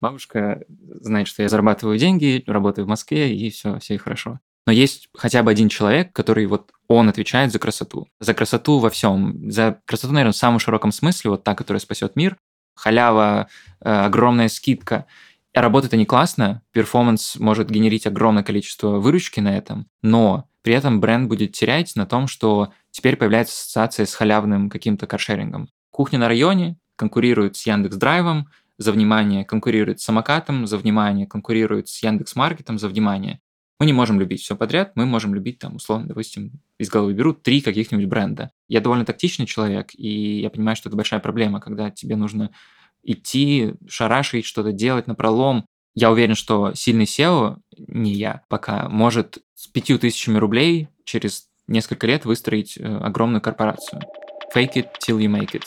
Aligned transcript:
Бабушка 0.00 0.62
знает, 0.68 1.28
что 1.28 1.42
я 1.42 1.48
зарабатываю 1.48 1.98
деньги, 1.98 2.42
работаю 2.46 2.86
в 2.86 2.88
Москве, 2.88 3.34
и 3.34 3.50
все, 3.50 3.78
все 3.78 3.98
хорошо. 3.98 4.40
Но 4.66 4.72
есть 4.72 5.08
хотя 5.16 5.42
бы 5.42 5.50
один 5.50 5.68
человек, 5.68 6.12
который 6.12 6.46
вот 6.46 6.70
он 6.88 7.08
отвечает 7.08 7.52
за 7.52 7.58
красоту. 7.58 8.08
За 8.18 8.34
красоту 8.34 8.78
во 8.78 8.90
всем. 8.90 9.50
За 9.50 9.80
красоту, 9.84 10.12
наверное, 10.12 10.32
в 10.32 10.36
самом 10.36 10.58
широком 10.58 10.92
смысле, 10.92 11.30
вот 11.30 11.44
та, 11.44 11.54
которая 11.54 11.80
спасет 11.80 12.16
мир. 12.16 12.36
Халява, 12.74 13.48
э, 13.80 13.90
огромная 13.90 14.48
скидка. 14.48 15.06
Работает 15.52 15.94
они 15.94 16.06
классно, 16.06 16.62
перформанс 16.72 17.36
может 17.36 17.68
генерить 17.68 18.06
огромное 18.06 18.44
количество 18.44 19.00
выручки 19.00 19.40
на 19.40 19.56
этом, 19.56 19.88
но 20.00 20.48
при 20.62 20.74
этом 20.74 21.00
бренд 21.00 21.28
будет 21.28 21.52
терять 21.52 21.96
на 21.96 22.06
том, 22.06 22.28
что 22.28 22.72
теперь 22.92 23.16
появляется 23.16 23.54
ассоциация 23.54 24.06
с 24.06 24.14
халявным 24.14 24.70
каким-то 24.70 25.08
каршерингом. 25.08 25.68
Кухня 25.90 26.20
на 26.20 26.28
районе 26.28 26.78
конкурирует 26.94 27.56
с 27.56 27.66
Яндекс 27.66 27.96
Драйвом, 27.96 28.48
за 28.80 28.92
внимание 28.92 29.44
конкурирует 29.44 30.00
с 30.00 30.04
самокатом, 30.04 30.66
за 30.66 30.78
внимание 30.78 31.26
конкурирует 31.26 31.88
с 31.88 32.02
Яндекс 32.02 32.34
Маркетом, 32.34 32.78
за 32.78 32.88
внимание. 32.88 33.40
Мы 33.78 33.84
не 33.84 33.92
можем 33.92 34.18
любить 34.18 34.40
все 34.40 34.56
подряд, 34.56 34.92
мы 34.94 35.04
можем 35.04 35.34
любить 35.34 35.58
там, 35.58 35.76
условно, 35.76 36.08
допустим, 36.08 36.52
из 36.78 36.88
головы 36.88 37.12
беру 37.12 37.34
три 37.34 37.60
каких-нибудь 37.60 38.06
бренда. 38.06 38.50
Я 38.68 38.80
довольно 38.80 39.04
тактичный 39.04 39.44
человек, 39.44 39.90
и 39.94 40.40
я 40.40 40.48
понимаю, 40.48 40.76
что 40.76 40.88
это 40.88 40.96
большая 40.96 41.20
проблема, 41.20 41.60
когда 41.60 41.90
тебе 41.90 42.16
нужно 42.16 42.52
идти, 43.02 43.74
шарашить, 43.86 44.46
что-то 44.46 44.72
делать 44.72 45.06
на 45.06 45.14
пролом. 45.14 45.66
Я 45.94 46.10
уверен, 46.10 46.34
что 46.34 46.72
сильный 46.72 47.04
SEO, 47.04 47.58
не 47.76 48.14
я 48.14 48.42
пока, 48.48 48.88
может 48.88 49.40
с 49.54 49.66
пятью 49.66 49.98
тысячами 49.98 50.38
рублей 50.38 50.88
через 51.04 51.48
несколько 51.66 52.06
лет 52.06 52.24
выстроить 52.24 52.78
э, 52.78 52.82
огромную 52.82 53.42
корпорацию. 53.42 54.00
Fake 54.54 54.72
it 54.76 54.86
till 55.06 55.18
you 55.18 55.28
make 55.28 55.52
it. 55.52 55.64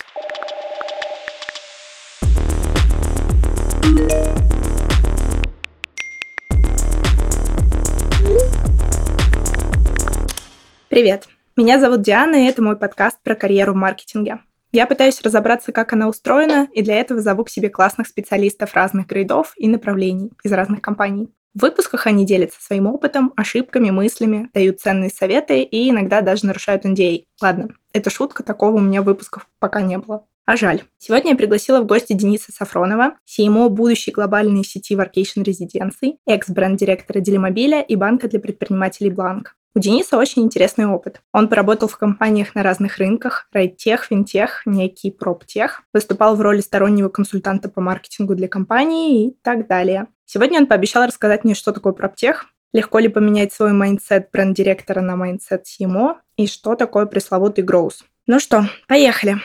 Привет! 10.89 11.27
Меня 11.57 11.79
зовут 11.79 12.01
Диана, 12.01 12.35
и 12.37 12.45
это 12.45 12.61
мой 12.61 12.77
подкаст 12.77 13.21
про 13.23 13.35
карьеру 13.35 13.73
в 13.73 13.75
маркетинге. 13.75 14.39
Я 14.71 14.87
пытаюсь 14.87 15.21
разобраться, 15.21 15.73
как 15.73 15.91
она 15.91 16.07
устроена, 16.07 16.69
и 16.71 16.81
для 16.81 16.95
этого 16.95 17.19
зову 17.19 17.43
к 17.43 17.49
себе 17.49 17.69
классных 17.69 18.07
специалистов 18.07 18.73
разных 18.73 19.07
грейдов 19.07 19.53
и 19.57 19.67
направлений 19.67 20.31
из 20.43 20.53
разных 20.53 20.81
компаний. 20.81 21.29
В 21.53 21.63
выпусках 21.63 22.07
они 22.07 22.25
делятся 22.25 22.61
своим 22.61 22.87
опытом, 22.87 23.33
ошибками, 23.35 23.89
мыслями, 23.89 24.49
дают 24.53 24.79
ценные 24.79 25.09
советы 25.09 25.61
и 25.61 25.89
иногда 25.89 26.21
даже 26.21 26.45
нарушают 26.45 26.85
NDA. 26.85 27.25
Ладно, 27.41 27.67
это 27.91 28.09
шутка, 28.09 28.43
такого 28.43 28.77
у 28.77 28.79
меня 28.79 29.01
выпусков 29.01 29.49
пока 29.59 29.81
не 29.81 29.97
было. 29.97 30.25
А 30.45 30.57
жаль. 30.57 30.83
Сегодня 30.97 31.31
я 31.31 31.37
пригласила 31.37 31.79
в 31.79 31.85
гости 31.85 32.11
Дениса 32.11 32.51
Сафронова, 32.51 33.15
CMO 33.25 33.69
будущей 33.69 34.11
глобальной 34.11 34.65
сети 34.65 34.93
Workation 34.93 35.45
Residency, 35.45 36.17
экс-бренд-директора 36.27 37.21
Делимобиля 37.21 37.81
и 37.81 37.95
банка 37.95 38.27
для 38.27 38.41
предпринимателей 38.41 39.09
Бланк. 39.09 39.55
У 39.73 39.79
Дениса 39.79 40.17
очень 40.17 40.43
интересный 40.43 40.85
опыт. 40.85 41.21
Он 41.31 41.47
поработал 41.47 41.87
в 41.87 41.97
компаниях 41.97 42.55
на 42.55 42.61
разных 42.61 42.97
рынках, 42.97 43.47
райдтех, 43.53 44.03
финтех, 44.03 44.63
некий 44.65 45.11
проптех, 45.11 45.83
выступал 45.93 46.35
в 46.35 46.41
роли 46.41 46.59
стороннего 46.59 47.07
консультанта 47.07 47.69
по 47.69 47.79
маркетингу 47.79 48.35
для 48.35 48.49
компании 48.49 49.27
и 49.27 49.37
так 49.43 49.67
далее. 49.67 50.07
Сегодня 50.25 50.59
он 50.59 50.67
пообещал 50.67 51.07
рассказать 51.07 51.45
мне, 51.45 51.55
что 51.55 51.71
такое 51.71 51.93
проптех, 51.93 52.47
легко 52.73 52.99
ли 52.99 53.07
поменять 53.07 53.53
свой 53.53 53.71
mindset 53.71 54.29
бренд-директора 54.33 54.99
на 54.99 55.15
mindset 55.15 55.63
CMO 55.65 56.15
и 56.35 56.47
что 56.47 56.75
такое 56.75 57.05
пресловутый 57.05 57.63
growth. 57.63 58.03
Ну 58.27 58.39
что, 58.39 58.65
поехали. 58.87 59.37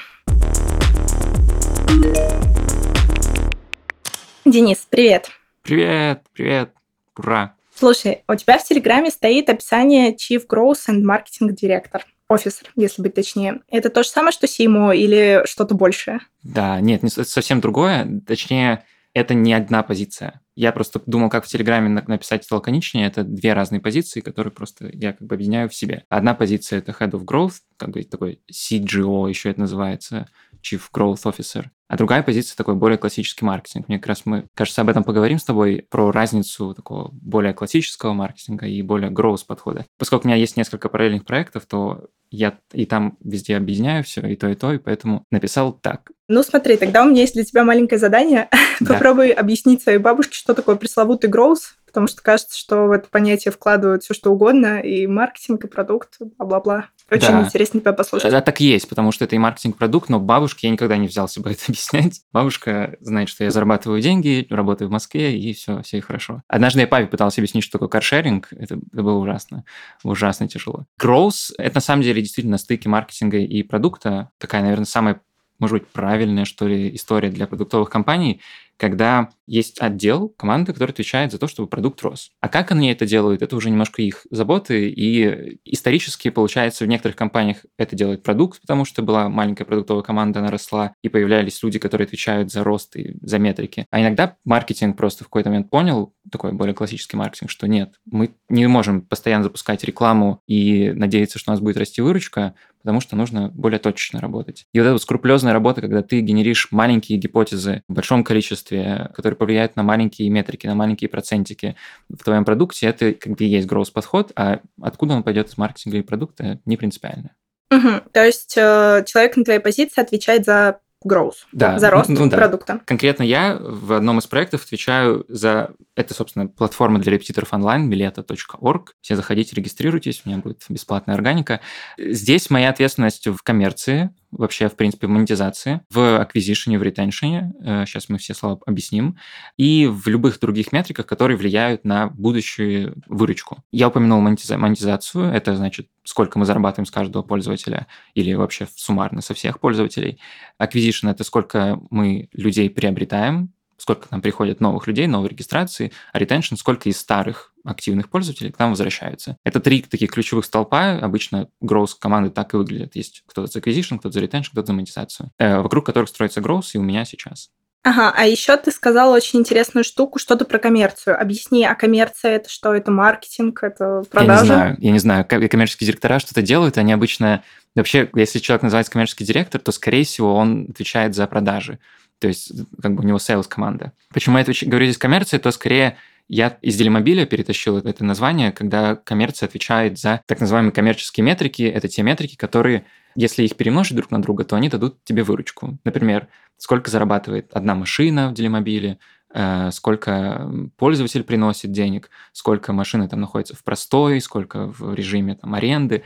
Денис, 4.45 4.87
привет. 4.89 5.31
Привет, 5.63 6.23
привет, 6.33 6.73
ура. 7.17 7.55
Слушай, 7.75 8.25
у 8.27 8.35
тебя 8.35 8.59
в 8.59 8.65
Телеграме 8.65 9.11
стоит 9.11 9.49
описание 9.51 10.15
Chief 10.15 10.43
Growth 10.47 10.89
and 10.89 11.03
Marketing 11.03 11.55
Director. 11.55 12.01
Офисер, 12.29 12.71
если 12.77 13.03
быть 13.03 13.15
точнее. 13.15 13.61
Это 13.69 13.89
то 13.91 14.03
же 14.03 14.09
самое, 14.09 14.33
что 14.33 14.47
CMO 14.47 14.95
или 14.97 15.43
что-то 15.47 15.75
большее? 15.75 16.21
Да, 16.43 16.81
нет, 16.81 17.05
это 17.05 17.25
совсем 17.25 17.61
другое. 17.61 18.21
Точнее, 18.27 18.85
это 19.15 19.35
не 19.35 19.53
одна 19.55 19.83
позиция. 19.83 20.41
Я 20.55 20.73
просто 20.73 21.01
думал, 21.07 21.31
как 21.31 21.45
в 21.45 21.49
Телеграме 21.49 22.03
написать 22.07 22.45
это 22.45 22.55
лаконичнее. 22.57 23.07
Это 23.07 23.23
две 23.23 23.53
разные 23.53 23.81
позиции, 23.81 24.21
которые 24.21 24.53
просто 24.53 24.91
я 24.93 25.13
как 25.13 25.27
бы 25.27 25.35
объединяю 25.35 25.69
в 25.69 25.75
себе. 25.75 26.05
Одна 26.09 26.35
позиция– 26.35 26.79
это 26.81 26.93
Head 26.93 27.13
of 27.13 27.25
Growth, 27.25 27.61
как 27.77 27.91
бы 27.91 28.03
такой 28.03 28.41
CGO 28.51 29.29
еще 29.29 29.51
это 29.51 29.61
называется, 29.61 30.29
Chief 30.63 30.83
Growth 30.93 31.25
Officer. 31.25 31.67
А 31.89 31.97
другая 31.97 32.23
позиция 32.23 32.57
такой 32.57 32.75
более 32.75 32.99
классический 32.99 33.45
маркетинг. 33.45 33.89
Мне 33.89 33.99
как 33.99 34.09
раз 34.09 34.23
мы, 34.27 34.47
кажется, 34.55 34.83
об 34.83 34.91
этом 34.91 35.05
поговорим 35.05 35.39
с 35.39 35.45
тобой, 35.45 35.87
про 35.91 36.13
разницу 36.13 36.75
такого 36.75 37.09
более 37.13 37.55
классического 37.55 38.13
маркетинга 38.13 38.67
и 38.67 38.83
более 38.83 39.11
growth 39.11 39.47
подхода. 39.47 39.87
Поскольку 39.99 40.27
у 40.27 40.29
меня 40.29 40.37
есть 40.37 40.57
несколько 40.57 40.91
параллельных 40.91 41.25
проектов, 41.25 41.65
то 41.67 42.09
я 42.31 42.59
и 42.73 42.85
там 42.85 43.17
везде 43.25 43.57
объединяю 43.57 44.05
все, 44.05 44.21
и 44.27 44.37
то, 44.37 44.49
и 44.49 44.55
то, 44.55 44.73
и 44.75 44.79
поэтому 44.79 45.25
написал 45.31 45.73
так. 45.73 46.11
Ну 46.29 46.43
смотри, 46.43 46.77
тогда 46.77 47.03
у 47.03 47.09
меня 47.09 47.23
есть 47.23 47.35
для 47.35 47.45
тебя 47.45 47.65
маленькое 47.65 47.99
задание. 47.99 48.49
Да. 48.81 48.95
Попробуй 48.95 49.31
объяснить 49.31 49.83
своей 49.83 49.99
бабушке, 49.99 50.37
что 50.37 50.55
такое 50.55 50.77
пресловутый 50.77 51.29
growth, 51.29 51.75
потому 51.89 52.07
что 52.07 52.23
кажется, 52.23 52.57
что 52.57 52.87
в 52.87 52.93
это 52.93 53.09
понятие 53.09 53.51
вкладывают 53.51 54.05
все 54.05 54.15
что 54.15 54.31
угодно, 54.31 54.79
и 54.79 55.07
маркетинг, 55.07 55.65
и 55.65 55.67
продукт, 55.67 56.17
бла-бла-бла. 56.21 56.91
Очень 57.11 57.29
да. 57.29 57.43
интересно 57.45 57.81
тебя 57.81 57.95
послушать. 57.95 58.31
Да, 58.31 58.43
так 58.43 58.61
и 58.61 58.67
есть, 58.67 58.89
потому 58.89 59.13
что 59.13 59.25
это 59.25 59.35
и 59.35 59.39
маркетинг-продукт, 59.39 60.11
но 60.11 60.21
бабушке 60.21 60.67
я 60.67 60.73
никогда 60.73 60.97
не 60.99 61.09
взялся 61.09 61.41
бы 61.41 61.51
это 61.53 61.63
объяснять. 61.69 62.21
Бабушка 62.33 62.97
знает, 63.01 63.29
что 63.31 63.45
я 63.45 63.51
зарабатываю 63.51 64.01
деньги, 64.03 64.47
работаю 64.51 64.89
в 64.89 64.93
Москве, 64.93 65.39
и 65.39 65.53
все, 65.55 65.83
все 65.83 66.01
хорошо. 66.01 66.43
Однажды 66.47 66.81
я 66.81 66.87
папе 66.87 67.07
пытался 67.07 67.41
объяснить, 67.41 67.65
что 67.65 67.73
такое 67.73 67.89
каршеринг, 67.89 68.49
это, 68.53 68.75
это 68.75 69.03
было 69.03 69.19
ужасно, 69.19 69.65
ужасно 70.05 70.49
тяжело. 70.49 70.87
Growth– 71.01 71.53
это 71.59 71.77
на 71.77 71.81
самом 71.81 72.03
деле 72.03 72.21
действительно 72.21 72.53
на 72.53 72.59
стыке 72.59 72.89
маркетинга 72.89 73.39
и 73.39 73.63
продукта, 73.63 74.31
такая, 74.39 74.63
наверное, 74.63 74.85
самая 74.85 75.21
может 75.59 75.79
быть, 75.79 75.89
правильная, 75.89 76.45
что 76.45 76.67
ли, 76.67 76.95
история 76.95 77.31
для 77.31 77.47
продуктовых 77.47 77.91
компаний, 77.91 78.41
когда 78.79 79.31
есть 79.47 79.81
отдел 79.81 80.29
команды, 80.29 80.73
который 80.73 80.93
отвечает 80.93 81.33
за 81.33 81.39
то, 81.39 81.49
чтобы 81.49 81.69
продукт 81.69 82.01
рос. 82.03 82.31
А 82.41 82.49
как 82.49 82.71
они 82.71 82.91
это 82.91 83.07
делают, 83.07 83.43
это 83.43 83.57
уже 83.57 83.71
немножко 83.71 84.03
их 84.03 84.27
заботы, 84.31 84.89
и 84.89 85.59
исторически, 85.65 86.31
получается, 86.31 86.85
в 86.85 86.89
некоторых 86.89 87.17
компаниях 87.17 87.59
это 87.77 87.97
делает 87.97 88.23
продукт, 88.23 88.61
потому 88.61 88.85
что 88.85 89.03
была 89.03 89.29
маленькая 89.29 89.65
продуктовая 89.65 90.05
команда, 90.05 90.39
она 90.39 90.51
росла, 90.51 90.95
и 91.03 91.09
появлялись 91.09 91.63
люди, 91.63 91.79
которые 91.79 92.07
отвечают 92.07 92.53
за 92.53 92.63
рост 92.63 92.95
и 92.97 93.17
за 93.21 93.39
метрики. 93.39 93.87
А 93.91 94.01
иногда 94.01 94.37
маркетинг 94.45 94.97
просто 94.97 95.25
в 95.25 95.27
какой-то 95.27 95.51
момент 95.51 95.71
понял, 95.71 96.15
такой 96.31 96.53
более 96.53 96.75
классический 96.75 97.17
маркетинг, 97.17 97.51
что 97.51 97.67
нет, 97.67 97.95
мы 98.05 98.35
не 98.49 98.67
можем 98.69 99.03
постоянно 99.03 99.45
запускать 99.45 99.83
рекламу 99.83 100.41
и 100.47 100.93
надеяться, 100.95 101.39
что 101.39 101.51
у 101.51 101.55
нас 101.55 101.61
будет 101.61 101.79
расти 101.79 102.01
выручка, 102.01 102.55
потому 102.89 103.03
что 103.03 103.17
нужно 103.17 103.49
более 103.49 103.79
точечно 103.79 104.19
работать. 104.19 104.65
И 104.73 104.79
вот 104.79 104.87
эта 104.87 104.93
вот 104.93 105.03
скрупулезная 105.03 105.53
работа, 105.53 105.83
когда 105.83 106.03
ты 106.03 106.21
генеришь 106.21 106.69
маленькие 106.71 107.19
гипотезы 107.19 107.83
в 107.87 107.93
большом 107.93 108.25
количестве, 108.25 109.11
которые 109.13 109.37
повлияют 109.37 109.77
на 109.77 109.83
маленькие 109.83 110.31
метрики, 110.31 110.67
на 110.67 110.75
маленькие 110.75 111.11
процентики 111.11 111.77
в 112.09 112.25
твоем 112.25 112.47
продукте, 112.47 112.87
это 112.87 113.13
как 113.13 113.37
бы 113.37 113.45
есть 113.45 113.69
growth 113.69 113.93
подход, 113.93 114.33
а 114.37 114.61
откуда 114.81 115.13
он 115.13 115.23
пойдет 115.23 115.49
из 115.49 115.59
маркетинга 115.59 115.99
и 115.99 116.03
продукта, 116.03 116.61
не 116.65 116.79
принципиально. 116.79 117.33
Угу. 117.71 118.09
То 118.11 118.25
есть 118.25 118.55
э, 118.57 119.05
человек 119.07 119.37
на 119.37 119.45
твоей 119.45 119.61
позиции 119.61 120.01
отвечает 120.01 120.47
за 120.47 120.81
growth, 121.07 121.47
да. 121.53 121.79
за 121.79 121.91
рост 121.91 122.09
ну, 122.09 122.29
да. 122.29 122.37
продукта. 122.37 122.81
Конкретно 122.85 123.23
я 123.23 123.57
в 123.61 123.93
одном 123.93 124.19
из 124.19 124.27
проектов 124.27 124.65
отвечаю 124.65 125.25
за... 125.29 125.71
Это, 125.95 126.15
собственно, 126.15 126.49
платформа 126.49 126.99
для 126.99 127.13
репетиторов 127.13 127.53
онлайн, 127.53 127.89
билета.орг. 127.89 128.95
Все 129.01 129.17
заходите, 129.17 129.55
регистрируйтесь, 129.55 130.23
у 130.25 130.29
меня 130.29 130.39
будет 130.39 130.65
бесплатная 130.69 131.15
органика. 131.15 131.61
Здесь 131.99 132.51
моя 132.51 132.71
ответственность 132.71 133.27
в 133.29 133.43
коммерции, 133.43 134.11
вообще, 134.31 134.69
в 134.69 134.77
принципе, 134.77 135.07
в 135.07 135.11
монетизации, 135.11 135.81
в 135.91 136.21
аквизишене, 136.21 136.79
в 136.79 136.83
ретеншене, 136.83 137.53
сейчас 137.87 138.09
мы 138.09 138.19
все 138.19 138.35
слова 138.35 138.61
объясним, 138.67 139.17
и 139.57 139.87
в 139.87 140.07
любых 140.09 140.39
других 140.41 140.73
метриках, 140.73 141.07
которые 141.07 141.37
влияют 141.37 141.85
на 141.85 142.09
будущую 142.09 143.03
выручку. 143.07 143.65
Я 143.73 143.89
упомянул 143.89 144.21
монетизацию, 144.21 145.33
это 145.33 145.57
значит, 145.57 145.89
сколько 146.05 146.39
мы 146.39 146.45
зарабатываем 146.45 146.87
с 146.87 146.91
каждого 146.91 147.23
пользователя 147.23 147.87
или 148.15 148.35
вообще 148.35 148.67
суммарно 148.75 149.21
со 149.21 149.35
всех 149.35 149.61
пользователей. 149.61 150.21
Acquisition– 150.61 151.11
это 151.11 151.25
сколько 151.25 151.81
мы 151.91 152.29
людей 152.33 152.71
приобретаем, 152.71 153.53
сколько 153.79 154.09
к 154.09 154.11
нам 154.11 154.21
приходят 154.21 154.61
новых 154.61 154.87
людей, 154.87 155.07
новые 155.07 155.31
регистрации, 155.31 155.93
а 156.13 156.21
retention– 156.21 156.57
сколько 156.57 156.89
из 156.89 156.99
старых 156.99 157.55
активных 157.65 158.11
пользователей 158.11 158.51
к 158.51 158.59
нам 158.59 158.71
возвращаются. 158.71 159.37
Это 159.45 159.61
три 159.61 159.83
таких 159.83 160.11
ключевых 160.11 160.45
столпа. 160.45 160.99
Обычно 160.99 161.49
growth 161.63 161.93
команды 161.99 162.31
так 162.31 162.55
и 162.55 162.57
выглядят. 162.57 162.97
Есть 162.97 163.23
кто-то 163.27 163.51
за 163.51 163.61
acquisition, 163.61 163.99
кто-то 163.99 164.19
за 164.19 164.25
retention, 164.25 164.51
кто-то 164.53 164.67
за 164.67 164.73
монетизацию, 164.73 165.31
э, 165.39 165.61
вокруг 165.61 165.87
которых 165.87 166.09
строится 166.09 166.41
growth, 166.41 166.71
и 166.75 166.79
у 166.79 166.83
меня 166.83 167.05
сейчас. 167.05 167.51
Ага, 167.85 168.13
а 168.15 168.27
еще 168.27 168.57
ты 168.57 168.71
сказала 168.71 169.15
очень 169.15 169.39
интересную 169.39 169.85
штуку, 169.85 170.19
что-то 170.19 170.45
про 170.45 170.59
коммерцию. 170.59 171.19
Объясни, 171.19 171.65
а 171.65 171.75
коммерция 171.75 172.33
это 172.33 172.51
что? 172.51 172.75
Это 172.75 172.91
маркетинг, 172.91 173.63
это 173.63 174.03
продажа? 174.11 174.35
Я 174.35 174.41
не 174.41 174.47
знаю, 174.47 174.77
я 174.81 174.91
не 174.91 174.99
знаю. 174.99 175.25
Коммерческие 175.25 175.87
директора 175.87 176.19
что-то 176.19 176.43
делают, 176.43 176.77
они 176.77 176.93
обычно... 176.93 177.43
Вообще, 177.75 178.11
если 178.15 178.41
человек 178.41 178.63
называется 178.65 178.93
коммерческий 178.93 179.25
директор, 179.25 179.61
то, 179.61 179.71
скорее 179.71 180.05
всего, 180.05 180.35
он 180.35 180.67
отвечает 180.71 181.15
за 181.15 181.27
продажи. 181.29 181.79
То 182.19 182.29
есть, 182.29 182.53
как 182.83 182.95
бы 182.95 183.03
у 183.03 183.07
него 183.07 183.19
sales 183.19 183.47
команда. 183.49 183.93
Почему 184.13 184.39
я 184.39 184.43
это 184.43 184.53
говорю 184.67 184.87
здесь 184.87 184.99
коммерция, 184.99 185.39
то 185.41 185.51
скорее 185.51 185.97
я 186.29 186.59
из 186.61 186.77
Делимобиля 186.77 187.25
перетащил 187.25 187.79
это 187.79 188.05
название, 188.05 188.53
когда 188.53 188.97
коммерция 188.97 189.47
отвечает 189.47 189.99
за 189.99 190.21
так 190.27 190.41
называемые 190.41 190.73
коммерческие 190.73 191.25
метрики. 191.25 191.63
Это 191.63 191.89
те 191.89 192.03
метрики, 192.03 192.37
которые, 192.37 192.85
если 193.15 193.45
их 193.45 193.57
перемножить 193.57 193.97
друг 193.97 194.11
на 194.11 194.21
друга, 194.21 194.45
то 194.45 194.55
они 194.55 194.69
дадут 194.69 195.03
тебе 195.05 195.23
выручку. 195.23 195.79
Например, 195.85 196.29
сколько 196.59 196.91
зарабатывает 196.91 197.51
одна 197.55 197.75
машина 197.75 198.29
в 198.29 198.35
Делимобиле, 198.35 198.99
э, 199.33 199.71
сколько 199.73 200.51
пользователь 200.77 201.25
приносит 201.25 201.73
денег, 201.73 202.11
сколько 202.33 202.75
машины 202.75 203.09
там 203.09 203.21
находится 203.21 203.57
в 203.57 203.65
простой, 203.65 204.21
сколько 204.21 204.67
в 204.67 204.95
режиме 204.95 205.37
там 205.37 205.55
аренды. 205.55 206.03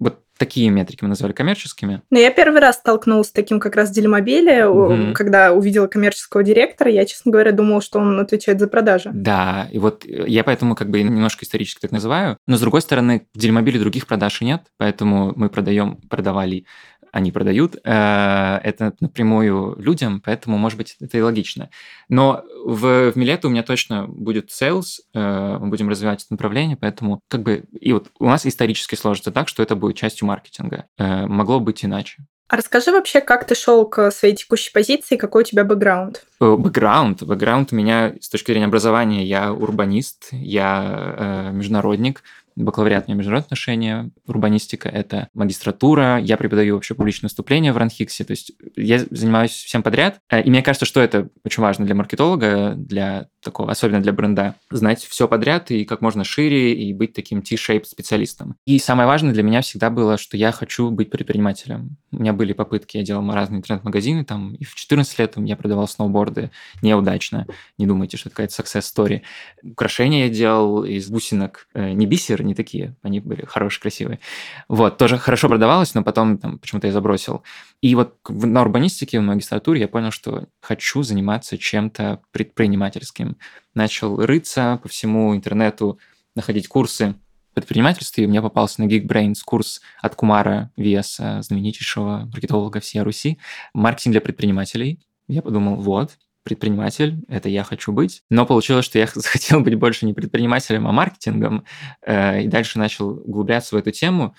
Вот 0.00 0.24
такие 0.40 0.70
метрики 0.70 1.02
мы 1.02 1.10
назвали 1.10 1.32
коммерческими. 1.32 2.00
Но 2.08 2.18
я 2.18 2.30
первый 2.30 2.60
раз 2.60 2.76
столкнулась 2.76 3.28
с 3.28 3.30
таким 3.32 3.60
как 3.60 3.76
раз 3.76 3.90
Делимобиле, 3.90 4.66
угу. 4.66 5.12
когда 5.12 5.52
увидела 5.52 5.86
коммерческого 5.86 6.42
директора, 6.42 6.90
я, 6.90 7.04
честно 7.04 7.30
говоря, 7.30 7.52
думала, 7.52 7.82
что 7.82 7.98
он 7.98 8.18
отвечает 8.18 8.58
за 8.58 8.66
продажи. 8.66 9.10
Да, 9.12 9.68
и 9.70 9.78
вот 9.78 10.06
я 10.06 10.42
поэтому 10.42 10.74
как 10.74 10.88
бы 10.88 11.02
немножко 11.02 11.44
исторически 11.44 11.80
так 11.80 11.92
называю, 11.92 12.38
но 12.46 12.56
с 12.56 12.60
другой 12.60 12.80
стороны, 12.80 13.26
в 13.34 13.38
Делимобиле 13.38 13.78
других 13.78 14.06
продаж 14.06 14.40
нет, 14.40 14.62
поэтому 14.78 15.34
мы 15.36 15.50
продаем, 15.50 15.96
продавали 16.08 16.64
они 17.12 17.32
продают, 17.32 17.76
э, 17.76 18.60
это 18.62 18.94
напрямую 19.00 19.76
людям, 19.78 20.20
поэтому, 20.24 20.58
может 20.58 20.78
быть, 20.78 20.96
это 21.00 21.18
и 21.18 21.20
логично. 21.20 21.70
Но 22.08 22.44
в, 22.64 23.12
в 23.12 23.16
Милету 23.16 23.48
у 23.48 23.50
меня 23.50 23.62
точно 23.62 24.06
будет 24.06 24.50
sales, 24.50 25.00
э, 25.14 25.58
мы 25.60 25.68
будем 25.68 25.88
развивать 25.88 26.24
это 26.24 26.32
направление, 26.32 26.76
поэтому 26.76 27.20
как 27.28 27.42
бы... 27.42 27.64
И 27.80 27.92
вот 27.92 28.10
у 28.18 28.26
нас 28.26 28.46
исторически 28.46 28.94
сложится 28.94 29.30
так, 29.32 29.48
что 29.48 29.62
это 29.62 29.76
будет 29.76 29.96
частью 29.96 30.26
маркетинга. 30.26 30.86
Э, 30.98 31.26
могло 31.26 31.60
быть 31.60 31.84
иначе. 31.84 32.24
А 32.50 32.56
расскажи 32.56 32.90
вообще, 32.90 33.20
как 33.20 33.46
ты 33.46 33.54
шел 33.54 33.86
к 33.86 34.10
своей 34.10 34.34
текущей 34.34 34.72
позиции, 34.72 35.16
какой 35.16 35.42
у 35.42 35.46
тебя 35.46 35.62
бэкграунд? 35.62 36.26
Бэкграунд? 36.40 37.22
Бэкграунд 37.22 37.72
у 37.72 37.76
меня 37.76 38.14
с 38.20 38.28
точки 38.28 38.50
зрения 38.50 38.66
образования, 38.66 39.24
я 39.24 39.52
урбанист, 39.52 40.30
я 40.32 41.14
э, 41.16 41.52
международник, 41.52 42.24
бакалавриат 42.64 43.04
у 43.06 43.10
меня 43.10 43.18
международные 43.18 43.46
отношения, 43.46 44.10
урбанистика– 44.26 44.88
это 44.90 45.28
магистратура, 45.34 46.18
я 46.18 46.36
преподаю 46.36 46.74
вообще 46.74 46.94
публичное 46.94 47.28
выступление 47.28 47.72
в 47.72 47.76
Ранхиксе, 47.76 48.24
то 48.24 48.32
есть 48.32 48.52
я 48.76 48.98
занимаюсь 49.10 49.52
всем 49.52 49.82
подряд. 49.82 50.20
Э, 50.30 50.42
и 50.42 50.50
мне 50.50 50.62
кажется, 50.62 50.86
что 50.86 51.00
это 51.00 51.28
очень 51.44 51.62
важно 51.62 51.86
для 51.86 51.94
маркетолога, 51.94 52.74
для 52.76 53.28
такого, 53.42 53.70
особенно 53.70 54.00
для 54.00 54.12
бренда, 54.12 54.54
знать 54.70 55.04
все 55.04 55.28
подряд 55.28 55.70
и 55.70 55.84
как 55.84 56.00
можно 56.00 56.24
шире, 56.24 56.74
и 56.74 56.92
быть 56.92 57.12
таким 57.12 57.42
T-shaped 57.42 57.84
специалистом. 57.84 58.56
И 58.66 58.78
самое 58.78 59.06
важное 59.06 59.32
для 59.32 59.42
меня 59.42 59.62
всегда 59.62 59.90
было, 59.90 60.18
что 60.18 60.36
я 60.36 60.52
хочу 60.52 60.90
быть 60.90 61.10
предпринимателем. 61.10 61.96
У 62.12 62.20
меня 62.20 62.32
были 62.32 62.52
попытки, 62.52 62.96
я 62.96 63.02
делал 63.02 63.28
разные 63.32 63.58
интернет-магазины, 63.58 64.24
там, 64.24 64.54
и 64.54 64.64
в 64.64 64.74
14 64.74 65.18
лет 65.18 65.34
я 65.36 65.56
продавал 65.56 65.88
сноуборды 65.88 66.50
неудачно. 66.82 67.46
Не 67.78 67.86
думайте, 67.86 68.16
что 68.16 68.28
это 68.28 68.36
какая-то 68.36 68.62
success 68.62 68.82
story. 68.82 69.22
Украшения 69.62 70.26
я 70.26 70.30
делал 70.30 70.84
из 70.84 71.08
бусинок, 71.08 71.68
э, 71.74 71.92
не 71.92 72.06
бисер, 72.06 72.42
не 72.42 72.54
такие, 72.54 72.96
они 73.02 73.20
были 73.20 73.44
хорошие, 73.44 73.80
красивые. 73.82 74.20
Вот, 74.68 74.98
тоже 74.98 75.18
хорошо 75.18 75.48
продавалось, 75.48 75.94
но 75.94 76.02
потом 76.02 76.38
там 76.38 76.58
почему-то 76.58 76.86
я 76.86 76.92
забросил. 76.92 77.42
И 77.80 77.94
вот 77.94 78.16
на 78.28 78.62
урбанистике, 78.62 79.20
в 79.20 79.22
магистратуре 79.22 79.80
я 79.80 79.88
понял, 79.88 80.10
что 80.10 80.46
хочу 80.60 81.02
заниматься 81.02 81.56
чем-то 81.56 82.20
предпринимательским. 82.32 83.29
Начал 83.74 84.16
рыться 84.16 84.80
по 84.82 84.88
всему 84.88 85.34
интернету, 85.34 85.98
находить 86.34 86.68
курсы 86.68 87.14
предпринимательстве, 87.60 88.24
и 88.24 88.26
мне 88.26 88.40
попался 88.42 88.82
на 88.82 88.88
Geekbrains 88.88 89.38
курс 89.44 89.80
от 90.00 90.14
Кумара 90.14 90.70
Веса, 90.76 91.42
знаменитейшего 91.42 92.28
маркетолога 92.32 92.80
всей 92.80 93.02
Руси, 93.02 93.38
маркетинг 93.74 94.12
для 94.12 94.20
предпринимателей. 94.20 95.00
Я 95.28 95.42
подумал, 95.42 95.76
вот, 95.76 96.12
предприниматель, 96.42 97.22
это 97.28 97.48
я 97.48 97.64
хочу 97.64 97.92
быть. 97.92 98.22
Но 98.30 98.46
получилось, 98.46 98.84
что 98.84 98.98
я 98.98 99.06
захотел 99.14 99.60
быть 99.60 99.74
больше 99.74 100.06
не 100.06 100.14
предпринимателем, 100.14 100.86
а 100.86 100.92
маркетингом, 100.92 101.64
э, 102.02 102.42
и 102.42 102.48
дальше 102.48 102.78
начал 102.78 103.10
углубляться 103.10 103.74
в 103.74 103.78
эту 103.78 103.90
тему. 103.90 104.34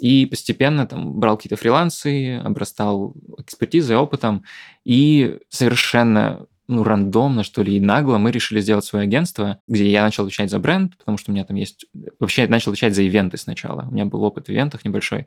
И 0.00 0.26
постепенно 0.26 0.86
там 0.86 1.18
брал 1.18 1.36
какие-то 1.36 1.56
фрилансы, 1.56 2.36
обрастал 2.38 3.14
экспертизой, 3.38 3.96
опытом, 3.96 4.44
и 4.84 5.38
совершенно 5.48 6.46
ну, 6.68 6.84
рандомно, 6.84 7.42
что 7.42 7.62
ли, 7.62 7.76
и 7.76 7.80
нагло 7.80 8.18
мы 8.18 8.30
решили 8.30 8.60
сделать 8.60 8.84
свое 8.84 9.04
агентство, 9.04 9.58
где 9.68 9.90
я 9.90 10.02
начал 10.02 10.24
отвечать 10.24 10.50
за 10.50 10.58
бренд, 10.58 10.96
потому 10.96 11.18
что 11.18 11.30
у 11.30 11.34
меня 11.34 11.44
там 11.44 11.56
есть... 11.56 11.86
Вообще, 12.18 12.42
я 12.42 12.48
начал 12.48 12.70
отвечать 12.70 12.94
за 12.94 13.02
ивенты 13.02 13.36
сначала. 13.36 13.86
У 13.88 13.92
меня 13.92 14.04
был 14.04 14.22
опыт 14.22 14.46
в 14.46 14.50
ивентах 14.50 14.84
небольшой. 14.84 15.26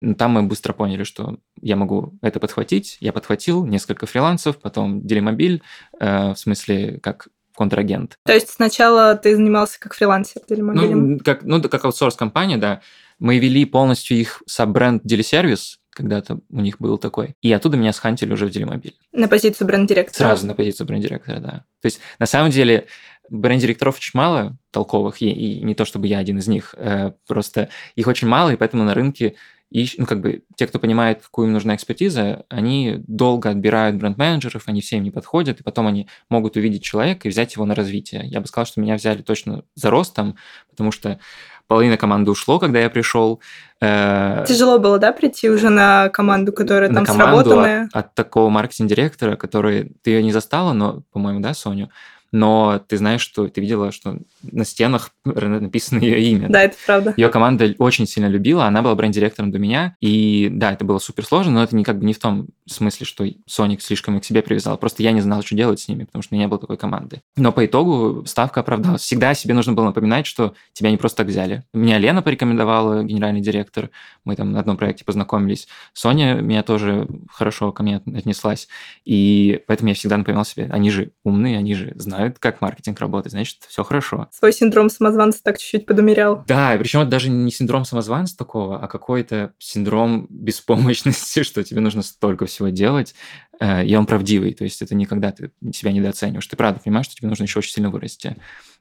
Но 0.00 0.14
там 0.14 0.32
мы 0.32 0.42
быстро 0.42 0.72
поняли, 0.72 1.04
что 1.04 1.38
я 1.60 1.76
могу 1.76 2.14
это 2.20 2.40
подхватить. 2.40 2.98
Я 3.00 3.12
подхватил 3.12 3.64
несколько 3.64 4.06
фрилансов, 4.06 4.58
потом 4.58 5.06
Делимобиль, 5.06 5.62
э, 5.98 6.32
в 6.32 6.36
смысле, 6.36 6.98
как 7.02 7.28
контрагент. 7.56 8.18
То 8.26 8.34
есть 8.34 8.50
сначала 8.50 9.14
ты 9.14 9.36
занимался 9.36 9.78
как 9.80 9.94
фрилансер 9.94 10.42
Делимобилем? 10.48 11.12
Ну, 11.12 11.18
как, 11.20 11.42
ну, 11.44 11.62
как 11.62 11.84
аутсорс-компания, 11.84 12.58
да. 12.58 12.80
Мы 13.18 13.38
вели 13.38 13.64
полностью 13.64 14.16
их 14.16 14.42
саб-бренд 14.46 15.02
Делисервис, 15.04 15.78
когда-то 15.94 16.40
у 16.50 16.60
них 16.60 16.78
был 16.78 16.98
такой. 16.98 17.34
И 17.40 17.52
оттуда 17.52 17.76
меня 17.76 17.92
схантили 17.92 18.32
уже 18.32 18.46
в 18.46 18.50
Делимобиль. 18.50 18.96
На 19.12 19.28
позицию 19.28 19.66
бренд-директора? 19.66 20.28
Сразу 20.28 20.46
на 20.46 20.54
позицию 20.54 20.86
бренд-директора, 20.86 21.40
да. 21.40 21.64
То 21.80 21.86
есть, 21.86 22.00
на 22.18 22.26
самом 22.26 22.50
деле, 22.50 22.86
бренд-директоров 23.30 23.96
очень 23.96 24.18
мало 24.18 24.56
толковых, 24.70 25.22
и, 25.22 25.30
и 25.30 25.62
не 25.62 25.74
то 25.74 25.84
чтобы 25.84 26.06
я 26.06 26.18
один 26.18 26.38
из 26.38 26.48
них, 26.48 26.74
э, 26.76 27.12
просто 27.26 27.70
их 27.94 28.06
очень 28.06 28.28
мало, 28.28 28.50
и 28.50 28.56
поэтому 28.56 28.84
на 28.84 28.94
рынке 28.94 29.36
и, 29.74 29.88
ну, 29.98 30.06
как 30.06 30.20
бы, 30.20 30.44
те, 30.56 30.68
кто 30.68 30.78
понимает, 30.78 31.20
какую 31.20 31.48
им 31.48 31.52
нужна 31.52 31.74
экспертиза, 31.74 32.44
они 32.48 33.02
долго 33.08 33.50
отбирают 33.50 33.96
бренд-менеджеров, 33.96 34.62
они 34.66 34.80
все 34.80 34.98
им 34.98 35.02
не 35.02 35.10
подходят, 35.10 35.58
и 35.58 35.62
потом 35.64 35.88
они 35.88 36.08
могут 36.28 36.56
увидеть 36.56 36.84
человека 36.84 37.26
и 37.26 37.30
взять 37.30 37.54
его 37.56 37.64
на 37.64 37.74
развитие. 37.74 38.22
Я 38.26 38.40
бы 38.40 38.46
сказал, 38.46 38.66
что 38.66 38.80
меня 38.80 38.94
взяли 38.94 39.22
точно 39.22 39.64
за 39.74 39.90
ростом, 39.90 40.36
потому 40.70 40.92
что 40.92 41.18
половина 41.66 41.96
команды 41.96 42.30
ушло, 42.30 42.58
когда 42.58 42.80
я 42.80 42.90
пришел. 42.90 43.40
Э, 43.80 44.44
Тяжело 44.46 44.78
было, 44.78 44.98
да, 44.98 45.12
прийти 45.12 45.50
уже 45.50 45.70
на 45.70 46.08
команду, 46.10 46.52
которая 46.52 46.88
на 46.88 46.96
там 46.96 47.06
команду 47.06 47.42
сработанная? 47.42 47.88
От, 47.92 48.06
от 48.06 48.14
такого 48.14 48.48
маркетинг-директора, 48.50 49.36
который... 49.36 49.92
Ты 50.02 50.10
ее 50.10 50.22
не 50.22 50.32
застала, 50.32 50.72
но, 50.72 51.02
по-моему, 51.12 51.40
да, 51.40 51.54
Соню? 51.54 51.90
Но 52.34 52.80
ты 52.88 52.96
знаешь, 52.96 53.20
что 53.20 53.46
ты 53.46 53.60
видела, 53.60 53.92
что 53.92 54.18
на 54.42 54.64
стенах 54.64 55.10
написано 55.24 56.00
ее 56.00 56.20
имя. 56.20 56.48
Да, 56.48 56.64
это 56.64 56.76
правда. 56.84 57.14
Ее 57.16 57.28
команда 57.28 57.72
очень 57.78 58.08
сильно 58.08 58.26
любила, 58.26 58.66
она 58.66 58.82
была 58.82 58.96
бренд-директором 58.96 59.52
до 59.52 59.60
меня, 59.60 59.94
и 60.00 60.48
да, 60.50 60.72
это 60.72 60.84
было 60.84 60.98
супер 60.98 61.24
сложно, 61.24 61.52
но 61.52 61.62
это 61.62 61.76
не 61.76 61.84
как 61.84 62.00
бы 62.00 62.04
не 62.04 62.12
в 62.12 62.18
том 62.18 62.48
смысле, 62.66 63.06
что 63.06 63.24
Соник 63.46 63.82
слишком 63.82 64.16
их 64.16 64.22
к 64.22 64.24
себе 64.24 64.42
привязал, 64.42 64.76
просто 64.78 65.04
я 65.04 65.12
не 65.12 65.20
знал, 65.20 65.42
что 65.42 65.54
делать 65.54 65.78
с 65.78 65.86
ними, 65.86 66.04
потому 66.04 66.24
что 66.24 66.34
у 66.34 66.36
меня 66.36 66.46
не 66.46 66.48
было 66.48 66.58
такой 66.58 66.76
команды. 66.76 67.22
Но 67.36 67.52
по 67.52 67.64
итогу 67.64 68.24
ставка 68.26 68.60
оправдалась. 68.60 69.02
Всегда 69.02 69.32
себе 69.34 69.54
нужно 69.54 69.72
было 69.74 69.84
напоминать, 69.84 70.26
что 70.26 70.54
тебя 70.72 70.90
не 70.90 70.96
просто 70.96 71.18
так 71.18 71.28
взяли. 71.28 71.62
Меня 71.72 71.98
Лена 71.98 72.20
порекомендовала, 72.20 73.04
генеральный 73.04 73.42
директор, 73.42 73.90
мы 74.24 74.34
там 74.34 74.50
на 74.50 74.58
одном 74.58 74.76
проекте 74.76 75.04
познакомились. 75.04 75.68
Соня 75.92 76.34
меня 76.34 76.64
тоже 76.64 77.06
хорошо 77.30 77.70
ко 77.70 77.84
мне 77.84 77.98
отнеслась, 77.98 78.66
и 79.04 79.62
поэтому 79.68 79.90
я 79.90 79.94
всегда 79.94 80.16
напоминал 80.16 80.44
себе, 80.44 80.68
они 80.72 80.90
же 80.90 81.12
умные, 81.22 81.58
они 81.58 81.74
же 81.74 81.92
знают, 81.94 82.23
знают, 82.24 82.38
как 82.38 82.60
маркетинг 82.60 82.98
работает, 83.00 83.32
значит, 83.32 83.58
все 83.68 83.84
хорошо. 83.84 84.28
Свой 84.32 84.52
синдром 84.52 84.88
самозванца 84.88 85.42
так 85.42 85.58
чуть-чуть 85.58 85.86
подумерял. 85.86 86.44
Да, 86.46 86.74
и 86.74 86.78
причем 86.78 87.00
это 87.00 87.10
даже 87.10 87.30
не 87.30 87.50
синдром 87.50 87.84
самозванца 87.84 88.36
такого, 88.36 88.82
а 88.82 88.88
какой-то 88.88 89.52
синдром 89.58 90.26
беспомощности, 90.30 91.42
что 91.42 91.62
тебе 91.62 91.80
нужно 91.80 92.02
столько 92.02 92.46
всего 92.46 92.68
делать, 92.68 93.14
э, 93.60 93.84
и 93.84 93.94
он 93.94 94.06
правдивый, 94.06 94.54
то 94.54 94.64
есть 94.64 94.80
это 94.82 94.94
никогда 94.94 95.32
ты 95.32 95.52
себя 95.72 95.92
недооцениваешь. 95.92 96.46
Ты 96.46 96.56
правда 96.56 96.80
понимаешь, 96.82 97.06
что 97.06 97.16
тебе 97.16 97.28
нужно 97.28 97.44
еще 97.44 97.58
очень 97.58 97.72
сильно 97.72 97.90
вырасти. 97.90 98.36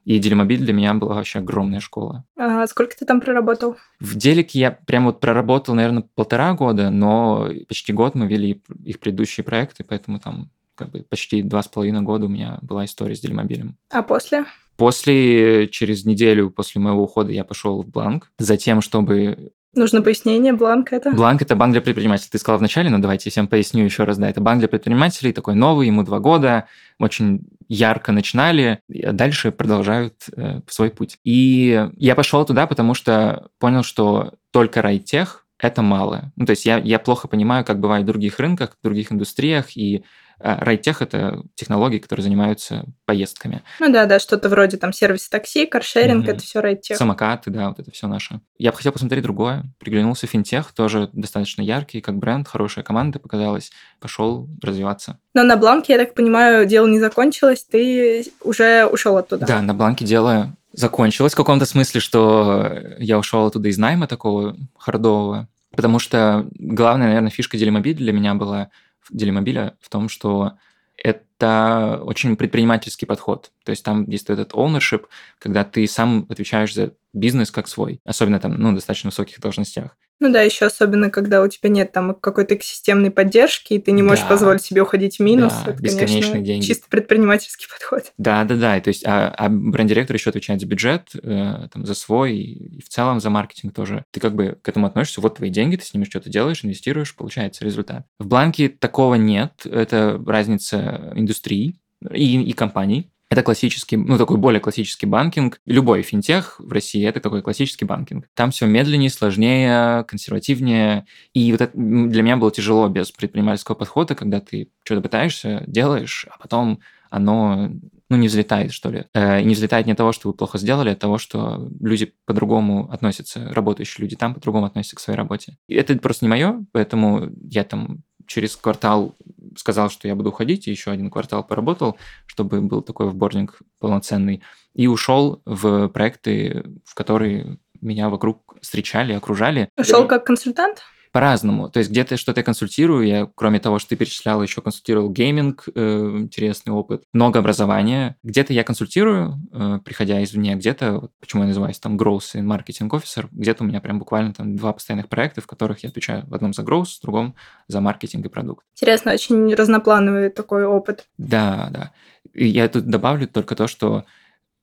И 0.05 0.19
Делимобиль 0.19 0.59
для 0.59 0.73
меня 0.73 0.93
была 0.93 1.15
вообще 1.15 1.39
огромная 1.39 1.79
школа. 1.79 2.25
А 2.37 2.67
сколько 2.67 2.95
ты 2.95 3.05
там 3.05 3.21
проработал? 3.21 3.77
В 3.99 4.15
Делике 4.15 4.59
я 4.59 4.71
прям 4.71 5.05
вот 5.05 5.21
проработал, 5.21 5.75
наверное, 5.75 6.03
полтора 6.15 6.53
года, 6.53 6.89
но 6.89 7.49
почти 7.69 7.93
год 7.93 8.13
мы 8.13 8.27
вели 8.27 8.61
их 8.83 8.99
предыдущие 8.99 9.45
проекты, 9.45 9.85
поэтому 9.85 10.19
там 10.19 10.51
как 10.75 10.91
бы 10.91 11.05
почти 11.07 11.41
два 11.41 11.63
с 11.63 11.67
половиной 11.67 12.01
года 12.01 12.25
у 12.25 12.29
меня 12.29 12.59
была 12.61 12.85
история 12.85 13.15
с 13.15 13.19
Делимобилем. 13.19 13.77
А 13.89 14.03
после? 14.03 14.45
После, 14.77 15.67
через 15.67 16.05
неделю 16.05 16.49
после 16.49 16.81
моего 16.81 17.03
ухода 17.03 17.31
я 17.31 17.43
пошел 17.43 17.83
в 17.83 17.87
Бланк, 17.87 18.31
затем, 18.39 18.81
чтобы 18.81 19.51
Нужно 19.75 20.03
пояснение, 20.03 20.53
Бланк 20.53 20.93
это? 20.93 21.11
Бланк 21.11 21.41
это 21.41 21.55
банк 21.55 21.71
для 21.71 21.81
предпринимателей. 21.81 22.29
Ты 22.31 22.37
сказал 22.37 22.59
вначале, 22.59 22.91
но 22.91 22.99
давайте 22.99 23.29
я 23.29 23.31
всем 23.31 23.47
поясню 23.47 23.83
еще 23.83 24.03
раз. 24.03 24.19
Да, 24.19 24.29
это 24.29 24.39
банк 24.39 24.59
для 24.59 24.67
предпринимателей, 24.67 25.33
такой 25.33 25.55
новый, 25.55 25.87
ему 25.87 26.03
два 26.03 26.19
года, 26.19 26.67
очень 26.99 27.47
ярко 27.69 28.11
начинали, 28.11 28.81
а 29.03 29.13
дальше 29.13 29.51
продолжают 29.51 30.25
э, 30.37 30.59
свой 30.67 30.91
путь. 30.91 31.17
И 31.23 31.89
я 31.97 32.13
пошел 32.13 32.45
туда, 32.45 32.67
потому 32.67 32.93
что 32.93 33.49
понял, 33.57 33.81
что 33.81 34.33
только 34.51 34.83
райтех 34.83 35.47
это 35.57 35.81
мало. 35.81 36.31
Ну, 36.35 36.45
то 36.45 36.51
есть 36.51 36.65
я, 36.65 36.77
я 36.77 36.99
плохо 36.99 37.27
понимаю, 37.27 37.65
как 37.65 37.79
бывает 37.79 38.03
в 38.03 38.07
других 38.07 38.37
рынках, 38.39 38.77
в 38.79 38.83
других 38.83 39.11
индустриях, 39.11 39.75
и 39.75 40.03
райтех– 40.43 41.01
это 41.01 41.41
технологии, 41.55 41.99
которые 41.99 42.23
занимаются 42.23 42.85
поездками. 43.05 43.63
Ну 43.79 43.91
да, 43.91 44.05
да, 44.05 44.19
что-то 44.19 44.49
вроде 44.49 44.77
там 44.77 44.93
сервиса 44.93 45.29
такси, 45.29 45.65
каршеринг, 45.65 46.25
mm-hmm. 46.25 46.31
это 46.31 46.41
все 46.41 46.59
райтех. 46.59 46.97
Самокаты, 46.97 47.49
да, 47.49 47.69
вот 47.69 47.79
это 47.79 47.91
все 47.91 48.07
наше. 48.07 48.41
Я 48.57 48.71
бы 48.71 48.77
хотел 48.77 48.91
посмотреть 48.91 49.23
другое. 49.23 49.63
Приглянулся 49.79 50.27
финтех, 50.27 50.73
тоже 50.73 51.09
достаточно 51.13 51.61
яркий, 51.61 52.01
как 52.01 52.17
бренд, 52.17 52.47
хорошая 52.47 52.83
команда 52.83 53.19
показалась. 53.19 53.71
Пошел 53.99 54.49
развиваться. 54.61 55.19
Но 55.33 55.43
на 55.43 55.55
Бланке, 55.55 55.93
я 55.93 55.99
так 55.99 56.13
понимаю, 56.13 56.65
дело 56.65 56.87
не 56.87 56.99
закончилось, 56.99 57.65
ты 57.69 58.25
уже 58.41 58.85
ушел 58.85 59.17
оттуда. 59.17 59.45
Да, 59.45 59.61
на 59.61 59.73
Бланке 59.73 60.05
дело 60.05 60.55
закончилось 60.73 61.33
в 61.33 61.37
каком-то 61.37 61.65
смысле, 61.65 62.01
что 62.01 62.79
я 62.99 63.17
ушел 63.17 63.45
оттуда 63.45 63.69
из 63.69 63.77
найма 63.77 64.07
такого 64.07 64.57
хардового. 64.77 65.47
Потому 65.75 65.97
что 65.97 66.47
главная, 66.53 67.07
наверное, 67.07 67.31
фишка 67.31 67.57
Делимобиль 67.57 67.95
для 67.95 68.13
меня 68.13 68.35
была 68.35 68.69
Делимобиля 69.09 69.77
в 69.81 69.89
том, 69.89 70.09
что 70.09 70.53
это 70.97 72.01
очень 72.03 72.35
предпринимательский 72.35 73.07
подход. 73.07 73.51
То 73.65 73.71
есть 73.71 73.83
там 73.83 74.07
есть 74.09 74.29
этот 74.29 74.53
ownership, 74.53 75.05
когда 75.39 75.63
ты 75.63 75.87
сам 75.87 76.25
отвечаешь 76.29 76.73
за 76.73 76.93
бизнес 77.13 77.51
как 77.51 77.67
свой, 77.67 77.99
особенно 78.05 78.39
там, 78.39 78.53
ну, 78.53 78.73
достаточно 78.73 79.09
высоких 79.09 79.39
должностях. 79.39 79.97
Ну 80.19 80.31
да, 80.31 80.41
еще 80.41 80.65
особенно, 80.65 81.09
когда 81.09 81.41
у 81.41 81.47
тебя 81.47 81.69
нет 81.69 81.91
там 81.91 82.15
какой-то 82.15 82.57
системной 82.61 83.11
поддержки, 83.11 83.73
и 83.73 83.79
ты 83.79 83.91
не 83.91 84.01
можешь 84.01 84.23
да. 84.23 84.29
позволить 84.29 84.61
себе 84.61 84.81
уходить 84.81 85.17
в 85.17 85.19
минус. 85.19 85.53
Да, 85.65 85.71
это, 85.71 85.97
конечно, 85.97 86.39
деньги. 86.39 86.65
чисто 86.65 86.87
предпринимательский 86.89 87.67
подход. 87.71 88.13
Да, 88.17 88.43
да, 88.43 88.55
да. 88.55 88.79
То 88.79 88.87
есть, 88.87 89.03
а, 89.05 89.29
а 89.29 89.49
бренд-директор 89.49 90.15
еще 90.15 90.29
отвечает 90.29 90.61
за 90.61 90.67
бюджет, 90.67 91.09
э, 91.21 91.67
там, 91.71 91.85
за 91.85 91.93
свой 91.93 92.35
и, 92.37 92.77
и 92.77 92.81
в 92.81 92.89
целом 92.89 93.19
за 93.19 93.29
маркетинг 93.29 93.73
тоже. 93.73 94.05
Ты 94.11 94.19
как 94.19 94.35
бы 94.35 94.57
к 94.61 94.69
этому 94.69 94.87
относишься, 94.87 95.21
вот 95.21 95.35
твои 95.35 95.49
деньги, 95.49 95.75
ты 95.75 95.85
с 95.85 95.93
ними 95.93 96.05
что-то 96.05 96.29
делаешь, 96.29 96.63
инвестируешь, 96.63 97.15
получается 97.15 97.65
результат. 97.65 98.05
В 98.19 98.27
бланке 98.27 98.69
такого 98.69 99.15
нет, 99.15 99.65
это 99.65 100.21
разница 100.25 101.11
индустрии 101.15 101.75
и, 102.11 102.41
и 102.41 102.53
компаний. 102.53 103.12
Это 103.33 103.41
классический, 103.41 103.97
ну, 103.97 104.19
такой 104.19 104.37
более 104.37 104.59
классический 104.59 105.07
банкинг. 105.07 105.59
Любой 105.65 106.03
финтех 106.03 106.59
в 106.59 106.71
России– 106.71 107.03
это 107.07 107.19
такой 107.19 107.41
классический 107.41 107.83
банкинг. 107.83 108.27
Там 108.35 108.51
все 108.51 108.67
медленнее, 108.67 109.09
сложнее, 109.09 110.03
консервативнее. 110.03 111.07
И 111.33 111.51
вот 111.51 111.61
это 111.61 111.71
для 111.75 112.21
меня 112.21 112.37
было 112.37 112.51
тяжело 112.51 112.87
без 112.89 113.11
предпринимательского 113.11 113.73
подхода, 113.73 114.13
когда 114.13 114.39
ты 114.39 114.69
что-то 114.83 115.01
пытаешься, 115.01 115.63
делаешь, 115.65 116.27
а 116.29 116.37
потом 116.37 116.79
оно 117.09 117.71
ну, 118.07 118.17
не 118.17 118.27
взлетает, 118.27 118.71
что 118.71 118.91
ли. 118.91 119.05
Э, 119.15 119.41
не 119.41 119.55
взлетает 119.55 119.87
не 119.87 119.93
от 119.93 119.97
того, 119.97 120.11
что 120.11 120.27
вы 120.27 120.35
плохо 120.35 120.59
сделали, 120.59 120.89
а 120.89 120.91
от 120.91 120.99
того, 120.99 121.17
что 121.17 121.71
люди 121.79 122.13
по-другому 122.25 122.91
относятся, 122.91 123.51
работающие 123.51 124.03
люди 124.03 124.15
там 124.15 124.35
по-другому 124.35 124.67
относятся 124.67 124.97
к 124.97 124.99
своей 124.99 125.17
работе. 125.17 125.57
И 125.67 125.73
это 125.73 125.97
просто 125.97 126.25
не 126.25 126.29
мое, 126.29 126.63
поэтому 126.71 127.31
я 127.49 127.63
там 127.63 128.03
через 128.27 128.55
квартал 128.55 129.15
сказал, 129.57 129.89
что 129.89 130.07
я 130.07 130.15
буду 130.15 130.29
уходить, 130.29 130.67
и 130.67 130.71
еще 130.71 130.91
один 130.91 131.09
квартал 131.09 131.43
поработал, 131.43 131.97
чтобы 132.25 132.61
был 132.61 132.81
такой 132.81 133.09
вборник 133.09 133.59
полноценный, 133.79 134.41
и 134.73 134.87
ушел 134.87 135.41
в 135.45 135.89
проекты, 135.89 136.63
в 136.85 136.95
которые 136.95 137.59
меня 137.81 138.09
вокруг 138.09 138.55
встречали, 138.61 139.13
окружали. 139.13 139.69
Ушел 139.77 140.07
как 140.07 140.25
консультант? 140.25 140.83
По-разному. 141.13 141.69
То 141.69 141.77
есть 141.77 141.91
где-то 141.91 142.17
что-то 142.17 142.39
я 142.39 142.43
консультирую, 142.43 143.05
я, 143.05 143.29
кроме 143.35 143.59
того, 143.59 143.77
что 143.77 143.89
ты 143.89 143.95
перечислял, 143.95 144.41
еще 144.41 144.61
консультировал 144.61 145.11
гейминг, 145.11 145.69
э, 145.73 146.17
интересный 146.17 146.73
опыт, 146.73 147.03
много 147.13 147.37
образования. 147.37 148.17
Где-то 148.23 148.51
я 148.51 148.63
консультирую, 148.63 149.39
э, 149.53 149.79
приходя 149.85 150.23
извне, 150.23 150.55
где-то, 150.55 150.93
вот, 150.93 151.11
почему 151.19 151.43
я 151.43 151.49
называюсь 151.49 151.77
там 151.77 151.97
Growth 151.97 152.31
и 152.33 152.39
Marketing 152.39 152.89
Officer, 152.89 153.27
где-то 153.31 153.63
у 153.63 153.67
меня 153.67 153.79
прям 153.79 153.99
буквально 153.99 154.33
там 154.33 154.55
два 154.55 154.73
постоянных 154.73 155.07
проекта, 155.07 155.41
в 155.41 155.47
которых 155.47 155.83
я 155.83 155.89
отвечаю 155.89 156.25
в 156.25 156.33
одном 156.33 156.51
за 156.51 156.63
Growth, 156.63 156.97
в 156.99 157.01
другом 157.03 157.35
за 157.67 157.79
маркетинг 157.79 158.25
и 158.25 158.29
продукт. 158.29 158.65
Интересно, 158.73 159.13
очень 159.13 159.53
разноплановый 159.53 160.31
такой 160.31 160.65
опыт. 160.65 161.05
Да, 161.19 161.69
да. 161.71 161.91
И 162.33 162.47
я 162.47 162.67
тут 162.67 162.87
добавлю 162.87 163.27
только 163.27 163.55
то, 163.55 163.67
что 163.67 164.05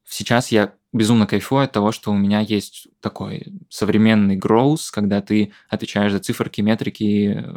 сейчас 0.04 0.50
я 0.50 0.72
безумно 0.92 1.26
кайфую 1.26 1.64
от 1.64 1.72
того, 1.72 1.92
что 1.92 2.10
у 2.12 2.16
меня 2.16 2.40
есть 2.40 2.88
такой 3.00 3.46
современный 3.68 4.36
growth, 4.36 4.90
когда 4.92 5.20
ты 5.20 5.52
отвечаешь 5.68 6.12
за 6.12 6.18
циферки, 6.18 6.60
метрики, 6.60 7.44
э, 7.44 7.54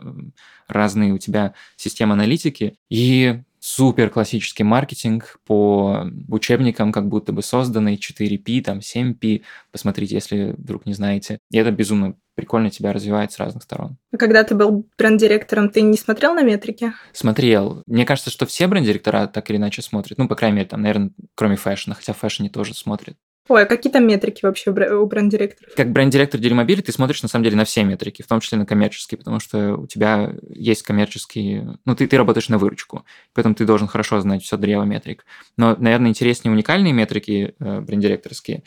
разные 0.67 1.13
у 1.13 1.17
тебя 1.17 1.53
системы 1.75 2.13
аналитики, 2.13 2.75
и 2.89 3.41
супер 3.59 4.09
классический 4.09 4.63
маркетинг 4.63 5.39
по 5.45 6.05
учебникам, 6.27 6.91
как 6.91 7.07
будто 7.07 7.31
бы 7.31 7.41
созданный 7.41 7.95
4P, 7.95 8.61
там 8.61 8.79
7P. 8.79 9.43
Посмотрите, 9.71 10.15
если 10.15 10.53
вдруг 10.57 10.85
не 10.85 10.93
знаете. 10.93 11.39
И 11.49 11.57
это 11.57 11.71
безумно 11.71 12.15
прикольно 12.35 12.69
тебя 12.69 12.93
развивает 12.93 13.31
с 13.31 13.39
разных 13.39 13.63
сторон. 13.63 13.97
А 14.11 14.17
когда 14.17 14.43
ты 14.43 14.55
был 14.55 14.87
бренд-директором, 14.97 15.69
ты 15.69 15.81
не 15.81 15.97
смотрел 15.97 16.33
на 16.33 16.43
метрики? 16.43 16.93
Смотрел. 17.11 17.83
Мне 17.85 18.05
кажется, 18.05 18.29
что 18.29 18.45
все 18.45 18.67
бренд-директора 18.67 19.27
так 19.27 19.49
или 19.49 19.57
иначе 19.57 19.81
смотрят. 19.81 20.17
Ну, 20.17 20.27
по 20.27 20.35
крайней 20.35 20.57
мере, 20.57 20.69
там, 20.69 20.81
наверное, 20.81 21.11
кроме 21.35 21.55
фэшна, 21.55 21.95
хотя 21.95 22.13
в 22.13 22.17
фэшне 22.17 22.49
тоже 22.49 22.73
смотрят. 22.73 23.17
Ой, 23.49 23.63
а 23.63 23.65
какие 23.65 23.91
там 23.91 24.07
метрики 24.07 24.45
вообще 24.45 24.71
у 24.71 25.05
бренд-директоров? 25.05 25.75
Как 25.75 25.91
бренд-директор 25.91 26.39
Делимобиля 26.39 26.79
ты 26.79 26.93
смотришь, 26.93 27.21
на 27.23 27.27
самом 27.27 27.43
деле, 27.43 27.57
на 27.57 27.65
все 27.65 27.83
метрики, 27.83 28.21
в 28.21 28.27
том 28.27 28.39
числе 28.39 28.57
на 28.57 28.65
коммерческие, 28.65 29.17
потому 29.17 29.41
что 29.41 29.75
у 29.75 29.85
тебя 29.85 30.33
есть 30.49 30.83
коммерческие... 30.83 31.77
Ну, 31.83 31.95
ты, 31.95 32.07
ты 32.07 32.17
работаешь 32.17 32.47
на 32.47 32.57
выручку, 32.57 33.05
поэтому 33.33 33.53
ты 33.53 33.65
должен 33.65 33.87
хорошо 33.89 34.21
знать 34.21 34.43
все 34.43 34.55
древо 34.55 34.83
метрик. 34.83 35.25
Но, 35.57 35.75
наверное, 35.77 36.09
интереснее 36.09 36.53
уникальные 36.53 36.93
метрики 36.93 37.53
э, 37.59 37.81
бренд-директорские. 37.81 38.63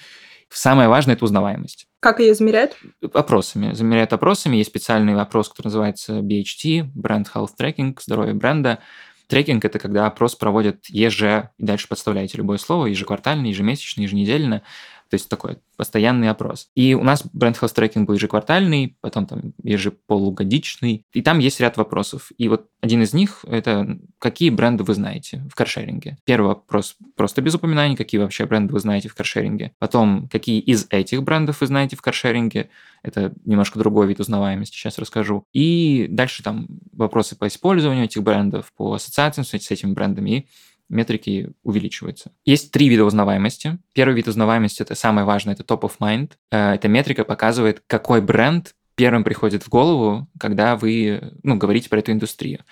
Самое 0.49 0.89
важное– 0.89 1.15
это 1.17 1.25
узнаваемость. 1.25 1.87
Как 2.01 2.21
ее 2.21 2.33
измеряют? 2.33 2.77
Опросами. 3.13 3.73
Замеряют 3.73 4.13
опросами. 4.13 4.57
Есть 4.57 4.71
специальный 4.71 5.15
вопрос, 5.15 5.49
который 5.49 5.67
называется 5.67 6.21
BHT, 6.21 6.93
Brand 6.95 7.27
Health 7.35 7.51
Tracking, 7.59 7.99
здоровье 8.01 8.35
бренда. 8.35 8.79
Трекинг– 9.27 9.65
это 9.67 9.79
когда 9.81 10.07
опрос 10.07 10.37
проводят 10.37 10.87
еже, 10.87 11.51
и 11.59 11.65
дальше 11.65 11.89
подставляете 11.89 12.39
любое 12.39 12.59
слово, 12.59 12.87
ежеквартально, 12.87 13.47
ежемесячно, 13.47 14.03
еженедельно. 14.03 14.63
То 15.09 15.15
есть 15.15 15.29
такой 15.29 15.59
постоянный 15.77 16.29
опрос. 16.29 16.69
И 16.75 16.95
у 16.95 17.03
нас 17.03 17.25
бренд 17.33 17.57
Health 17.57 17.75
Tracking 17.75 18.05
был 18.05 18.15
ежеквартальный, 18.15 18.97
потом 19.01 19.27
там 19.27 19.53
ежеполугодичный. 19.63 21.05
И 21.13 21.23
там 21.23 21.39
есть 21.39 21.61
ряд 21.61 21.77
вопросов. 21.77 22.33
И 22.39 22.49
вот 22.49 22.69
один 22.81 23.03
из 23.03 23.13
них– 23.13 23.45
это 23.49 23.99
какие 24.19 24.51
бренды 24.51 24.85
вы 24.85 24.95
знаете 24.95 25.45
в 25.51 25.55
каршеринге. 25.55 26.19
Первый 26.25 26.49
вопрос 26.49 26.97
просто 27.15 27.43
без 27.43 27.55
упоминаний, 27.55 27.97
какие 27.97 28.21
вообще 28.21 28.47
бренды 28.47 28.73
вы 28.73 28.81
знаете 28.81 29.09
в 29.09 29.15
каршеринге. 29.15 29.73
Потом, 29.79 30.29
какие 30.29 30.61
из 30.61 30.87
этих 30.91 31.23
брендов 31.23 31.61
вы 31.61 31.67
знаете 31.67 31.97
в 31.97 32.03
каршеринге. 32.03 32.71
Это 33.03 33.33
немножко 33.45 33.79
другой 33.79 34.09
вид 34.09 34.21
узнаваемости, 34.21 34.77
сейчас 34.77 34.99
расскажу. 34.99 35.45
И 35.53 36.07
дальше 36.11 36.43
там 36.43 36.67
вопросы 36.93 37.37
по 37.37 37.47
использованию 37.47 38.07
этих 38.07 38.23
брендов, 38.23 38.73
по 38.77 38.95
ассоциациям 38.95 39.45
с 39.45 39.55
этими 39.55 39.93
брендами 39.93 40.31
и 40.31 40.47
метрики 40.89 41.53
увеличиваются. 41.63 42.33
Есть 42.45 42.73
три 42.73 42.89
вида 42.89 43.05
узнаваемости. 43.05 43.79
Первый 43.93 44.15
вид 44.15 44.29
узнаваемости, 44.29 44.83
это 44.83 44.95
самое 44.95 45.27
важное, 45.27 45.55
это 45.55 45.63
top 45.63 45.83
of 45.83 45.93
mind. 46.01 46.33
Э, 46.51 46.75
эта 46.75 46.89
метрика 46.89 47.25
показывает, 47.25 47.83
какой 47.87 48.21
бренд 48.21 48.75
первым 48.97 49.25
приходит 49.25 49.63
в 49.63 49.69
голову, 49.69 50.29
когда 50.41 50.77
вы 50.77 51.35
ну, 51.43 51.57
говорите 51.57 51.89
про 51.89 51.99
эту 51.99 52.13
индустрию. 52.13 52.65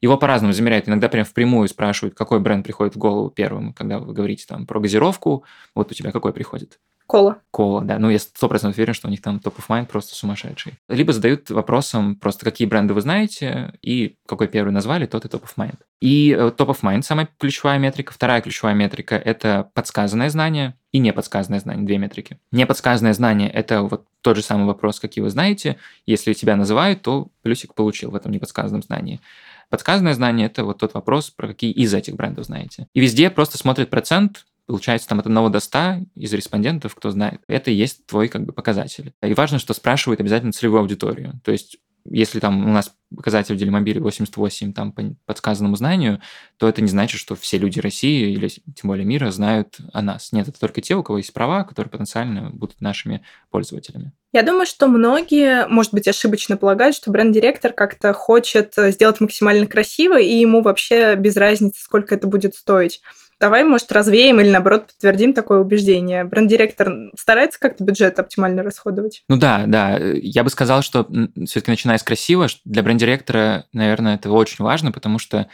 Его 0.00 0.16
по-разному 0.16 0.52
замеряют. 0.52 0.88
Иногда 0.88 1.08
прям 1.08 1.24
впрямую 1.24 1.68
спрашивают, 1.68 2.14
какой 2.14 2.38
бренд 2.40 2.64
приходит 2.64 2.94
в 2.94 2.98
голову 2.98 3.30
первым, 3.30 3.72
когда 3.72 3.98
вы 3.98 4.12
говорите 4.12 4.44
там 4.46 4.66
про 4.66 4.78
газировку. 4.78 5.44
Вот 5.74 5.90
у 5.90 5.94
тебя 5.94 6.12
какой 6.12 6.32
приходит? 6.32 6.78
Кола. 7.10 7.42
Кола, 7.50 7.82
да. 7.82 7.98
Ну, 7.98 8.08
я 8.08 8.20
сто 8.20 8.48
процентов 8.48 8.78
уверен, 8.78 8.94
что 8.94 9.08
у 9.08 9.10
них 9.10 9.20
там 9.20 9.40
топ 9.40 9.58
of 9.58 9.64
mind 9.68 9.86
просто 9.86 10.14
сумасшедший. 10.14 10.74
Либо 10.88 11.12
задают 11.12 11.50
вопросом 11.50 12.14
просто, 12.14 12.44
какие 12.44 12.68
бренды 12.68 12.94
вы 12.94 13.00
знаете, 13.00 13.72
и 13.82 14.14
какой 14.28 14.46
первый 14.46 14.70
назвали, 14.70 15.06
тот 15.06 15.24
и 15.24 15.28
топ 15.28 15.42
of 15.42 15.56
mind. 15.56 15.74
И 16.00 16.30
э, 16.30 16.52
топ 16.56 16.68
of 16.68 16.82
mind– 16.82 17.02
самая 17.02 17.28
ключевая 17.40 17.80
метрика. 17.80 18.12
Вторая 18.12 18.40
ключевая 18.40 18.76
метрика– 18.76 19.16
это 19.24 19.72
подсказанное 19.74 20.30
знание 20.30 20.76
и 20.92 21.00
неподсказанное 21.00 21.58
знание, 21.58 21.84
две 21.84 21.98
метрики. 21.98 22.38
Неподсказанное 22.52 23.12
знание– 23.12 23.50
это 23.50 23.82
вот 23.82 24.04
тот 24.20 24.36
же 24.36 24.42
самый 24.42 24.66
вопрос, 24.66 25.00
какие 25.00 25.24
вы 25.24 25.30
знаете. 25.30 25.78
Если 26.06 26.32
тебя 26.32 26.54
называют, 26.54 27.02
то 27.02 27.26
плюсик 27.42 27.74
получил 27.74 28.12
в 28.12 28.14
этом 28.14 28.30
неподсказанном 28.30 28.84
знании. 28.84 29.20
Подсказанное 29.68 30.14
знание– 30.14 30.46
это 30.48 30.62
вот 30.62 30.78
тот 30.78 30.94
вопрос, 30.94 31.30
про 31.30 31.48
какие 31.48 31.72
из 31.72 31.92
этих 31.92 32.14
брендов 32.14 32.44
знаете. 32.44 32.86
И 32.94 33.00
везде 33.00 33.30
просто 33.30 33.58
смотрят 33.58 33.90
процент, 33.90 34.44
получается 34.70 35.08
там 35.08 35.18
от 35.18 35.26
1 35.26 35.52
до 35.52 35.60
100 35.60 36.06
из 36.14 36.32
респондентов, 36.32 36.94
кто 36.94 37.10
знает. 37.10 37.40
Это 37.48 37.70
и 37.70 37.74
есть 37.74 38.06
твой 38.06 38.28
как 38.28 38.44
бы 38.44 38.52
показатель. 38.52 39.12
И 39.22 39.34
важно, 39.34 39.58
что 39.58 39.74
спрашивают 39.74 40.20
обязательно 40.20 40.52
целевую 40.52 40.80
аудиторию. 40.80 41.40
То 41.44 41.52
есть 41.52 41.78
если 42.04 42.38
там 42.40 42.64
у 42.68 42.72
нас 42.72 42.94
показатель 43.14 43.54
в 43.54 43.58
Делимобиле 43.58 44.00
88 44.00 44.72
там 44.72 44.92
по 44.92 45.02
подсказанному 45.26 45.76
знанию, 45.76 46.20
то 46.56 46.68
это 46.68 46.82
не 46.82 46.88
значит, 46.88 47.20
что 47.20 47.34
все 47.34 47.58
люди 47.58 47.80
России 47.80 48.32
или 48.32 48.48
тем 48.48 48.88
более 48.88 49.04
мира 49.04 49.30
знают 49.30 49.78
о 49.92 50.02
нас. 50.02 50.32
Нет, 50.32 50.48
это 50.48 50.60
только 50.60 50.80
те, 50.80 50.94
у 50.94 51.02
кого 51.02 51.18
есть 51.18 51.32
права, 51.32 51.64
которые 51.64 51.90
потенциально 51.90 52.50
будут 52.50 52.80
нашими 52.80 53.22
пользователями. 53.50 54.12
Я 54.32 54.42
думаю, 54.42 54.66
что 54.66 54.86
многие, 54.86 55.66
может 55.66 55.92
быть, 55.92 56.06
ошибочно 56.06 56.56
полагают, 56.56 56.94
что 56.94 57.10
бренд-директор 57.10 57.72
как-то 57.72 58.12
хочет 58.12 58.74
сделать 58.76 59.20
максимально 59.20 59.66
красиво, 59.66 60.20
и 60.20 60.34
ему 60.34 60.62
вообще 60.62 61.16
без 61.16 61.36
разницы, 61.36 61.82
сколько 61.82 62.14
это 62.14 62.28
будет 62.28 62.54
стоить. 62.54 63.00
Давай, 63.40 63.64
может, 63.64 63.90
развеем 63.90 64.38
или, 64.38 64.50
наоборот, 64.50 64.88
подтвердим 64.88 65.32
такое 65.32 65.60
убеждение. 65.60 66.24
Бренд-директор 66.24 66.92
старается 67.18 67.58
как-то 67.58 67.82
бюджет 67.82 68.18
оптимально 68.18 68.62
расходовать? 68.62 69.24
Ну 69.30 69.38
да, 69.38 69.64
да. 69.66 69.98
Я 69.98 70.44
бы 70.44 70.50
сказал, 70.50 70.82
что 70.82 71.08
все-таки 71.46 71.70
начиная 71.70 71.96
с 71.96 72.02
красиво, 72.02 72.48
для 72.66 72.82
бренд-директора, 73.00 73.66
наверное, 73.72 74.16
это 74.16 74.30
очень 74.30 74.64
важно, 74.64 74.92
потому 74.92 75.18
что 75.18 75.48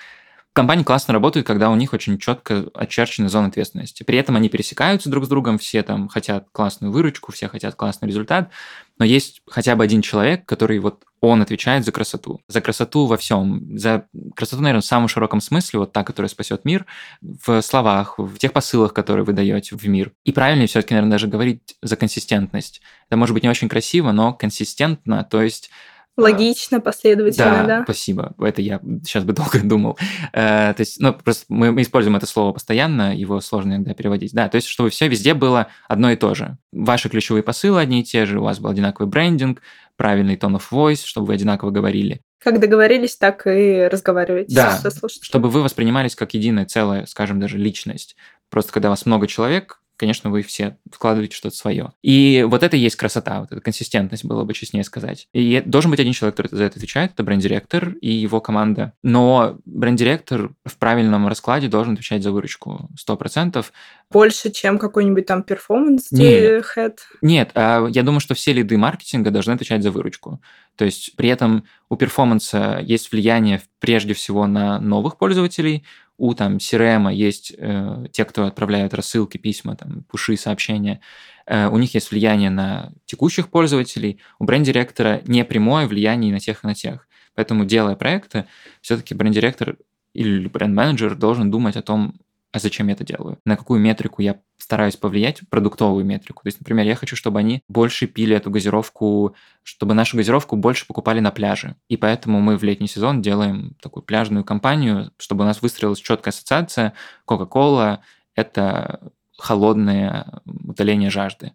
компании 0.52 0.84
классно 0.84 1.12
работают, 1.12 1.46
когда 1.46 1.70
у 1.70 1.76
них 1.76 1.92
очень 1.92 2.18
четко 2.18 2.66
очерчены 2.74 3.28
зоны 3.28 3.48
ответственности. 3.48 4.02
При 4.02 4.18
этом 4.18 4.36
они 4.36 4.48
пересекаются 4.48 5.10
друг 5.10 5.26
с 5.26 5.28
другом, 5.28 5.58
все 5.58 5.82
там 5.82 6.08
хотят 6.08 6.46
классную 6.50 6.92
выручку, 6.92 7.30
все 7.30 7.48
хотят 7.48 7.74
классный 7.74 8.08
результат, 8.08 8.50
но 8.98 9.04
есть 9.04 9.42
хотя 9.46 9.76
бы 9.76 9.84
один 9.84 10.00
человек, 10.00 10.46
который 10.46 10.78
вот 10.78 11.04
он 11.20 11.42
отвечает 11.42 11.84
за 11.84 11.92
красоту. 11.92 12.40
За 12.48 12.60
красоту 12.62 13.04
во 13.06 13.16
всем. 13.18 13.78
За 13.78 14.06
красоту, 14.34 14.62
наверное, 14.62 14.80
в 14.80 14.86
самом 14.86 15.08
широком 15.08 15.40
смысле, 15.40 15.80
вот 15.80 15.92
та, 15.92 16.04
которая 16.04 16.30
спасет 16.30 16.64
мир, 16.64 16.86
в 17.20 17.60
словах, 17.60 18.18
в 18.18 18.38
тех 18.38 18.52
посылах, 18.52 18.94
которые 18.94 19.24
вы 19.24 19.34
даете 19.34 19.76
в 19.76 19.86
мир. 19.88 20.12
И 20.24 20.32
правильнее 20.32 20.68
все-таки, 20.68 20.94
наверное, 20.94 21.12
даже 21.12 21.28
говорить 21.28 21.76
за 21.82 21.96
консистентность. 21.96 22.80
Это 23.08 23.18
может 23.18 23.34
быть 23.34 23.42
не 23.42 23.50
очень 23.50 23.68
красиво, 23.68 24.12
но 24.12 24.32
консистентно, 24.32 25.24
то 25.24 25.42
есть 25.42 25.70
Логично, 26.16 26.80
последовательно, 26.80 27.50
да, 27.50 27.64
да. 27.66 27.84
спасибо. 27.84 28.34
Это 28.38 28.62
я 28.62 28.80
сейчас 29.04 29.24
бы 29.24 29.32
долго 29.34 29.60
думал. 29.62 29.98
Э, 30.32 30.72
то 30.74 30.80
есть, 30.80 30.98
ну, 30.98 31.12
просто 31.12 31.44
мы, 31.48 31.72
мы 31.72 31.82
используем 31.82 32.16
это 32.16 32.26
слово 32.26 32.52
постоянно, 32.52 33.14
его 33.14 33.40
сложно 33.40 33.74
иногда 33.74 33.94
переводить. 33.94 34.32
Да, 34.32 34.48
то 34.48 34.56
есть, 34.56 34.68
чтобы 34.68 34.90
все 34.90 35.08
везде 35.08 35.34
было 35.34 35.68
одно 35.88 36.10
и 36.10 36.16
то 36.16 36.34
же. 36.34 36.56
Ваши 36.72 37.08
ключевые 37.08 37.42
посылы 37.42 37.80
одни 37.80 38.00
и 38.00 38.04
те 38.04 38.24
же, 38.24 38.40
у 38.40 38.44
вас 38.44 38.58
был 38.58 38.70
одинаковый 38.70 39.08
брендинг, 39.08 39.60
правильный 39.96 40.36
tone 40.36 40.56
of 40.56 40.62
voice, 40.70 41.04
чтобы 41.04 41.28
вы 41.28 41.34
одинаково 41.34 41.70
говорили. 41.70 42.22
Как 42.38 42.60
договорились, 42.60 43.16
так 43.16 43.46
и 43.46 43.88
разговариваете 43.90 44.54
да, 44.54 44.78
со 44.78 44.90
чтобы 45.08 45.48
вы 45.50 45.62
воспринимались 45.62 46.14
как 46.14 46.34
единое 46.34 46.64
целое, 46.64 47.06
скажем, 47.06 47.40
даже 47.40 47.58
личность. 47.58 48.16
Просто 48.50 48.72
когда 48.72 48.90
вас 48.90 49.04
много 49.04 49.26
человек, 49.26 49.80
конечно, 49.96 50.30
вы 50.30 50.42
все 50.42 50.78
вкладываете 50.90 51.36
что-то 51.36 51.56
свое. 51.56 51.92
И 52.02 52.44
вот 52.48 52.62
это 52.62 52.76
и 52.76 52.80
есть 52.80 52.96
красота, 52.96 53.40
вот 53.40 53.52
эта 53.52 53.60
консистентность, 53.60 54.24
было 54.24 54.44
бы 54.44 54.54
честнее 54.54 54.84
сказать. 54.84 55.28
И 55.32 55.62
должен 55.64 55.90
быть 55.90 56.00
один 56.00 56.12
человек, 56.12 56.36
который 56.36 56.56
за 56.56 56.64
это 56.64 56.76
отвечает, 56.76 57.12
это 57.12 57.22
бренд-директор 57.22 57.90
и 58.00 58.10
его 58.10 58.40
команда. 58.40 58.92
Но 59.02 59.58
бренд-директор 59.64 60.50
в 60.64 60.76
правильном 60.78 61.28
раскладе 61.28 61.68
должен 61.68 61.94
отвечать 61.94 62.22
за 62.22 62.32
выручку 62.32 62.88
100%. 63.08 63.64
Больше, 64.10 64.50
чем 64.50 64.78
какой-нибудь 64.78 65.26
там 65.26 65.42
перформанс 65.42 66.12
head? 66.12 66.98
Нет, 67.22 67.50
а 67.54 67.86
я 67.88 68.02
думаю, 68.02 68.20
что 68.20 68.34
все 68.34 68.52
лиды 68.52 68.76
маркетинга 68.76 69.30
должны 69.30 69.52
отвечать 69.52 69.82
за 69.82 69.90
выручку. 69.90 70.40
То 70.76 70.84
есть 70.84 71.16
при 71.16 71.28
этом 71.28 71.64
у 71.88 71.96
перформанса 71.96 72.80
есть 72.82 73.10
влияние 73.10 73.62
прежде 73.80 74.14
всего 74.14 74.46
на 74.46 74.78
новых 74.78 75.16
пользователей, 75.16 75.84
у 76.18 76.34
там 76.34 76.56
CRM 76.56 77.12
есть 77.12 77.52
э, 77.56 78.06
те, 78.12 78.24
кто 78.24 78.46
отправляют 78.46 78.94
рассылки, 78.94 79.38
письма, 79.38 79.76
там, 79.76 80.04
пуши, 80.04 80.36
сообщения, 80.36 81.00
э, 81.46 81.68
у 81.68 81.78
них 81.78 81.94
есть 81.94 82.10
влияние 82.10 82.50
на 82.50 82.92
текущих 83.04 83.48
пользователей, 83.48 84.20
у 84.38 84.44
бренд-директора 84.44 85.22
не 85.26 85.44
прямое 85.44 85.86
влияние 85.86 86.32
на 86.32 86.40
тех 86.40 86.64
и 86.64 86.66
на 86.66 86.74
тех. 86.74 87.06
Поэтому, 87.34 87.64
делая 87.64 87.96
проекты, 87.96 88.46
все-таки 88.80 89.14
бренд-директор 89.14 89.76
или 90.14 90.48
бренд-менеджер 90.48 91.14
должен 91.14 91.50
думать 91.50 91.76
о 91.76 91.82
том, 91.82 92.14
а 92.52 92.58
зачем 92.58 92.86
я 92.88 92.94
это 92.94 93.04
делаю, 93.04 93.38
на 93.44 93.56
какую 93.56 93.80
метрику 93.80 94.22
я 94.22 94.40
стараюсь 94.56 94.96
повлиять, 94.96 95.42
продуктовую 95.50 96.04
метрику. 96.04 96.42
То 96.42 96.48
есть, 96.48 96.60
например, 96.60 96.86
я 96.86 96.94
хочу, 96.94 97.14
чтобы 97.14 97.38
они 97.38 97.62
больше 97.68 98.06
пили 98.06 98.34
эту 98.34 98.50
газировку, 98.50 99.34
чтобы 99.62 99.94
нашу 99.94 100.16
газировку 100.16 100.56
больше 100.56 100.86
покупали 100.86 101.20
на 101.20 101.30
пляже. 101.30 101.76
И 101.88 101.96
поэтому 101.96 102.40
мы 102.40 102.56
в 102.56 102.62
летний 102.62 102.88
сезон 102.88 103.20
делаем 103.20 103.76
такую 103.82 104.02
пляжную 104.02 104.44
кампанию, 104.44 105.12
чтобы 105.18 105.44
у 105.44 105.46
нас 105.46 105.60
выстроилась 105.60 106.00
четкая 106.00 106.32
ассоциация. 106.32 106.94
Кока-кола– 107.26 108.00
это 108.34 109.12
холодное 109.36 110.40
утоление 110.64 111.10
жажды. 111.10 111.52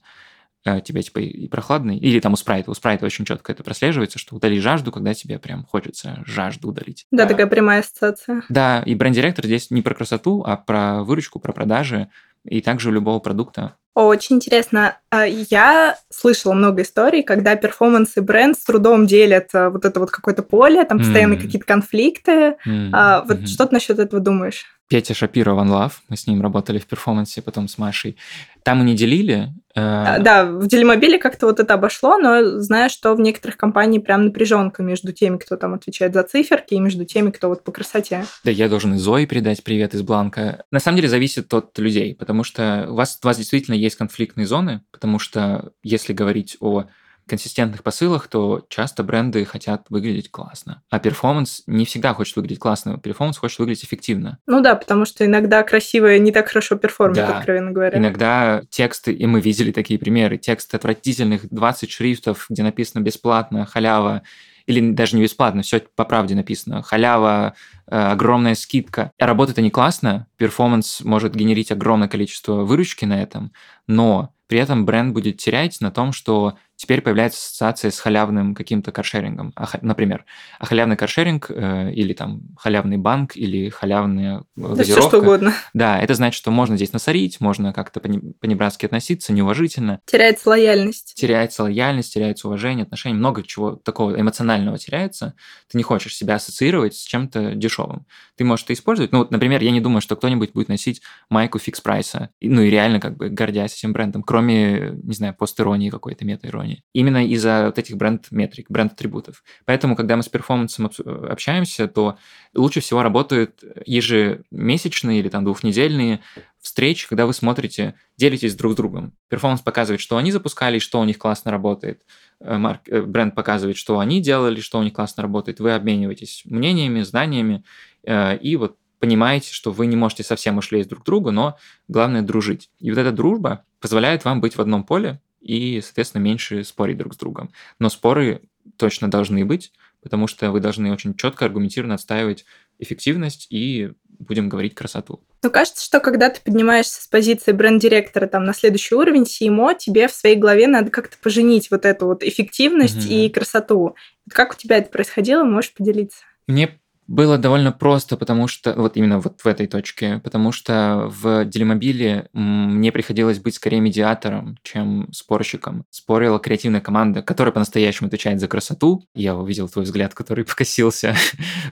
Э, 0.63 0.79
тебе 0.79 1.01
типа 1.01 1.19
и 1.19 1.47
прохладный, 1.47 1.97
или 1.97 2.19
там 2.19 2.33
у 2.33 2.35
спрайта, 2.35 2.69
у 2.69 2.73
спрайта 2.75 3.05
очень 3.05 3.25
четко 3.25 3.51
это 3.51 3.63
прослеживается, 3.63 4.19
что 4.19 4.35
удали 4.35 4.59
жажду, 4.59 4.91
когда 4.91 5.13
тебе 5.15 5.39
прям 5.39 5.65
хочется 5.65 6.21
жажду 6.25 6.69
удалить. 6.69 7.07
Да, 7.11 7.23
да. 7.23 7.29
такая 7.29 7.47
прямая 7.47 7.79
ассоциация. 7.79 8.43
Да, 8.47 8.83
и 8.85 8.93
бренд-директор 8.93 9.45
здесь 9.45 9.71
не 9.71 9.81
про 9.81 9.95
красоту, 9.95 10.43
а 10.45 10.57
про 10.57 11.03
выручку, 11.03 11.39
про 11.39 11.51
продажи, 11.51 12.09
и 12.43 12.61
также 12.61 12.89
у 12.89 12.91
любого 12.91 13.19
продукта. 13.19 13.75
Очень 13.95 14.37
интересно. 14.37 14.97
А, 15.09 15.25
я 15.25 15.97
слышала 16.09 16.53
много 16.53 16.83
историй, 16.83 17.23
когда 17.23 17.55
перформанс 17.55 18.15
и 18.15 18.21
бренд 18.21 18.55
с 18.55 18.63
трудом 18.63 19.07
делят 19.07 19.49
а, 19.53 19.71
вот 19.71 19.83
это 19.83 19.99
вот 19.99 20.11
какое-то 20.11 20.43
поле, 20.43 20.83
там 20.85 20.99
постоянно 20.99 21.33
mm. 21.33 21.41
какие-то 21.41 21.65
конфликты. 21.65 22.55
Mm. 22.65 23.25
Вот 23.27 23.37
mm-hmm. 23.39 23.47
что 23.47 23.65
ты 23.65 23.73
насчет 23.73 23.97
этого 23.97 24.21
думаешь? 24.21 24.65
Петя 24.91 25.13
Шапира 25.13 25.53
One 25.53 25.69
Love, 25.69 25.93
мы 26.09 26.17
с 26.17 26.27
ним 26.27 26.41
работали 26.41 26.77
в 26.77 26.85
перформансе, 26.85 27.41
потом 27.41 27.69
с 27.69 27.77
Машей. 27.77 28.17
Там 28.63 28.79
мы 28.79 28.83
не 28.83 28.93
делили. 28.93 29.53
Э... 29.73 30.17
Да, 30.19 30.43
в 30.43 30.67
Делимобиле 30.67 31.17
как-то 31.17 31.45
вот 31.45 31.61
это 31.61 31.75
обошло, 31.75 32.17
но 32.17 32.59
знаю, 32.59 32.89
что 32.89 33.15
в 33.15 33.21
некоторых 33.21 33.55
компаниях 33.55 34.03
прям 34.03 34.25
напряженка 34.25 34.83
между 34.83 35.13
теми, 35.13 35.37
кто 35.37 35.55
там 35.55 35.75
отвечает 35.75 36.13
за 36.13 36.23
циферки, 36.23 36.73
и 36.73 36.79
между 36.81 37.05
теми, 37.05 37.31
кто 37.31 37.47
вот 37.47 37.63
по 37.63 37.71
красоте. 37.71 38.25
Да, 38.43 38.51
я 38.51 38.67
должен 38.67 38.93
и 38.93 38.97
Зое 38.97 39.23
передать 39.23 39.63
привет 39.63 39.93
из 39.93 40.01
Бланка. 40.01 40.65
На 40.71 40.81
самом 40.81 40.97
деле 40.97 41.07
зависит 41.07 41.53
от 41.53 41.79
людей, 41.79 42.13
потому 42.13 42.43
что 42.43 42.87
у 42.89 42.95
вас, 42.95 43.17
у 43.23 43.25
вас 43.25 43.37
действительно 43.37 43.75
есть 43.75 43.95
конфликтные 43.95 44.45
зоны, 44.45 44.81
потому 44.91 45.19
что 45.19 45.71
если 45.83 46.11
говорить 46.11 46.57
о 46.59 46.87
консистентных 47.27 47.83
посылах, 47.83 48.27
то 48.27 48.65
часто 48.69 49.03
бренды 49.03 49.45
хотят 49.45 49.85
выглядеть 49.89 50.31
классно. 50.31 50.83
А 50.89 50.99
перформанс 50.99 51.63
не 51.67 51.85
всегда 51.85 52.13
хочет 52.13 52.35
выглядеть 52.35 52.59
классно. 52.59 52.97
Перформанс 52.97 53.37
хочет 53.37 53.59
выглядеть 53.59 53.85
эффективно. 53.85 54.39
Ну 54.47 54.61
да, 54.61 54.75
потому 54.75 55.05
что 55.05 55.25
иногда 55.25 55.63
красивое 55.63 56.19
не 56.19 56.31
так 56.31 56.47
хорошо 56.47 56.75
перформит, 56.75 57.17
да. 57.17 57.37
откровенно 57.37 57.71
говоря. 57.71 57.97
Иногда 57.97 58.63
тексты, 58.69 59.13
и 59.13 59.25
мы 59.25 59.41
видели 59.41 59.71
такие 59.71 59.99
примеры, 59.99 60.37
тексты 60.37 60.77
отвратительных, 60.77 61.47
20 61.49 61.91
шрифтов, 61.91 62.45
где 62.49 62.63
написано 62.63 63.01
«бесплатно», 63.01 63.65
«халява», 63.65 64.23
или 64.65 64.91
даже 64.91 65.15
не 65.15 65.23
бесплатно, 65.23 65.61
все 65.61 65.81
по 65.95 66.05
правде 66.05 66.35
написано. 66.35 66.81
Халява, 66.81 67.55
э, 67.87 67.95
огромная 67.95 68.55
скидка. 68.55 69.11
Работает 69.19 69.57
это 69.57 69.63
не 69.63 69.71
классно, 69.71 70.27
перформанс 70.37 71.01
может 71.01 71.35
генерить 71.35 71.71
огромное 71.71 72.07
количество 72.07 72.63
выручки 72.63 73.05
на 73.05 73.21
этом, 73.21 73.51
но 73.87 74.33
при 74.47 74.59
этом 74.59 74.85
бренд 74.85 75.13
будет 75.13 75.37
терять 75.37 75.79
на 75.79 75.91
том, 75.91 76.11
что 76.11 76.57
теперь 76.81 77.01
появляется 77.01 77.37
ассоциация 77.37 77.91
с 77.91 77.99
халявным 77.99 78.55
каким-то 78.55 78.91
каршерингом. 78.91 79.53
А, 79.55 79.67
например, 79.83 80.25
а 80.57 80.65
халявный 80.65 80.97
каршеринг 80.97 81.51
э, 81.51 81.91
или 81.93 82.13
там 82.13 82.41
халявный 82.57 82.97
банк 82.97 83.37
или 83.37 83.69
халявная 83.69 84.39
э, 84.39 84.43
да 84.55 84.69
газировка. 84.69 84.99
все 84.99 85.07
что 85.07 85.19
угодно. 85.19 85.53
Да, 85.75 85.99
это 85.99 86.15
значит, 86.15 86.35
что 86.35 86.49
можно 86.49 86.77
здесь 86.77 86.91
насорить, 86.91 87.39
можно 87.39 87.71
как-то 87.71 87.99
по-небратски 87.99 88.87
относиться, 88.87 89.31
неуважительно. 89.31 89.99
Теряется 90.07 90.49
лояльность. 90.49 91.13
Теряется 91.13 91.61
лояльность, 91.61 92.15
теряется 92.15 92.47
уважение, 92.47 92.81
отношения, 92.81 93.15
много 93.15 93.43
чего 93.43 93.75
такого 93.75 94.19
эмоционального 94.19 94.79
теряется. 94.79 95.35
Ты 95.71 95.77
не 95.77 95.83
хочешь 95.83 96.15
себя 96.15 96.35
ассоциировать 96.35 96.95
с 96.95 97.03
чем-то 97.03 97.53
дешевым. 97.53 98.07
Ты 98.37 98.43
можешь 98.43 98.65
это 98.65 98.73
использовать. 98.73 99.11
Ну, 99.11 99.19
вот, 99.19 99.29
например, 99.29 99.61
я 99.61 99.69
не 99.69 99.81
думаю, 99.81 100.01
что 100.01 100.15
кто-нибудь 100.15 100.53
будет 100.53 100.67
носить 100.67 101.03
майку 101.29 101.59
фикс 101.59 101.79
прайса, 101.79 102.31
ну 102.41 102.63
и 102.63 102.71
реально 102.71 102.99
как 102.99 103.17
бы 103.17 103.29
гордясь 103.29 103.77
этим 103.77 103.93
брендом, 103.93 104.23
кроме, 104.23 104.93
не 105.03 105.13
знаю, 105.13 105.35
пост-иронии 105.37 105.91
какой-то, 105.91 106.25
мета-иронии 106.25 106.70
компании. 106.71 106.83
Именно 106.93 107.25
из-за 107.27 107.65
вот 107.65 107.77
этих 107.77 107.97
бренд-метрик, 107.97 108.69
бренд-атрибутов. 108.69 109.43
Поэтому, 109.65 109.95
когда 109.95 110.15
мы 110.15 110.23
с 110.23 110.29
перформансом 110.29 110.89
общаемся, 111.29 111.87
то 111.87 112.17
лучше 112.53 112.79
всего 112.79 113.03
работают 113.03 113.63
ежемесячные 113.85 115.19
или 115.19 115.29
там 115.29 115.43
двухнедельные 115.43 116.21
встречи, 116.59 117.07
когда 117.07 117.25
вы 117.25 117.33
смотрите, 117.33 117.95
делитесь 118.17 118.55
друг 118.55 118.73
с 118.73 118.75
другом. 118.75 119.13
Перформанс 119.29 119.61
показывает, 119.61 119.99
что 119.99 120.17
они 120.17 120.31
запускали, 120.31 120.79
что 120.79 120.99
у 120.99 121.05
них 121.05 121.17
классно 121.17 121.51
работает. 121.51 122.01
Э, 122.39 122.57
марк, 122.57 122.81
э, 122.87 123.01
бренд 123.01 123.33
показывает, 123.35 123.77
что 123.77 123.99
они 123.99 124.21
делали, 124.21 124.61
что 124.61 124.79
у 124.79 124.83
них 124.83 124.93
классно 124.93 125.23
работает. 125.23 125.59
Вы 125.59 125.73
обмениваетесь 125.73 126.43
мнениями, 126.45 127.01
знаниями, 127.01 127.63
э, 128.03 128.37
и 128.37 128.55
вот 128.57 128.77
понимаете, 128.99 129.51
что 129.51 129.71
вы 129.71 129.87
не 129.87 129.95
можете 129.95 130.23
совсем 130.23 130.59
ушли 130.59 130.79
из 130.81 130.87
друг 130.87 131.03
друга, 131.03 131.31
но 131.31 131.57
главное 131.87 132.21
дружить. 132.21 132.69
И 132.79 132.91
вот 132.91 132.99
эта 132.99 133.11
дружба 133.11 133.63
позволяет 133.79 134.23
вам 134.25 134.41
быть 134.41 134.55
в 134.55 134.61
одном 134.61 134.83
поле, 134.83 135.19
и, 135.41 135.81
соответственно, 135.81 136.21
меньше 136.21 136.63
спорить 136.63 136.97
друг 136.97 137.13
с 137.13 137.17
другом. 137.17 137.51
Но 137.79 137.89
споры 137.89 138.41
точно 138.77 139.09
должны 139.09 139.43
быть, 139.43 139.73
потому 140.01 140.27
что 140.27 140.51
вы 140.51 140.59
должны 140.59 140.91
очень 140.91 141.15
четко, 141.15 141.45
аргументированно 141.45 141.95
отстаивать 141.95 142.45
эффективность 142.79 143.47
и 143.49 143.91
будем 144.19 144.49
говорить 144.49 144.75
красоту. 144.75 145.23
Ну, 145.43 145.49
кажется, 145.49 145.83
что 145.83 145.99
когда 145.99 146.29
ты 146.29 146.39
поднимаешься 146.41 147.01
с 147.01 147.07
позиции 147.07 147.51
бренд-директора 147.51 148.27
там 148.27 148.43
на 148.43 148.53
следующий 148.53 148.95
уровень 148.95 149.23
CMO, 149.23 149.75
тебе 149.77 150.07
в 150.07 150.13
своей 150.13 150.35
голове 150.35 150.67
надо 150.67 150.91
как-то 150.91 151.17
поженить 151.21 151.71
вот 151.71 151.85
эту 151.85 152.05
вот 152.05 152.23
эффективность 152.23 153.07
mm-hmm. 153.07 153.25
и 153.25 153.29
красоту. 153.29 153.95
Как 154.29 154.53
у 154.53 154.55
тебя 154.55 154.77
это 154.77 154.89
происходило, 154.89 155.43
можешь 155.43 155.73
поделиться? 155.73 156.23
Мне 156.47 156.80
было 157.11 157.37
довольно 157.37 157.73
просто, 157.73 158.15
потому 158.15 158.47
что 158.47 158.73
вот 158.73 158.95
именно 158.95 159.19
вот 159.19 159.41
в 159.41 159.45
этой 159.45 159.67
точке, 159.67 160.19
потому 160.23 160.53
что 160.53 161.09
в 161.09 161.43
Делимобиле 161.43 162.29
мне 162.31 162.91
приходилось 162.93 163.39
быть 163.39 163.55
скорее 163.55 163.81
медиатором, 163.81 164.57
чем 164.63 165.11
спорщиком. 165.11 165.83
Спорила 165.89 166.39
креативная 166.39 166.79
команда, 166.79 167.21
которая 167.21 167.51
по-настоящему 167.51 168.07
отвечает 168.07 168.39
за 168.39 168.47
красоту. 168.47 169.03
Я 169.13 169.35
увидел 169.35 169.67
твой 169.67 169.83
взгляд, 169.83 170.13
который 170.13 170.45
покосился. 170.45 171.13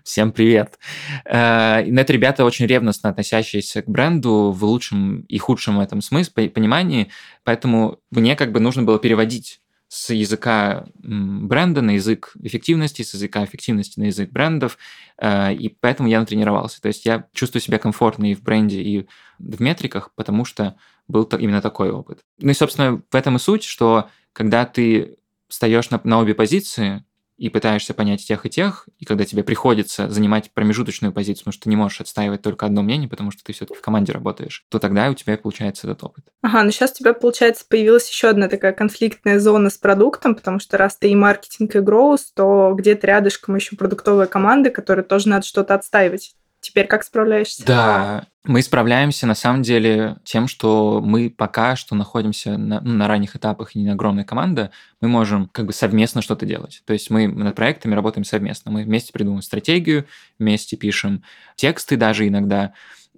Всем 0.04 0.34
привет. 0.34 0.78
Э, 1.23 1.86
и 1.86 1.95
это 1.95 2.12
ребята 2.12 2.43
очень 2.43 2.65
ревностно 2.65 3.10
относящиеся 3.10 3.82
к 3.82 3.88
бренду 3.88 4.52
в 4.52 4.63
лучшем 4.65 5.21
и 5.21 5.38
худшем 5.38 5.80
этом 5.80 6.02
смысле, 6.02 6.49
понимании, 6.49 7.12
поэтому 7.45 7.99
мне 8.12 8.36
как 8.36 8.52
бы 8.52 8.60
нужно 8.60 8.84
было 8.84 8.99
переводить 8.99 9.62
с 9.89 10.13
языка 10.13 10.86
бренда 10.95 11.82
на 11.82 11.91
язык 11.91 12.34
эффективности, 12.41 13.02
с 13.02 13.15
языка 13.15 13.43
эффективности 13.43 13.99
на 13.99 14.06
язык 14.06 14.30
брендов, 14.30 14.78
э, 15.17 15.56
и 15.56 15.69
поэтому 15.69 16.08
я 16.08 16.19
натренировался. 16.19 16.80
То 16.80 16.89
есть 16.89 17.06
я 17.06 17.28
чувствую 17.34 17.62
себя 17.62 17.80
комфортно 17.80 18.32
и 18.32 18.36
в 18.36 18.43
бренде, 18.43 18.82
и 18.82 19.08
в 19.39 19.60
метриках, 19.60 20.13
потому 20.13 20.45
что 20.45 20.75
был 21.08 21.23
именно 21.23 21.62
такой 21.62 21.89
опыт. 21.89 22.19
Ну 22.38 22.52
и, 22.52 22.54
собственно, 22.54 23.02
в 23.10 23.15
этом 23.15 23.38
и 23.38 23.39
суть, 23.39 23.63
что 23.63 24.10
когда 24.32 24.63
ты 24.65 25.17
встаешь 25.47 25.89
на, 25.89 25.99
на 26.04 26.19
обе 26.19 26.36
позиции, 26.36 27.04
и 27.39 27.49
пытаешься 27.49 27.93
понять 27.93 28.25
тех 28.25 28.45
и 28.45 28.49
тех, 28.49 28.88
и 28.97 29.06
когда 29.06 29.23
тебе 29.25 29.43
приходится 29.43 30.10
занимать 30.10 30.52
промежуточную 30.54 31.13
позицию, 31.13 31.45
потому 31.45 31.54
что 31.54 31.63
ты 31.63 31.69
не 31.69 31.75
можешь 31.78 32.02
отстаивать 32.02 32.41
только 32.41 32.65
одно 32.65 32.82
мнение, 32.82 33.08
потому 33.08 33.32
что 33.32 33.43
ты 33.43 33.54
все-таки 33.54 33.80
в 33.80 33.82
команде 33.82 34.12
работаешь, 34.12 34.65
то 34.69 34.80
тогда 34.80 35.10
у 35.10 35.13
тебя 35.13 35.38
получается 35.38 35.88
этот 35.88 36.04
опыт. 36.04 36.25
Ага, 36.41 36.63
ну 36.63 36.71
сейчас 36.71 36.91
у 36.91 36.95
тебя, 36.95 37.13
получается, 37.13 37.65
появилась 37.67 38.10
еще 38.10 38.28
одна 38.28 38.49
такая 38.49 38.73
конфликтная 38.73 39.39
зона 39.39 39.69
с 39.69 39.78
продуктом, 39.78 40.36
потому 40.36 40.60
что 40.60 40.78
раз 40.78 40.97
ты 40.97 41.10
и 41.10 41.15
маркетинг, 41.15 41.75
и 41.75 41.80
гроус, 41.80 42.32
то 42.36 42.73
где-то 42.78 43.08
рядышком 43.08 43.56
еще 43.56 43.78
продуктовая 43.78 44.28
команда, 44.28 44.69
которой 44.69 45.06
тоже 45.06 45.30
надо 45.30 45.45
что-то 45.45 45.75
отстаивать. 45.75 46.36
Теперь 46.62 46.88
как 46.88 47.04
справляешься? 47.04 47.65
Да, 47.65 48.28
мы 48.43 48.62
справляемся 48.62 49.26
на 49.28 49.36
самом 49.36 49.62
деле 49.62 50.17
тем, 50.26 50.48
что 50.48 51.02
мы 51.02 51.30
пока 51.30 51.76
что 51.76 51.95
находимся 51.95 52.58
на, 52.58 52.82
ну, 52.82 52.93
на 52.93 53.08
ранних 53.08 53.36
этапах 53.36 53.76
и 53.76 53.80
не 53.80 53.89
огромная 53.89 54.26
команда, 54.26 54.72
мы 55.00 55.08
можем 55.08 55.48
как 55.48 55.65
бы 55.65 55.74
совместно 55.74 56.22
что-то 56.22 56.45
делать. 56.45 56.82
То 56.86 56.93
есть 56.93 57.10
мы 57.10 57.28
над 57.28 57.56
проектами 57.56 57.95
работаем 57.95 58.26
совместно. 58.26 58.72
Мы 58.72 58.84
вместе 58.84 59.13
придумываем 59.13 59.41
стратегию, 59.41 60.06
вместе 60.38 60.76
пишем 60.76 61.24
тексты 61.56 61.95
даже 61.95 62.28
иногда, 62.28 62.74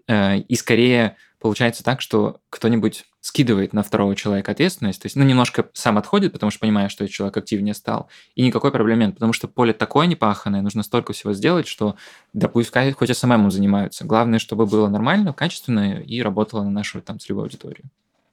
э, 0.08 0.38
и 0.39 0.56
скорее 0.56 1.17
получается 1.39 1.84
так, 1.84 2.01
что 2.01 2.41
кто-нибудь 2.49 3.06
скидывает 3.21 3.71
на 3.71 3.84
второго 3.84 4.15
человека 4.15 4.51
ответственность, 4.51 5.01
то 5.01 5.05
есть, 5.05 5.15
ну, 5.15 5.23
немножко 5.23 5.69
сам 5.73 5.97
отходит, 5.97 6.34
потому 6.34 6.49
что 6.49 6.60
понимает, 6.60 6.91
что 6.91 7.03
этот 7.03 7.15
человек 7.15 7.38
активнее 7.38 7.73
стал, 7.73 8.10
и 8.36 8.43
никакой 8.43 8.71
проблемы 8.71 9.05
нет, 9.05 9.13
потому 9.13 9.31
что 9.31 9.47
поле 9.47 9.73
такое 9.73 10.07
непаханное, 10.07 10.62
нужно 10.62 10.84
столько 10.84 11.13
всего 11.13 11.34
сделать, 11.34 11.67
что, 11.67 11.95
да 12.34 12.49
пусть 12.49 12.73
хоть 12.95 13.17
СММом 13.17 13.51
занимаются. 13.51 14.05
Главное, 14.05 14.39
чтобы 14.39 14.65
было 14.65 14.88
нормально, 14.88 15.34
качественно 15.34 15.99
и 15.99 16.21
работало 16.21 16.63
на 16.63 16.71
нашу 16.71 17.01
там 17.01 17.19
целевую 17.19 17.43
аудиторию. 17.43 17.89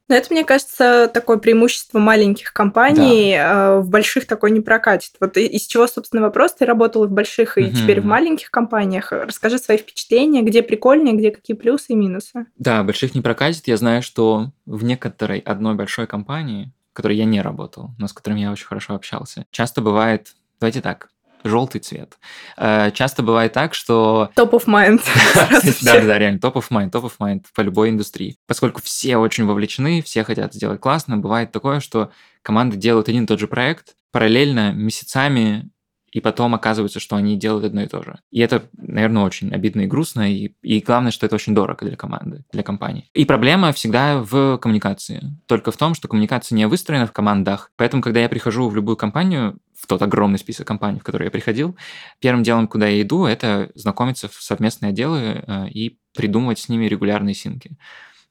Но 0.09 0.15
это, 0.15 0.33
мне 0.33 0.45
кажется, 0.45 1.11
такое 1.13 1.37
преимущество 1.37 1.99
маленьких 1.99 2.53
компаний. 2.53 3.33
Да. 3.33 3.77
Э, 3.77 3.81
в 3.81 3.91
больших 3.91 4.27
такой 4.27 4.51
не 4.51 4.61
прокатит. 4.61 5.13
Вот 5.21 5.37
из 5.37 5.67
чего, 5.67 5.87
собственно, 5.87 6.23
вопрос? 6.23 6.55
Ты 6.55 6.65
работал 6.65 7.05
и 7.05 7.09
в 7.09 7.11
больших, 7.11 7.59
и 7.59 7.65
угу. 7.65 7.77
теперь 7.77 8.01
в 8.01 8.05
маленьких 8.05 8.51
компаниях. 8.51 9.13
Расскажи 9.13 9.59
свои 9.59 9.77
впечатления, 9.77 10.43
где 10.43 10.63
прикольнее, 10.63 11.15
где 11.15 11.31
какие 11.31 11.57
плюсы 11.57 11.93
и 11.93 11.95
минусы. 11.95 12.47
Да, 12.57 12.83
больших 12.83 13.15
не 13.15 13.21
прокатит. 13.21 13.69
Я 13.69 13.77
знаю, 13.77 14.03
что 14.03 14.51
в 14.65 14.85
некоторой 14.85 15.41
одной 15.41 15.75
большой 15.75 16.07
компании, 16.07 16.73
в 16.93 16.97
которой 16.97 17.17
я 17.17 17.27
не 17.27 17.43
работал, 17.43 17.91
но 17.99 18.09
с 18.09 18.13
которыми 18.13 18.41
я 18.41 18.51
очень 18.51 18.67
хорошо 18.67 18.95
общался, 18.95 19.45
часто 19.51 19.83
бывает, 19.83 20.35
давайте 20.59 20.81
так, 20.81 21.11
желтый 21.45 21.81
цвет. 21.81 22.19
Э, 22.57 22.91
часто 22.93 23.23
бывает 23.23 23.53
так, 23.53 23.75
что... 23.75 24.31
Top 24.37 24.51
of 24.51 24.67
mind. 24.67 25.03
Да, 25.83 26.01
да, 26.01 26.19
реально, 26.19 26.39
top 26.39 26.55
of 26.55 26.65
mind, 26.71 26.91
top 26.91 27.05
of 27.05 27.13
mind 27.19 27.45
по 27.55 27.61
любой 27.61 27.91
индустрии. 27.91 28.37
Поскольку 28.47 28.81
все 28.83 29.17
очень 29.17 29.45
вовлечены, 29.47 30.03
все 30.03 30.25
хотят 30.25 30.55
сделать 30.55 30.81
классно, 30.81 31.17
бывает 31.17 31.53
такое, 31.53 31.81
что 31.81 32.11
команды 32.43 32.77
делают 32.77 33.09
один 33.09 33.25
и 33.25 33.27
тот 33.27 33.39
же 33.39 33.49
проект, 33.49 33.95
параллельно 34.13 34.73
месяцами 34.73 35.71
и 36.11 36.21
потом 36.21 36.55
оказывается, 36.55 37.01
что 37.01 37.17
они 37.17 37.37
делают 37.37 37.67
одно 37.67 37.83
и 37.83 37.87
то 37.87 38.03
же. 38.03 38.19
И 38.31 38.41
это, 38.41 38.65
наверное, 38.77 39.25
очень 39.25 39.53
обидно 39.53 39.83
и 39.83 39.87
грустно, 39.87 40.33
и, 40.33 40.55
и 40.63 40.81
главное, 40.81 41.11
что 41.11 41.27
это 41.27 41.35
очень 41.35 41.55
дорого 41.55 41.85
для 41.87 41.97
команды, 41.97 42.45
для 42.53 42.63
компании. 42.63 43.11
И 43.15 43.25
проблема 43.25 43.73
всегда 43.73 44.23
в 44.23 44.59
коммуникации. 44.59 45.37
Только 45.47 45.71
в 45.71 45.77
том, 45.77 45.95
что 45.95 46.09
коммуникация 46.09 46.57
не 46.57 46.67
выстроена 46.67 47.07
в 47.07 47.13
командах. 47.13 47.71
Поэтому, 47.77 48.03
когда 48.03 48.21
я 48.21 48.29
прихожу 48.29 48.69
в 48.69 48.77
любую 48.77 48.97
компанию, 48.97 49.59
в 49.75 49.87
тот 49.87 50.03
огромный 50.03 50.39
список 50.39 50.67
компаний, 50.67 50.99
в 50.99 51.05
который 51.05 51.27
я 51.27 51.31
приходил, 51.31 51.77
первым 52.19 52.43
делом, 52.43 52.67
куда 52.67 52.89
я 52.89 53.01
иду, 53.03 53.27
это 53.27 53.71
знакомиться 53.75 54.29
в 54.29 54.35
совместные 54.35 54.91
отделы 54.91 55.45
э, 55.47 55.69
и 55.69 55.99
придумывать 56.17 56.59
с 56.59 56.69
ними 56.69 56.87
регулярные 56.87 57.35
синки. 57.35 57.77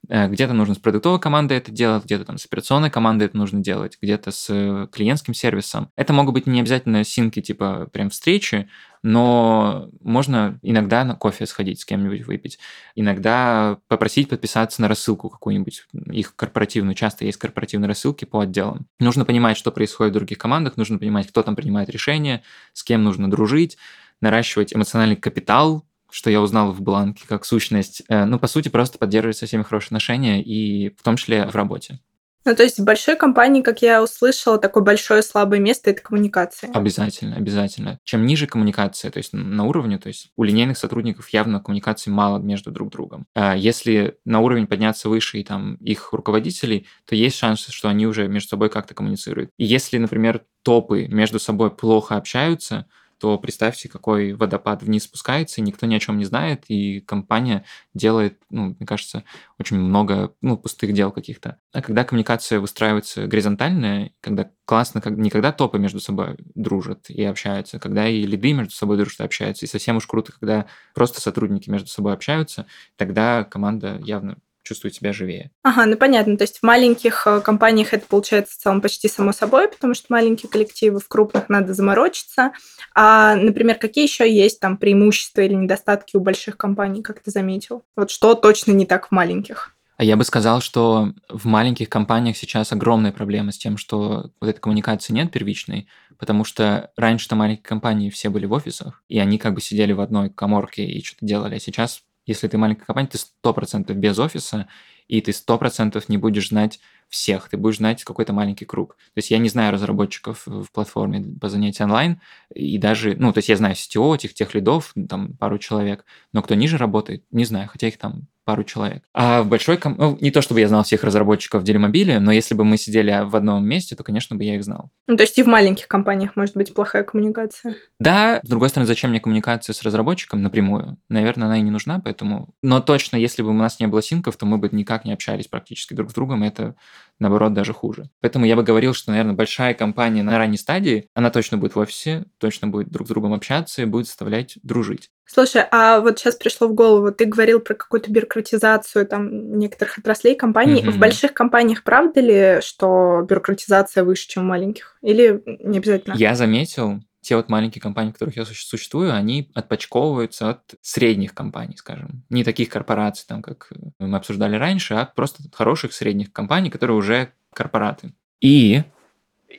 Э, 0.08 0.28
где-то 0.28 0.54
нужно 0.54 0.74
с 0.74 0.78
продуктовой 0.78 1.20
командой 1.20 1.58
это 1.58 1.70
делать, 1.70 2.04
где-то 2.04 2.24
там 2.24 2.38
с 2.38 2.46
операционной 2.46 2.90
командой 2.90 3.24
это 3.24 3.36
нужно 3.36 3.60
делать, 3.60 3.98
где-то 4.00 4.30
с 4.30 4.46
э, 4.48 4.86
клиентским 4.90 5.34
сервисом. 5.34 5.90
Это 5.96 6.12
могут 6.12 6.34
быть 6.34 6.46
не 6.46 6.60
обязательно 6.60 7.04
синки 7.04 7.42
типа 7.42 7.88
прям 7.92 8.08
встречи, 8.10 8.68
но 9.02 9.90
можно 10.00 10.58
иногда 10.62 11.04
на 11.04 11.14
кофе 11.14 11.46
сходить 11.46 11.80
с 11.80 11.84
кем-нибудь 11.84 12.26
выпить, 12.26 12.58
иногда 12.94 13.78
попросить 13.88 14.28
подписаться 14.28 14.80
на 14.80 14.88
рассылку 14.88 15.28
какую-нибудь, 15.28 15.86
их 16.10 16.34
корпоративную, 16.36 16.94
часто 16.94 17.24
есть 17.24 17.38
корпоративные 17.38 17.88
рассылки 17.88 18.24
по 18.24 18.40
отделам. 18.40 18.86
Нужно 18.98 19.24
понимать, 19.24 19.56
что 19.56 19.70
происходит 19.72 20.12
в 20.12 20.14
других 20.14 20.38
командах, 20.38 20.76
нужно 20.76 20.98
понимать, 20.98 21.28
кто 21.28 21.42
там 21.42 21.54
принимает 21.54 21.90
решения, 21.90 22.42
с 22.72 22.82
кем 22.82 23.04
нужно 23.04 23.30
дружить, 23.30 23.76
наращивать 24.20 24.74
эмоциональный 24.74 25.16
капитал, 25.16 25.84
что 26.10 26.30
я 26.30 26.40
узнал 26.40 26.72
в 26.72 26.80
бланке 26.80 27.24
как 27.28 27.44
сущность, 27.44 28.02
э, 28.08 28.24
ну, 28.24 28.38
по 28.38 28.46
сути, 28.46 28.68
просто 28.68 28.98
поддерживать 28.98 29.36
со 29.36 29.46
всеми 29.46 29.62
хорошие 29.62 29.88
отношения, 29.88 30.42
и 30.42 30.90
в 30.90 31.02
том 31.02 31.16
числе 31.16 31.46
в 31.46 31.54
работе. 31.54 32.00
Ну, 32.48 32.56
то 32.56 32.62
есть 32.62 32.78
в 32.78 32.84
большой 32.84 33.14
компании, 33.14 33.60
как 33.60 33.82
я 33.82 34.02
услышала, 34.02 34.56
такое 34.56 34.82
большое 34.82 35.22
слабое 35.22 35.60
место– 35.60 35.90
это 35.90 36.00
коммуникация. 36.00 36.70
Обязательно, 36.72 37.36
обязательно. 37.36 37.98
Чем 38.04 38.24
ниже 38.24 38.46
коммуникация, 38.46 39.10
то 39.10 39.18
есть 39.18 39.34
на 39.34 39.64
уровне, 39.64 39.98
то 39.98 40.08
есть 40.08 40.30
у 40.34 40.44
линейных 40.44 40.78
сотрудников 40.78 41.28
явно 41.28 41.60
коммуникации 41.60 42.08
мало 42.10 42.38
между 42.38 42.70
друг 42.70 42.90
другом. 42.90 43.26
А 43.34 43.54
если 43.54 44.16
на 44.24 44.40
уровень 44.40 44.66
подняться 44.66 45.10
выше 45.10 45.38
и 45.38 45.44
там 45.44 45.74
их 45.74 46.14
руководителей, 46.14 46.86
то 47.04 47.14
есть 47.14 47.36
шанс, 47.36 47.66
что 47.68 47.90
они 47.90 48.06
уже 48.06 48.28
между 48.28 48.48
собой 48.48 48.70
как-то 48.70 48.94
коммуницируют. 48.94 49.50
И 49.58 49.66
если, 49.66 49.98
например, 49.98 50.42
топы 50.62 51.06
между 51.06 51.38
собой 51.38 51.70
плохо 51.70 52.16
общаются, 52.16 52.86
то 53.18 53.38
представьте, 53.38 53.88
какой 53.88 54.32
водопад 54.32 54.82
вниз 54.82 55.04
спускается, 55.04 55.60
и 55.60 55.64
никто 55.64 55.86
ни 55.86 55.94
о 55.94 56.00
чем 56.00 56.18
не 56.18 56.24
знает, 56.24 56.64
и 56.68 57.00
компания 57.00 57.64
делает, 57.94 58.38
ну, 58.50 58.76
мне 58.78 58.86
кажется, 58.86 59.24
очень 59.58 59.78
много 59.78 60.34
ну, 60.40 60.56
пустых 60.56 60.92
дел 60.92 61.10
каких-то. 61.10 61.58
А 61.72 61.82
когда 61.82 62.04
коммуникация 62.04 62.60
выстраивается 62.60 63.26
горизонтальная, 63.26 64.12
когда 64.20 64.50
классно, 64.64 65.00
как, 65.00 65.16
не 65.16 65.30
когда 65.30 65.52
топы 65.52 65.78
между 65.78 66.00
собой 66.00 66.36
дружат 66.54 67.10
и 67.10 67.22
общаются, 67.24 67.78
когда 67.78 68.08
и 68.08 68.22
лиды 68.22 68.52
между 68.52 68.72
собой 68.72 68.96
дружат 68.96 69.20
и 69.20 69.24
общаются, 69.24 69.66
и 69.66 69.68
совсем 69.68 69.96
уж 69.96 70.06
круто, 70.06 70.32
когда 70.32 70.66
просто 70.94 71.20
сотрудники 71.20 71.70
между 71.70 71.88
собой 71.88 72.12
общаются, 72.12 72.66
тогда 72.96 73.44
команда 73.44 73.98
явно 74.04 74.38
чувствует 74.68 74.94
себя 74.94 75.12
живее. 75.12 75.50
Ага, 75.62 75.86
ну 75.86 75.96
понятно. 75.96 76.36
То 76.36 76.42
есть 76.42 76.58
в 76.58 76.62
маленьких 76.62 77.26
э, 77.26 77.40
компаниях 77.40 77.94
это 77.94 78.06
получается 78.06 78.54
в 78.54 78.58
целом 78.58 78.80
почти 78.80 79.08
само 79.08 79.32
собой, 79.32 79.68
потому 79.68 79.94
что 79.94 80.06
маленькие 80.10 80.50
коллективы, 80.50 81.00
в 81.00 81.08
крупных 81.08 81.48
надо 81.48 81.72
заморочиться. 81.72 82.52
А, 82.94 83.34
например, 83.34 83.76
какие 83.76 84.04
еще 84.04 84.30
есть 84.30 84.60
там 84.60 84.76
преимущества 84.76 85.40
или 85.40 85.54
недостатки 85.54 86.16
у 86.16 86.20
больших 86.20 86.56
компаний, 86.56 87.02
как 87.02 87.20
ты 87.20 87.30
заметил? 87.30 87.82
Вот 87.96 88.10
что 88.10 88.34
точно 88.34 88.72
не 88.72 88.84
так 88.84 89.08
в 89.08 89.10
маленьких? 89.12 89.74
А 89.98 90.04
я 90.04 90.16
бы 90.16 90.22
сказал, 90.22 90.60
что 90.60 91.12
в 91.28 91.46
маленьких 91.46 91.88
компаниях 91.88 92.36
сейчас 92.36 92.70
огромная 92.72 93.10
проблема 93.10 93.50
с 93.50 93.58
тем, 93.58 93.76
что 93.76 94.30
вот 94.40 94.48
этой 94.48 94.60
коммуникации 94.60 95.12
нет 95.12 95.32
первичной, 95.32 95.88
потому 96.18 96.44
что 96.44 96.92
раньше-то 96.96 97.34
маленькие 97.34 97.64
компании 97.64 98.08
все 98.08 98.30
были 98.30 98.46
в 98.46 98.52
офисах, 98.52 99.02
и 99.08 99.18
они 99.18 99.38
как 99.38 99.54
бы 99.54 99.60
сидели 99.60 99.92
в 99.92 100.00
одной 100.00 100.30
коморке 100.30 100.84
и 100.84 101.02
что-то 101.02 101.26
делали, 101.26 101.56
а 101.56 101.60
сейчас 101.60 102.04
если 102.28 102.46
ты 102.46 102.58
маленькая 102.58 102.84
компания, 102.84 103.08
ты 103.08 103.18
100% 103.18 103.92
без 103.94 104.18
офиса, 104.18 104.68
и 105.08 105.20
ты 105.20 105.32
100% 105.32 106.04
не 106.08 106.18
будешь 106.18 106.50
знать 106.50 106.78
всех, 107.08 107.48
ты 107.48 107.56
будешь 107.56 107.78
знать 107.78 108.04
какой-то 108.04 108.32
маленький 108.32 108.64
круг. 108.64 108.96
То 108.96 109.18
есть 109.18 109.30
я 109.30 109.38
не 109.38 109.48
знаю 109.48 109.72
разработчиков 109.72 110.42
в 110.46 110.70
платформе 110.72 111.24
по 111.40 111.48
занятию 111.48 111.86
онлайн, 111.86 112.20
и 112.54 112.78
даже, 112.78 113.16
ну, 113.18 113.32
то 113.32 113.38
есть 113.38 113.48
я 113.48 113.56
знаю 113.56 113.74
CTO, 113.74 114.14
этих 114.14 114.34
тех 114.34 114.54
лидов, 114.54 114.92
там 115.08 115.36
пару 115.36 115.58
человек, 115.58 116.04
но 116.32 116.42
кто 116.42 116.54
ниже 116.54 116.78
работает, 116.78 117.24
не 117.30 117.44
знаю, 117.44 117.68
хотя 117.68 117.88
их 117.88 117.98
там 117.98 118.28
пару 118.48 118.64
человек. 118.64 119.02
А 119.12 119.42
в 119.42 119.46
большой 119.46 119.76
ком... 119.76 119.94
ну, 119.98 120.16
не 120.22 120.30
то 120.30 120.40
чтобы 120.40 120.60
я 120.60 120.68
знал 120.68 120.82
всех 120.82 121.04
разработчиков 121.04 121.60
в 121.60 121.66
Делимобиле, 121.66 122.18
но 122.18 122.32
если 122.32 122.54
бы 122.54 122.64
мы 122.64 122.78
сидели 122.78 123.14
в 123.26 123.36
одном 123.36 123.62
месте, 123.68 123.94
то, 123.94 124.02
конечно, 124.02 124.36
бы 124.36 124.44
я 124.44 124.54
их 124.54 124.64
знал. 124.64 124.90
Ну, 125.06 125.18
то 125.18 125.22
есть 125.24 125.36
и 125.36 125.42
в 125.42 125.46
маленьких 125.46 125.86
компаниях 125.86 126.34
может 126.34 126.56
быть 126.56 126.72
плохая 126.72 127.02
коммуникация. 127.02 127.74
Да, 128.00 128.40
с 128.42 128.48
другой 128.48 128.70
стороны, 128.70 128.86
зачем 128.86 129.10
мне 129.10 129.20
коммуникация 129.20 129.74
с 129.74 129.82
разработчиком 129.82 130.40
напрямую? 130.40 130.96
Наверное, 131.10 131.48
она 131.48 131.58
и 131.58 131.60
не 131.60 131.70
нужна, 131.70 132.00
поэтому... 132.02 132.48
Но 132.62 132.80
точно, 132.80 133.16
если 133.16 133.42
бы 133.42 133.50
у 133.50 133.52
нас 133.52 133.80
не 133.80 133.86
было 133.86 134.00
синков, 134.00 134.38
то 134.38 134.46
мы 134.46 134.56
бы 134.56 134.70
никак 134.72 135.04
не 135.04 135.12
общались 135.12 135.46
практически 135.46 135.92
друг 135.92 136.10
с 136.10 136.14
другом, 136.14 136.42
это, 136.42 136.74
наоборот, 137.18 137.52
даже 137.52 137.72
хуже. 137.72 138.10
Поэтому 138.20 138.46
я 138.46 138.56
бы 138.56 138.62
говорил, 138.62 138.94
что, 138.94 139.10
наверное, 139.10 139.34
большая 139.34 139.74
компания 139.74 140.22
на 140.22 140.38
ранней 140.38 140.58
стадии, 140.58 141.08
она 141.14 141.30
точно 141.30 141.58
будет 141.58 141.74
в 141.74 141.78
офисе, 141.78 142.24
точно 142.38 142.68
будет 142.68 142.90
друг 142.90 143.06
с 143.06 143.10
другом 143.10 143.32
общаться 143.32 143.82
и 143.82 143.86
будет 143.86 144.06
заставлять 144.06 144.58
дружить. 144.62 145.10
Слушай, 145.26 145.64
а 145.70 146.00
вот 146.00 146.18
сейчас 146.18 146.36
пришло 146.36 146.68
в 146.68 146.74
голову, 146.74 147.12
ты 147.12 147.26
говорил 147.26 147.60
про 147.60 147.74
какую-то 147.74 148.10
бюрократизацию 148.10 149.06
там 149.06 149.58
некоторых 149.58 149.98
отраслей 149.98 150.34
компаний. 150.34 150.82
Mm-hmm. 150.82 150.90
В 150.90 150.98
больших 150.98 151.34
компаниях 151.34 151.82
правда 151.84 152.20
ли, 152.20 152.60
что 152.62 153.26
бюрократизация 153.28 154.04
выше, 154.04 154.28
чем 154.28 154.44
в 154.44 154.46
маленьких? 154.46 154.96
Или 155.02 155.42
не 155.44 155.78
обязательно? 155.78 156.14
Я 156.16 156.34
заметил, 156.34 157.00
те 157.28 157.36
вот 157.36 157.50
маленькие 157.50 157.82
компании, 157.82 158.08
в 158.08 158.14
которых 158.14 158.38
я 158.38 158.46
существую, 158.46 159.14
они 159.14 159.50
отпочковываются 159.54 160.48
от 160.48 160.74
средних 160.80 161.34
компаний, 161.34 161.76
скажем. 161.76 162.24
Не 162.30 162.42
таких 162.42 162.70
корпораций, 162.70 163.26
там, 163.28 163.42
как 163.42 163.70
мы 163.98 164.16
обсуждали 164.16 164.56
раньше, 164.56 164.94
а 164.94 165.04
просто 165.04 165.42
хороших 165.52 165.92
средних 165.92 166.32
компаний, 166.32 166.70
которые 166.70 166.96
уже 166.96 167.34
корпораты. 167.52 168.14
И 168.40 168.82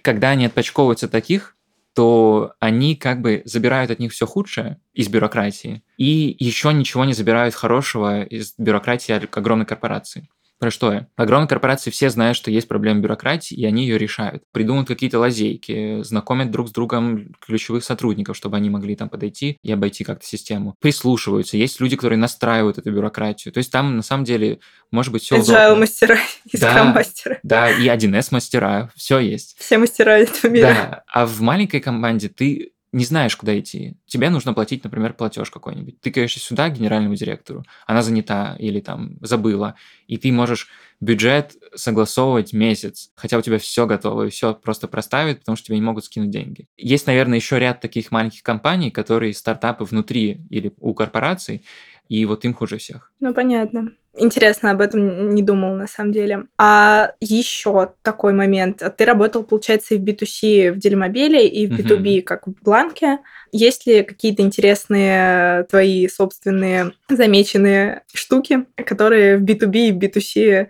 когда 0.01 0.31
они 0.31 0.47
отпочковываются 0.47 1.05
от 1.05 1.11
таких, 1.11 1.57
то 1.93 2.53
они 2.59 2.95
как 2.95 3.21
бы 3.21 3.43
забирают 3.45 3.91
от 3.91 3.99
них 3.99 4.13
все 4.13 4.25
худшее 4.25 4.79
из 4.93 5.07
бюрократии 5.07 5.83
и 5.97 6.35
еще 6.39 6.73
ничего 6.73 7.05
не 7.05 7.13
забирают 7.13 7.53
хорошего 7.53 8.23
из 8.23 8.55
бюрократии 8.57 9.11
огромной 9.13 9.67
корпорации. 9.67 10.27
Про 10.59 10.71
что 10.71 10.91
я? 10.91 11.07
Огромные 11.15 11.47
корпорации 11.47 11.89
все 11.89 12.09
знают, 12.09 12.35
что 12.35 12.51
есть 12.51 12.67
проблема 12.67 12.99
бюрократии, 12.99 13.55
и 13.55 13.65
они 13.65 13.83
ее 13.83 13.97
решают. 13.97 14.43
Придумывают 14.51 14.89
какие-то 14.89 15.17
лазейки, 15.17 16.01
знакомят 16.03 16.51
друг 16.51 16.67
с 16.67 16.71
другом 16.71 17.33
ключевых 17.39 17.83
сотрудников, 17.83 18.35
чтобы 18.35 18.57
они 18.57 18.69
могли 18.69 18.95
там 18.97 19.07
подойти 19.07 19.57
и 19.63 19.71
обойти 19.71 20.03
как-то 20.03 20.25
систему. 20.25 20.75
Прислушиваются. 20.81 21.55
Есть 21.55 21.79
люди, 21.79 21.95
которые 21.95 22.19
настраивают 22.19 22.77
эту 22.77 22.91
бюрократию. 22.91 23.53
То 23.53 23.59
есть 23.59 23.71
там 23.71 23.95
на 23.95 24.03
самом 24.03 24.25
деле 24.25 24.59
может 24.91 25.13
быть 25.13 25.23
все 25.23 25.37
Agile 25.37 25.77
мастера 25.77 26.17
и 26.45 26.57
да, 26.57 26.83
мастера. 26.83 27.39
Да, 27.43 27.71
и 27.71 27.87
1С 27.87 28.27
мастера. 28.31 28.91
Все 28.95 29.19
есть. 29.19 29.55
Все 29.57 29.77
мастера 29.77 30.17
этого 30.17 30.51
мира. 30.51 30.67
Да. 30.67 31.03
А 31.07 31.25
в 31.25 31.39
маленькой 31.39 31.79
команде 31.79 32.27
ты 32.27 32.73
не 32.91 33.05
знаешь, 33.05 33.35
куда 33.35 33.57
идти. 33.59 33.97
Тебе 34.05 34.29
нужно 34.29 34.53
платить, 34.53 34.83
например, 34.83 35.13
платеж 35.13 35.49
какой-нибудь. 35.51 36.01
Ты, 36.01 36.11
конечно, 36.11 36.41
сюда, 36.41 36.69
генеральному 36.69 37.15
директору. 37.15 37.63
Она 37.85 38.01
занята 38.01 38.55
или 38.57 38.79
там 38.79 39.17
забыла. 39.21 39.75
И 40.07 40.17
ты 40.17 40.31
можешь 40.31 40.69
бюджет 40.99 41.55
согласовывать 41.75 42.51
месяц, 42.51 43.11
хотя 43.15 43.37
у 43.37 43.41
тебя 43.41 43.59
все 43.59 43.85
готово, 43.85 44.23
и 44.23 44.29
все 44.29 44.53
просто 44.53 44.87
проставят, 44.87 45.39
потому 45.39 45.55
что 45.55 45.67
тебе 45.67 45.77
не 45.77 45.83
могут 45.83 46.05
скинуть 46.05 46.31
деньги. 46.31 46.67
Есть, 46.77 47.07
наверное, 47.07 47.37
еще 47.37 47.59
ряд 47.59 47.79
таких 47.79 48.11
маленьких 48.11 48.43
компаний, 48.43 48.91
которые 48.91 49.33
стартапы 49.33 49.83
внутри 49.83 50.41
или 50.49 50.73
у 50.79 50.93
корпораций, 50.93 51.63
и 52.09 52.25
вот 52.25 52.43
им 52.43 52.53
хуже 52.53 52.77
всех. 52.77 53.13
Ну, 53.19 53.33
понятно. 53.33 53.91
Интересно, 54.17 54.71
об 54.71 54.81
этом 54.81 55.29
не 55.35 55.43
думал 55.43 55.75
на 55.75 55.87
самом 55.87 56.11
деле. 56.11 56.45
А 56.57 57.13
еще 57.19 57.93
такой 58.01 58.33
момент. 58.33 58.81
Ты 58.97 59.05
работал, 59.05 59.43
получается, 59.43 59.95
и 59.95 59.97
в 59.97 60.03
B2C 60.03 60.71
в 60.71 60.77
Делимобиле, 60.77 61.47
и 61.47 61.67
в 61.67 61.71
B2B, 61.71 62.03
uh-huh. 62.03 62.21
как 62.23 62.47
в 62.47 62.53
Бланке. 62.63 63.19
Есть 63.51 63.85
ли 63.85 64.03
какие-то 64.03 64.41
интересные 64.41 65.63
твои 65.65 66.07
собственные 66.07 66.93
замеченные 67.07 68.03
штуки, 68.13 68.65
которые 68.75 69.37
в 69.37 69.43
B2B 69.43 69.89
и 69.89 69.91
в 69.91 69.97
B2C 69.97 70.67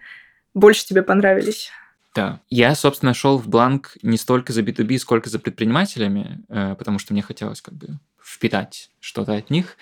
больше 0.53 0.85
тебе 0.85 1.01
понравились? 1.01 1.71
Да. 2.15 2.41
Я, 2.49 2.75
собственно, 2.75 3.13
шел 3.13 3.37
в 3.37 3.47
бланк 3.47 3.97
не 4.01 4.17
столько 4.17 4.51
за 4.51 4.61
B2B, 4.61 4.97
сколько 4.97 5.29
за 5.29 5.39
предпринимателями, 5.39 6.43
э, 6.49 6.75
потому 6.77 6.99
что 6.99 7.13
мне 7.13 7.21
хотелось 7.21 7.61
как 7.61 7.75
бы 7.75 7.99
впитать 8.21 8.89
что-то 8.99 9.33
от 9.35 9.49
них. 9.49 9.77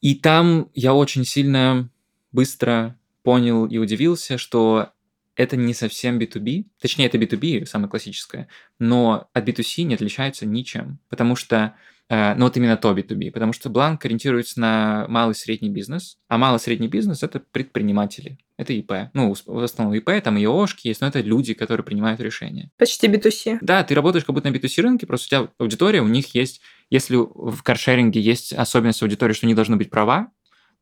И 0.00 0.14
там 0.14 0.70
я 0.74 0.94
очень 0.94 1.24
сильно 1.24 1.90
быстро 2.32 2.96
понял 3.22 3.66
и 3.66 3.78
удивился, 3.78 4.38
что 4.38 4.92
это 5.38 5.56
не 5.56 5.72
совсем 5.72 6.18
B2B, 6.18 6.66
точнее, 6.80 7.06
это 7.06 7.16
B2B, 7.16 7.64
самое 7.64 7.88
классическое, 7.88 8.48
но 8.78 9.28
от 9.32 9.48
B2C 9.48 9.84
не 9.84 9.94
отличается 9.94 10.44
ничем, 10.44 10.98
потому 11.08 11.36
что, 11.36 11.74
э, 12.08 12.34
ну 12.34 12.46
вот 12.46 12.56
именно 12.56 12.76
то 12.76 12.90
B2B, 12.92 13.30
потому 13.30 13.52
что 13.52 13.70
Бланк 13.70 14.04
ориентируется 14.04 14.58
на 14.60 15.06
малый 15.08 15.32
и 15.32 15.36
средний 15.36 15.70
бизнес, 15.70 16.18
а 16.26 16.38
малый 16.38 16.56
и 16.56 16.60
средний 16.60 16.88
бизнес– 16.88 17.22
это 17.22 17.38
предприниматели, 17.38 18.38
это 18.56 18.72
ИП. 18.72 19.10
Ну, 19.14 19.32
в 19.46 19.62
основном 19.62 19.94
ИП, 19.94 20.10
там 20.24 20.36
и 20.38 20.44
ОшКи 20.44 20.88
есть, 20.88 21.00
но 21.00 21.06
это 21.06 21.20
люди, 21.20 21.54
которые 21.54 21.84
принимают 21.84 22.20
решения. 22.20 22.72
Почти 22.76 23.06
B2C. 23.06 23.58
Да, 23.60 23.84
ты 23.84 23.94
работаешь 23.94 24.24
как 24.24 24.34
будто 24.34 24.50
на 24.50 24.54
B2C 24.54 24.82
рынке, 24.82 25.06
просто 25.06 25.26
у 25.26 25.28
тебя 25.28 25.52
аудитория, 25.58 26.00
у 26.00 26.08
них 26.08 26.34
есть, 26.34 26.62
если 26.90 27.14
в 27.14 27.62
каршеринге 27.62 28.20
есть 28.20 28.52
особенность 28.52 29.02
аудитории, 29.02 29.34
что 29.34 29.46
них 29.46 29.54
должны 29.54 29.76
быть 29.76 29.90
права, 29.90 30.32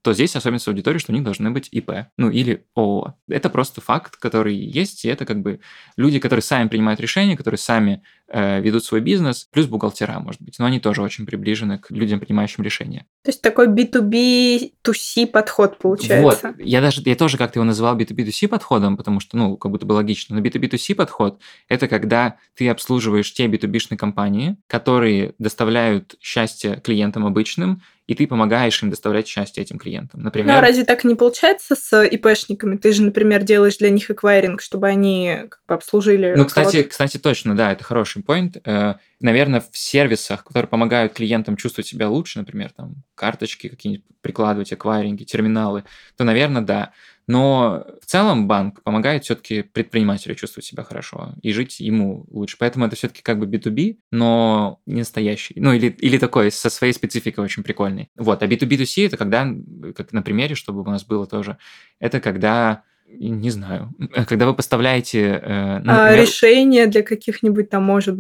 то 0.03 0.13
здесь 0.13 0.37
особенность 0.37 0.69
аудитории, 0.69 0.99
что 0.99 1.13
у 1.13 1.15
них 1.15 1.25
должны 1.25 1.51
быть 1.51 1.69
ИП, 1.73 2.07
ну 2.17 2.31
или 2.31 2.65
ООО. 2.75 3.15
Это 3.29 3.51
просто 3.51 3.81
факт, 3.81 4.17
который 4.17 4.55
есть, 4.55 5.05
и 5.05 5.09
это 5.09 5.25
как 5.25 5.43
бы 5.43 5.61
люди, 5.97 6.21
которые 6.21 6.43
сами 6.43 6.69
принимают 6.69 7.01
решения, 7.01 7.37
которые 7.37 7.59
сами 7.59 8.03
э, 8.29 8.61
ведут 8.61 8.85
свой 8.85 9.01
бизнес, 9.01 9.49
плюс 9.51 9.67
бухгалтера, 9.67 10.21
может 10.21 10.41
быть, 10.41 10.59
но 10.59 10.67
они 10.67 10.79
тоже 10.79 11.03
очень 11.03 11.27
приближены 11.27 11.79
к 11.79 11.91
людям, 11.91 12.21
принимающим 12.21 12.63
решения. 12.63 13.07
То 13.25 13.31
есть 13.31 13.43
такой 13.43 13.67
B2B, 13.69 14.73
2C 14.85 15.27
подход 15.27 15.79
получается. 15.79 16.49
Вот, 16.49 16.61
я 16.61 16.81
даже, 16.81 17.03
я 17.05 17.17
тоже 17.17 17.37
как-то 17.37 17.59
его 17.59 17.65
называл 17.65 17.97
B2B, 17.97 18.27
2C 18.27 18.49
подходом, 18.49 18.97
потому 18.97 19.21
что, 19.21 19.37
ну, 19.37 19.57
как 19.57 19.73
будто 19.73 19.87
бы 19.87 19.95
логично, 19.95 20.37
но 20.37 20.43
B2B, 20.43 20.71
2C 20.71 20.95
подход– 20.95 21.41
это 21.69 21.89
когда 21.89 22.37
ты 22.55 22.69
обслуживаешь 22.69 23.33
те 23.33 23.47
B2B-шные 23.47 23.97
компании, 23.97 24.57
которые 24.67 25.35
доставляют 25.39 26.17
счастье 26.21 26.81
клиентам 26.83 27.27
обычным, 27.27 27.83
и 28.07 28.15
ты 28.15 28.27
помогаешь 28.27 28.83
им 28.83 28.91
доставлять 28.91 29.27
счастье 29.27 29.63
этим 29.63 29.79
клиентам. 29.79 30.23
Например... 30.23 30.53
Ну, 30.53 30.59
а 30.59 30.61
разве 30.61 30.85
так 30.85 31.05
не 31.05 31.15
получается 31.15 31.75
с 31.75 32.05
ИПшниками? 32.05 32.77
Ты 32.77 32.93
же, 32.93 33.03
например, 33.03 33.43
делаешь 33.43 33.79
для 33.79 33.91
них 33.91 34.11
эквайринг, 34.11 34.63
чтобы 34.63 34.87
они 34.87 35.39
как 35.49 35.61
бы 35.67 35.75
обслужили... 35.75 36.35
Ну, 36.37 36.45
кстати, 36.45 36.83
кстати, 36.85 37.19
точно, 37.19 37.57
да, 37.57 37.73
это 37.73 37.83
хороший 37.83 38.23
point. 38.23 38.61
Э, 38.65 38.95
наверное, 39.21 39.61
в 39.61 39.77
сервисах, 39.77 40.45
которые 40.45 40.69
помогают 40.69 41.15
клиентам 41.15 41.57
чувствовать 41.57 41.89
себя 41.89 42.09
лучше, 42.09 42.39
например, 42.39 42.71
там, 42.77 43.03
карточки 43.15 43.69
какие-нибудь 43.69 44.05
прикладывать, 44.21 44.73
эквайринги, 44.73 45.25
терминалы, 45.25 45.85
то, 46.17 46.25
наверное, 46.25 46.63
да. 46.63 46.93
Но 47.27 47.85
в 48.01 48.07
целом 48.07 48.47
банк 48.47 48.83
помогает 48.83 49.25
все-таки 49.25 49.63
предпринимателю 49.63 50.35
чувствовать 50.35 50.65
себя 50.65 50.85
хорошо 50.85 51.35
и 51.43 51.53
жить 51.53 51.81
ему 51.81 52.25
лучше. 52.31 52.57
Поэтому 52.59 52.87
это 52.87 52.95
все-таки 52.95 53.23
как 53.23 53.39
бы 53.39 53.47
B2B, 53.47 53.99
но 54.13 54.81
не 54.87 55.01
настоящий. 55.01 55.55
Ну, 55.57 55.73
или, 55.73 55.89
или 55.89 56.19
такой 56.19 56.53
со 56.53 56.71
своей 56.71 56.93
спецификой 56.93 57.45
очень 57.45 57.65
прикольный. 57.65 58.11
Вот. 58.17 58.43
А 58.43 58.47
B2B2C 58.47 59.07
это 59.07 59.17
когда, 59.17 59.53
как 59.97 60.13
на 60.13 60.23
примере, 60.23 60.55
чтобы 60.55 60.83
у 60.83 60.91
нас 60.91 61.05
было 61.05 61.27
тоже, 61.27 61.59
это 61.99 62.21
когда 62.21 62.85
не 63.19 63.51
знаю, 63.51 63.93
когда 64.29 64.47
вы 64.47 64.55
поставляете... 64.55 65.41
Э, 65.43 65.79
ну, 65.79 65.93
например... 65.93 66.23
Решения 66.23 66.87
для 66.87 67.03
каких-нибудь 67.03 67.71
там, 67.71 67.85
может, 67.85 68.19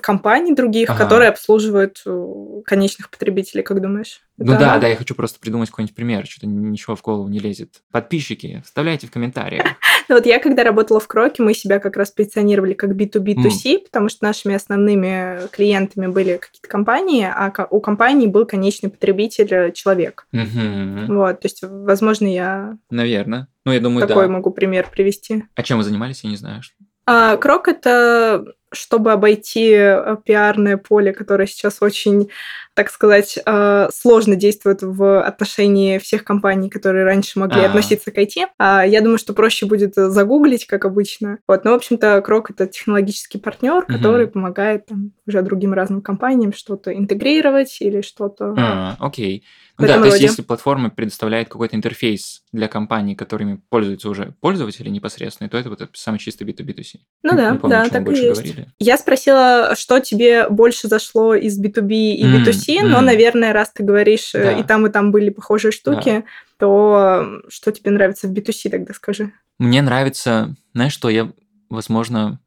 компаний 0.00 0.54
других, 0.54 0.90
ага. 0.90 1.04
которые 1.04 1.28
обслуживают 1.28 2.02
э, 2.06 2.24
конечных 2.64 3.10
потребителей, 3.10 3.62
как 3.62 3.80
думаешь? 3.80 4.20
Ну 4.38 4.58
да, 4.58 4.78
да, 4.78 4.88
я 4.88 4.96
хочу 4.96 5.14
просто 5.14 5.38
придумать 5.38 5.68
какой-нибудь 5.70 5.94
пример, 5.94 6.26
что-то 6.26 6.46
ничего 6.46 6.96
в 6.96 7.02
голову 7.02 7.28
не 7.28 7.38
лезет. 7.38 7.82
Подписчики, 7.92 8.62
вставляйте 8.64 9.06
в 9.06 9.10
комментариях. 9.10 9.64
Ну 10.10 10.16
вот 10.16 10.26
я, 10.26 10.40
когда 10.40 10.64
работала 10.64 10.98
в 10.98 11.06
Кроке, 11.06 11.40
мы 11.40 11.54
себя 11.54 11.78
как 11.78 11.96
раз 11.96 12.10
позиционировали 12.10 12.74
как 12.74 12.90
B2B2C, 12.90 13.64
mm. 13.64 13.78
потому 13.84 14.08
что 14.08 14.24
нашими 14.24 14.56
основными 14.56 15.48
клиентами 15.52 16.08
были 16.08 16.36
какие-то 16.36 16.68
компании, 16.68 17.24
а 17.32 17.52
у 17.70 17.80
компании 17.80 18.26
был 18.26 18.44
конечный 18.44 18.90
потребитель 18.90 19.46
э, 19.54 19.70
человек. 19.70 20.26
Mm-hmm. 20.34 21.06
Вот, 21.06 21.40
то 21.40 21.46
есть, 21.46 21.62
возможно, 21.62 22.26
я... 22.26 22.76
Наверное. 22.90 23.46
Ну, 23.64 23.70
я 23.70 23.78
думаю, 23.78 24.08
Такой 24.08 24.26
да. 24.26 24.32
могу 24.32 24.50
пример 24.50 24.88
привести. 24.90 25.44
А 25.54 25.62
чем 25.62 25.78
вы 25.78 25.84
занимались, 25.84 26.24
я 26.24 26.30
не 26.30 26.36
знаю. 26.36 26.60
А, 27.06 27.36
Крок– 27.36 27.68
это 27.68 28.44
чтобы 28.72 29.12
обойти 29.12 29.70
э, 29.72 30.16
пиарное 30.24 30.76
поле, 30.76 31.12
которое 31.12 31.46
сейчас 31.46 31.78
очень, 31.80 32.28
так 32.74 32.90
сказать, 32.90 33.38
э, 33.44 33.88
сложно 33.92 34.36
действует 34.36 34.82
в 34.82 35.20
отношении 35.22 35.98
всех 35.98 36.24
компаний, 36.24 36.70
которые 36.70 37.04
раньше 37.04 37.38
могли 37.38 37.60
А-а-а. 37.60 37.68
относиться 37.68 38.10
к 38.10 38.18
IT. 38.18 38.46
А 38.58 38.84
Я 38.84 39.00
думаю, 39.00 39.18
что 39.18 39.32
проще 39.32 39.66
будет 39.66 39.94
загуглить, 39.94 40.66
как 40.66 40.84
обычно. 40.84 41.38
Вот, 41.48 41.64
но, 41.64 41.72
в 41.72 41.74
общем-то, 41.74 42.20
Крок— 42.22 42.50
это 42.52 42.66
технологический 42.66 43.38
партнер, 43.38 43.84
который 43.84 44.26
угу. 44.26 44.32
помогает 44.32 44.86
там, 44.86 45.12
уже 45.26 45.42
другим 45.42 45.72
разным 45.72 46.02
компаниям 46.02 46.52
что-то 46.52 46.92
интегрировать 46.92 47.78
или 47.80 48.02
что-то... 48.02 48.54
А, 48.56 48.96
окей. 49.00 49.44
В 49.80 49.86
да, 49.86 49.98
то 49.98 50.04
есть 50.04 50.16
роде. 50.16 50.24
если 50.26 50.42
платформа 50.42 50.90
предоставляет 50.90 51.48
какой-то 51.48 51.76
интерфейс 51.76 52.42
для 52.52 52.68
компаний, 52.68 53.14
которыми 53.16 53.60
пользуются 53.68 54.08
уже 54.08 54.34
пользователи 54.40 54.88
непосредственно, 54.88 55.48
то 55.48 55.58
это 55.58 55.70
вот 55.70 55.88
самый 55.94 56.18
чистый 56.18 56.44
B2B2C. 56.46 56.98
Ну 57.22 57.36
да, 57.36 57.50
не 57.52 57.58
помню, 57.58 57.76
да, 57.76 57.88
так 57.88 58.06
и 58.08 58.10
есть. 58.12 58.28
говорили. 58.28 58.68
Я 58.78 58.96
спросила, 58.96 59.74
что 59.76 60.00
тебе 60.00 60.48
больше 60.48 60.88
зашло 60.88 61.34
из 61.34 61.58
B2B 61.60 61.92
и 62.12 62.24
М, 62.24 62.36
B2C, 62.36 62.82
но, 62.88 62.98
м. 62.98 63.04
наверное, 63.06 63.52
раз 63.52 63.70
ты 63.72 63.82
говоришь, 63.82 64.34
э, 64.34 64.42
Да. 64.44 64.52
и 64.52 64.62
там, 64.62 64.86
и 64.86 64.90
там 64.90 65.10
были 65.12 65.30
похожие 65.30 65.72
штуки, 65.72 66.24
то 66.58 67.20
м, 67.22 67.42
что 67.48 67.72
тебе 67.72 67.90
нравится 67.90 68.28
в 68.28 68.32
B2C, 68.32 68.68
тогда 68.70 68.94
скажи. 68.94 69.32
Мне 69.58 69.82
нравится, 69.82 70.54
знаешь 70.74 70.92
что, 70.92 71.08
я, 71.10 71.30
возможно, 71.68 72.40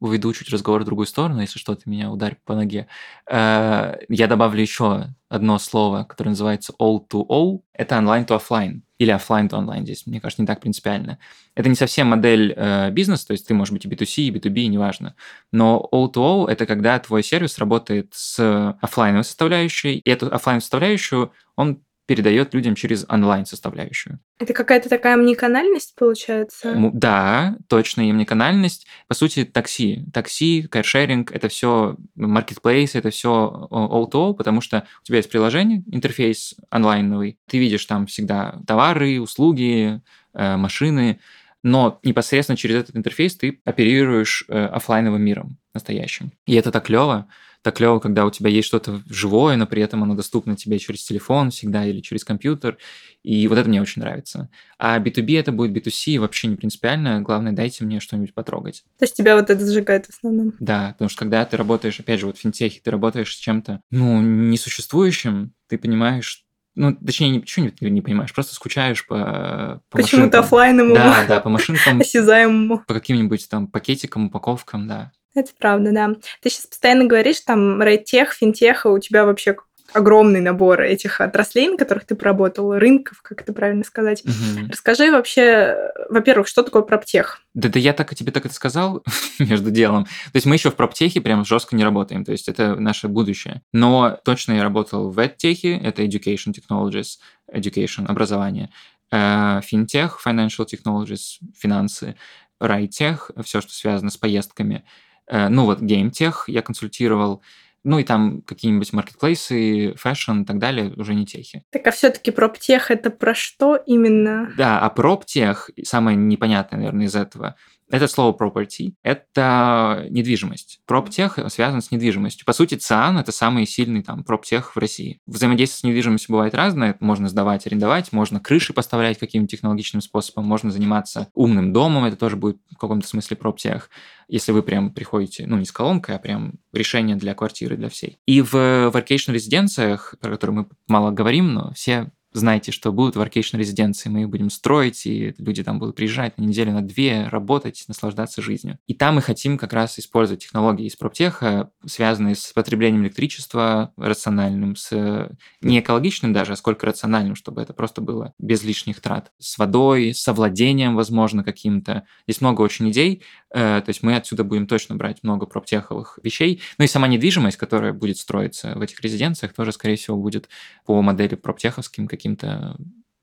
уведу 0.00 0.32
чуть 0.32 0.50
разговор 0.50 0.82
в 0.82 0.84
другую 0.84 1.06
сторону, 1.06 1.40
если 1.40 1.58
что, 1.58 1.74
ты 1.74 1.88
меня 1.90 2.10
ударь 2.10 2.36
по 2.44 2.54
ноге. 2.54 2.86
Э, 3.30 3.96
Я 4.08 4.26
добавлю 4.26 4.60
еще 4.60 5.08
одно 5.28 5.58
слово, 5.58 6.04
которое 6.04 6.30
называется 6.30 6.72
O2O. 6.80 7.60
Это 7.72 7.98
онлайн 7.98 8.24
to 8.24 8.36
офлайн 8.36 8.82
или 8.98 9.10
офлайн 9.10 9.46
to 9.48 9.56
онлайн. 9.56 9.84
Здесь, 9.84 10.06
мне 10.06 10.20
кажется, 10.20 10.42
не 10.42 10.46
так 10.46 10.60
принципиально. 10.60 11.18
Это 11.54 11.68
не 11.68 11.74
совсем 11.74 12.08
модель 12.08 12.54
э, 12.56 12.90
бизнеса, 12.90 13.26
то 13.26 13.32
есть 13.32 13.46
ты 13.46 13.54
можешь 13.54 13.72
быть 13.72 13.84
и 13.84 13.88
B2C, 13.88 14.22
и 14.22 14.30
B2B, 14.30 14.66
неважно. 14.66 15.14
Но 15.52 15.88
O2O– 15.92 16.48
это 16.48 16.66
когда 16.66 16.98
твой 16.98 17.22
сервис 17.22 17.58
работает 17.58 18.12
с 18.14 18.76
офлайновой 18.80 19.24
составляющей, 19.24 19.98
и 19.98 20.10
эту 20.10 20.32
офлайн 20.32 20.60
составляющую 20.60 21.32
он 21.56 21.82
передает 22.08 22.54
людям 22.54 22.74
через 22.74 23.04
онлайн 23.06 23.44
составляющую. 23.44 24.18
Это 24.38 24.54
какая-то 24.54 24.88
такая 24.88 25.12
омниканальность, 25.12 25.94
получается? 25.94 26.74
Да, 26.94 27.58
точно, 27.68 28.00
и 28.00 28.10
омниканальность. 28.10 28.86
По 29.08 29.14
сути, 29.14 29.44
такси. 29.44 30.06
Такси, 30.14 30.62
каршеринг– 30.62 31.30
это 31.32 31.48
все 31.48 31.96
маркетплейс, 32.14 32.94
это 32.94 33.10
все 33.10 33.68
all-to-all, 33.70 34.32
потому 34.32 34.62
что 34.62 34.86
у 35.02 35.04
тебя 35.04 35.18
есть 35.18 35.30
приложение, 35.30 35.82
интерфейс 35.92 36.54
онлайновый, 36.70 37.38
ты 37.46 37.58
видишь 37.58 37.84
там 37.84 38.06
всегда 38.06 38.58
товары, 38.66 39.20
услуги, 39.20 40.00
э, 40.32 40.56
машины, 40.56 41.20
но 41.62 41.98
непосредственно 42.02 42.56
через 42.56 42.76
этот 42.76 42.96
интерфейс 42.96 43.36
ты 43.36 43.60
оперируешь 43.64 44.44
э, 44.48 44.66
оффлайновым 44.66 45.22
миром 45.22 45.58
настоящим. 45.74 46.32
И 46.46 46.54
это 46.54 46.70
так 46.70 46.86
клево. 46.86 47.28
Так 47.62 47.76
клево, 47.76 47.98
когда 47.98 48.24
у 48.24 48.30
тебя 48.30 48.50
есть 48.50 48.68
что-то 48.68 49.02
живое, 49.08 49.56
но 49.56 49.66
при 49.66 49.82
этом 49.82 50.02
оно 50.04 50.14
доступно 50.14 50.56
тебе 50.56 50.78
через 50.78 51.04
телефон 51.04 51.50
всегда 51.50 51.84
или 51.84 52.00
через 52.00 52.24
компьютер. 52.24 52.78
И 53.24 53.48
вот 53.48 53.58
это 53.58 53.68
мне 53.68 53.82
очень 53.82 54.00
нравится. 54.00 54.48
А 54.78 55.00
B2B 55.00 55.38
это 55.38 55.50
будет 55.50 55.76
B2C, 55.76 56.20
вообще 56.20 56.46
не 56.46 56.56
принципиально. 56.56 57.20
Главное, 57.20 57.52
дайте 57.52 57.84
мне 57.84 57.98
что-нибудь 57.98 58.32
потрогать. 58.32 58.84
То 58.98 59.04
есть 59.04 59.16
тебя 59.16 59.34
вот 59.34 59.50
это 59.50 59.64
зажигает 59.64 60.06
в 60.06 60.10
основном? 60.10 60.54
Да, 60.60 60.92
потому 60.92 61.08
что 61.08 61.18
когда 61.18 61.44
ты 61.44 61.56
работаешь, 61.56 61.98
опять 61.98 62.20
же, 62.20 62.26
вот 62.26 62.38
в 62.38 62.40
финтехе, 62.40 62.80
ты 62.82 62.90
работаешь 62.92 63.34
с 63.34 63.38
чем-то, 63.38 63.80
ну, 63.90 64.22
несуществующим, 64.22 65.52
ты 65.66 65.78
понимаешь, 65.78 66.46
ну, 66.78 66.96
точнее, 66.96 67.30
ничего 67.30 67.66
не, 67.80 67.90
не 67.90 68.00
понимаешь, 68.00 68.32
просто 68.32 68.54
скучаешь 68.54 69.06
по, 69.06 69.82
по 69.90 69.98
Почему-то 69.98 70.38
машинкам. 70.38 70.40
оффлайновому, 70.40 70.94
Да, 70.94 71.24
да, 71.28 71.40
по 71.40 71.48
машинкам, 71.50 72.00
осязаемому. 72.00 72.84
по 72.86 72.94
каким-нибудь 72.94 73.48
там 73.48 73.66
пакетикам, 73.66 74.26
упаковкам, 74.26 74.86
да. 74.88 75.12
Это 75.34 75.50
правда, 75.58 75.92
да. 75.92 76.14
Ты 76.42 76.50
сейчас 76.50 76.66
постоянно 76.66 77.04
говоришь, 77.04 77.40
там, 77.40 77.82
рейтех, 77.82 78.32
финтеха, 78.32 78.88
у 78.88 78.98
тебя 78.98 79.24
вообще 79.24 79.56
огромный 79.92 80.40
набор 80.40 80.82
этих 80.82 81.20
отраслей, 81.20 81.68
на 81.68 81.76
которых 81.76 82.04
ты 82.04 82.14
поработал, 82.14 82.74
рынков, 82.74 83.22
как 83.22 83.42
это 83.42 83.52
правильно 83.52 83.84
сказать. 83.84 84.22
Мгм. 84.24 84.68
Расскажи 84.70 85.10
вообще, 85.10 85.92
во-первых, 86.08 86.48
что 86.48 86.62
такое 86.62 86.82
проптех? 86.82 87.40
Да, 87.54 87.68
да 87.68 87.78
я 87.78 87.92
так 87.92 88.14
тебе 88.14 88.32
так 88.32 88.46
это 88.46 88.54
сказал 88.54 89.02
между 89.38 89.70
делом. 89.70 90.04
То 90.04 90.36
есть 90.36 90.46
мы 90.46 90.56
еще 90.56 90.70
в 90.70 90.76
проптехе 90.76 91.20
прям 91.20 91.44
жестко 91.44 91.74
не 91.76 91.84
работаем, 91.84 92.24
то 92.24 92.32
есть 92.32 92.48
это 92.48 92.76
наше 92.76 93.08
будущее. 93.08 93.62
Но 93.72 94.18
точно 94.24 94.52
я 94.52 94.62
работал 94.62 95.10
в 95.10 95.18
EdTech, 95.18 95.80
это 95.82 96.02
Education 96.02 96.54
Technologies, 96.54 97.18
Education, 97.52 98.06
образование, 98.06 98.70
э, 99.10 99.60
финтех, 99.62 100.20
Financial 100.24 100.66
Technologies, 100.66 101.38
финансы, 101.56 102.16
райдтех, 102.60 103.30
все, 103.44 103.60
что 103.60 103.72
связано 103.72 104.10
с 104.10 104.16
поездками. 104.16 104.84
Э, 105.26 105.48
Ну 105.48 105.64
вот, 105.64 105.80
геймтех 105.80 106.44
я 106.48 106.62
консультировал, 106.62 107.42
ну 107.84 107.98
и 107.98 108.04
там 108.04 108.42
какие-нибудь 108.42 108.92
маркетплейсы, 108.92 109.94
фэшн 109.96 110.42
и 110.42 110.44
так 110.44 110.58
далее, 110.58 110.92
уже 110.96 111.14
не 111.14 111.26
техи. 111.26 111.62
Так, 111.70 111.86
а 111.86 111.90
все-таки 111.90 112.30
проптех 112.30 112.90
это 112.90 113.10
про 113.10 113.34
что 113.34 113.76
именно? 113.76 114.52
Да, 114.56 114.80
а 114.80 114.90
проптех, 114.90 115.70
самое 115.84 116.16
непонятное, 116.16 116.78
наверное, 116.78 117.06
из 117.06 117.14
этого, 117.14 117.56
это 117.90 118.08
слово 118.08 118.36
property, 118.36 118.94
это 119.02 120.06
недвижимость. 120.10 120.80
Проптех 120.86 121.38
связан 121.48 121.80
с 121.80 121.90
недвижимостью. 121.90 122.44
По 122.44 122.52
сути, 122.52 122.74
ЦИАН– 122.74 123.18
это 123.20 123.32
самый 123.32 123.66
сильный 123.66 124.02
там 124.02 124.24
проптех 124.24 124.76
в 124.76 124.78
России. 124.78 125.20
Взаимодействие 125.26 125.78
с 125.78 125.84
недвижимостью 125.84 126.32
бывает 126.32 126.54
разное. 126.54 126.96
Можно 127.00 127.28
сдавать, 127.28 127.66
арендовать, 127.66 128.12
можно 128.12 128.40
крыши 128.40 128.72
поставлять 128.72 129.18
каким-то 129.18 129.48
технологичным 129.48 130.02
способом, 130.02 130.46
можно 130.46 130.70
заниматься 130.70 131.28
умным 131.34 131.72
домом, 131.72 132.04
это 132.04 132.16
тоже 132.16 132.36
будет 132.36 132.58
в 132.70 132.76
каком-то 132.76 133.06
смысле 133.06 133.36
проптех. 133.36 133.90
Если 134.28 134.52
вы 134.52 134.62
прям 134.62 134.92
приходите, 134.92 135.46
ну, 135.46 135.56
не 135.56 135.64
с 135.64 135.72
колонкой, 135.72 136.16
а 136.16 136.18
прям 136.18 136.54
решение 136.72 137.16
для 137.16 137.34
квартиры, 137.34 137.76
для 137.76 137.88
всей. 137.88 138.18
И 138.26 138.42
в 138.42 138.54
workation 138.54 139.32
резиденциях, 139.32 140.14
про 140.20 140.32
которые 140.32 140.56
мы 140.56 140.66
мало 140.86 141.10
говорим, 141.10 141.54
но 141.54 141.72
все 141.72 142.10
знаете, 142.32 142.72
что 142.72 142.92
будут 142.92 143.16
workation 143.16 143.58
резиденции, 143.58 144.08
мы 144.08 144.22
их 144.22 144.28
будем 144.28 144.50
строить, 144.50 145.06
и 145.06 145.34
люди 145.38 145.62
там 145.62 145.78
будут 145.78 145.96
приезжать 145.96 146.36
на 146.38 146.42
неделю, 146.42 146.72
на 146.72 146.82
две, 146.82 147.26
работать, 147.28 147.84
наслаждаться 147.88 148.42
жизнью. 148.42 148.78
И 148.86 148.94
там 148.94 149.16
мы 149.16 149.22
хотим 149.22 149.58
как 149.58 149.72
раз 149.72 149.98
использовать 149.98 150.42
технологии 150.42 150.86
из 150.86 150.96
проптеха, 150.96 151.70
связанные 151.86 152.34
с 152.34 152.52
потреблением 152.52 153.04
электричества 153.04 153.92
рациональным, 153.96 154.76
с 154.76 155.30
не 155.60 155.80
экологичным 155.80 156.32
даже, 156.32 156.52
а 156.52 156.56
сколько 156.56 156.86
рациональным, 156.86 157.34
чтобы 157.34 157.62
это 157.62 157.72
просто 157.72 158.00
было 158.00 158.34
без 158.38 158.62
лишних 158.62 159.00
трат. 159.00 159.32
С 159.38 159.58
водой, 159.58 160.12
с 160.14 160.26
овладением, 160.28 160.96
возможно, 160.96 161.42
каким-то. 161.42 162.04
Здесь 162.26 162.40
много 162.40 162.62
очень 162.62 162.90
идей, 162.90 163.22
э, 163.50 163.80
то 163.80 163.88
есть 163.88 164.02
мы 164.02 164.16
отсюда 164.16 164.44
будем 164.44 164.66
точно 164.66 164.96
брать 164.96 165.22
много 165.22 165.46
проптеховых 165.46 166.18
вещей. 166.22 166.60
Ну 166.78 166.84
и 166.84 166.88
сама 166.88 167.08
недвижимость, 167.08 167.56
которая 167.56 167.92
будет 167.92 168.18
строиться 168.18 168.74
в 168.74 168.80
этих 168.82 169.00
резиденциях, 169.00 169.52
тоже, 169.54 169.72
скорее 169.72 169.96
всего, 169.96 170.16
будет 170.16 170.48
по 170.84 171.00
модели 171.02 171.34
проптеховским 171.34 172.06
каким-то 172.18 172.76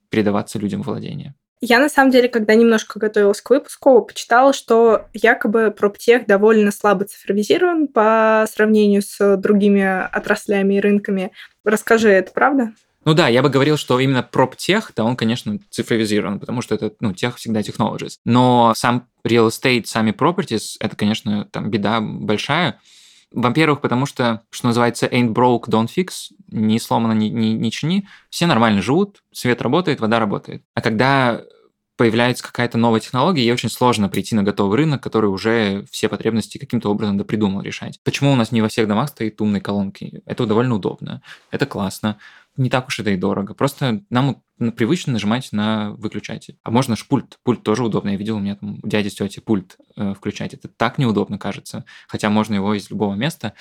передаваться 0.10 0.58
людям 0.58 0.82
владение. 0.82 1.36
Я, 1.62 1.80
на 1.80 1.90
самом 1.90 2.12
деле, 2.12 2.28
когда 2.28 2.54
немножко 2.54 3.00
готовилась 3.00 3.42
к 3.42 3.50
выпуску, 3.50 4.02
почитала, 4.02 4.54
что 4.54 5.06
якобы 5.14 5.72
проптех 5.72 6.28
довольно 6.28 6.72
слабо 6.72 7.06
цифровизирован 7.06 7.88
по 7.88 8.46
сравнению 8.52 9.02
с 9.02 9.38
другими 9.38 9.84
отраслями 9.84 10.76
и 10.76 10.80
рынками. 10.80 11.32
Расскажи, 11.64 12.10
это 12.10 12.32
правда? 12.32 12.74
Ну 13.06 13.14
да, 13.14 13.28
я 13.28 13.44
бы 13.44 13.50
говорил, 13.50 13.78
что 13.78 14.00
именно 14.00 14.24
проптех, 14.24 14.92
да, 14.96 15.04
он, 15.04 15.16
конечно, 15.16 15.60
цифровизирован, 15.70 16.40
потому 16.40 16.62
что 16.62 16.76
это, 16.76 16.92
ну, 17.00 17.14
тех 17.14 17.38
всегда 17.38 17.62
technologies. 17.62 18.14
Но 18.26 18.74
сам 18.76 19.08
real 19.26 19.48
estate, 19.48 19.86
сами 19.86 20.12
properties, 20.12 20.76
это, 20.80 20.96
конечно, 20.96 21.46
там 21.52 21.70
беда 21.70 22.02
большая. 22.02 22.80
Во-первых, 23.36 23.82
потому 23.82 24.06
что, 24.06 24.44
что 24.50 24.68
называется, 24.68 25.08
ain't 25.08 25.34
broke, 25.34 25.68
don't 25.68 25.90
fix, 25.94 26.32
не 26.48 26.80
сломано, 26.80 27.12
не, 27.12 27.30
не, 27.30 27.54
не 27.54 27.70
чини, 27.70 28.08
все 28.30 28.48
нормально 28.48 28.82
живут, 28.82 29.24
свет 29.34 29.62
работает, 29.62 30.00
вода 30.00 30.20
работает. 30.20 30.64
А 30.74 30.82
когда 30.82 31.42
появляется 31.98 32.44
какая-то 32.44 32.78
новая 32.78 33.00
технология, 33.00 33.44
ей 33.44 33.54
очень 33.54 33.70
сложно 33.70 34.10
прийти 34.10 34.36
на 34.36 34.44
готовый 34.44 34.78
рынок, 34.78 35.02
который 35.02 35.28
уже 35.28 35.86
все 35.92 36.10
потребности 36.10 36.58
каким-то 36.58 36.90
образом 36.90 37.18
допридумал 37.18 37.62
решать. 37.62 38.00
Почему 38.04 38.32
у 38.32 38.36
нас 38.36 38.52
не 38.52 38.62
во 38.62 38.68
всех 38.68 38.88
домах 38.88 39.10
стоит 39.10 39.40
умные 39.42 39.62
колонки? 39.62 40.22
Это 40.26 40.46
довольно 40.46 40.76
удобно, 40.76 41.22
это 41.52 41.66
классно, 41.66 42.18
не 42.58 42.70
так 42.70 42.88
уж 42.88 43.00
это 43.00 43.12
и 43.12 43.18
дорого. 43.18 43.54
Просто 43.54 44.04
нам 44.10 44.42
привычно 44.78 45.14
нажимать 45.14 45.52
на 45.52 45.92
выключатель. 45.92 46.58
А 46.64 46.72
можно 46.72 46.96
ж 46.96 47.06
пульт. 47.06 47.38
Пульт 47.44 47.64
тоже 47.64 47.84
удобно. 47.84 48.10
Я 48.10 48.16
видел, 48.16 48.38
у 48.38 48.40
меня 48.40 48.56
там 48.56 48.80
у 48.82 48.88
дяди 48.88 49.10
с 49.10 49.16
тетей 49.16 49.42
пульт 49.42 49.78
э, 49.98 50.14
включать. 50.14 50.54
Это 50.54 50.70
так 50.70 50.98
неудобно 50.98 51.38
кажется. 51.38 51.84
Хотя 52.08 52.30
можно 52.30 52.56
его 52.56 52.74
из 52.74 52.90
любого 52.90 53.16
места. 53.16 53.54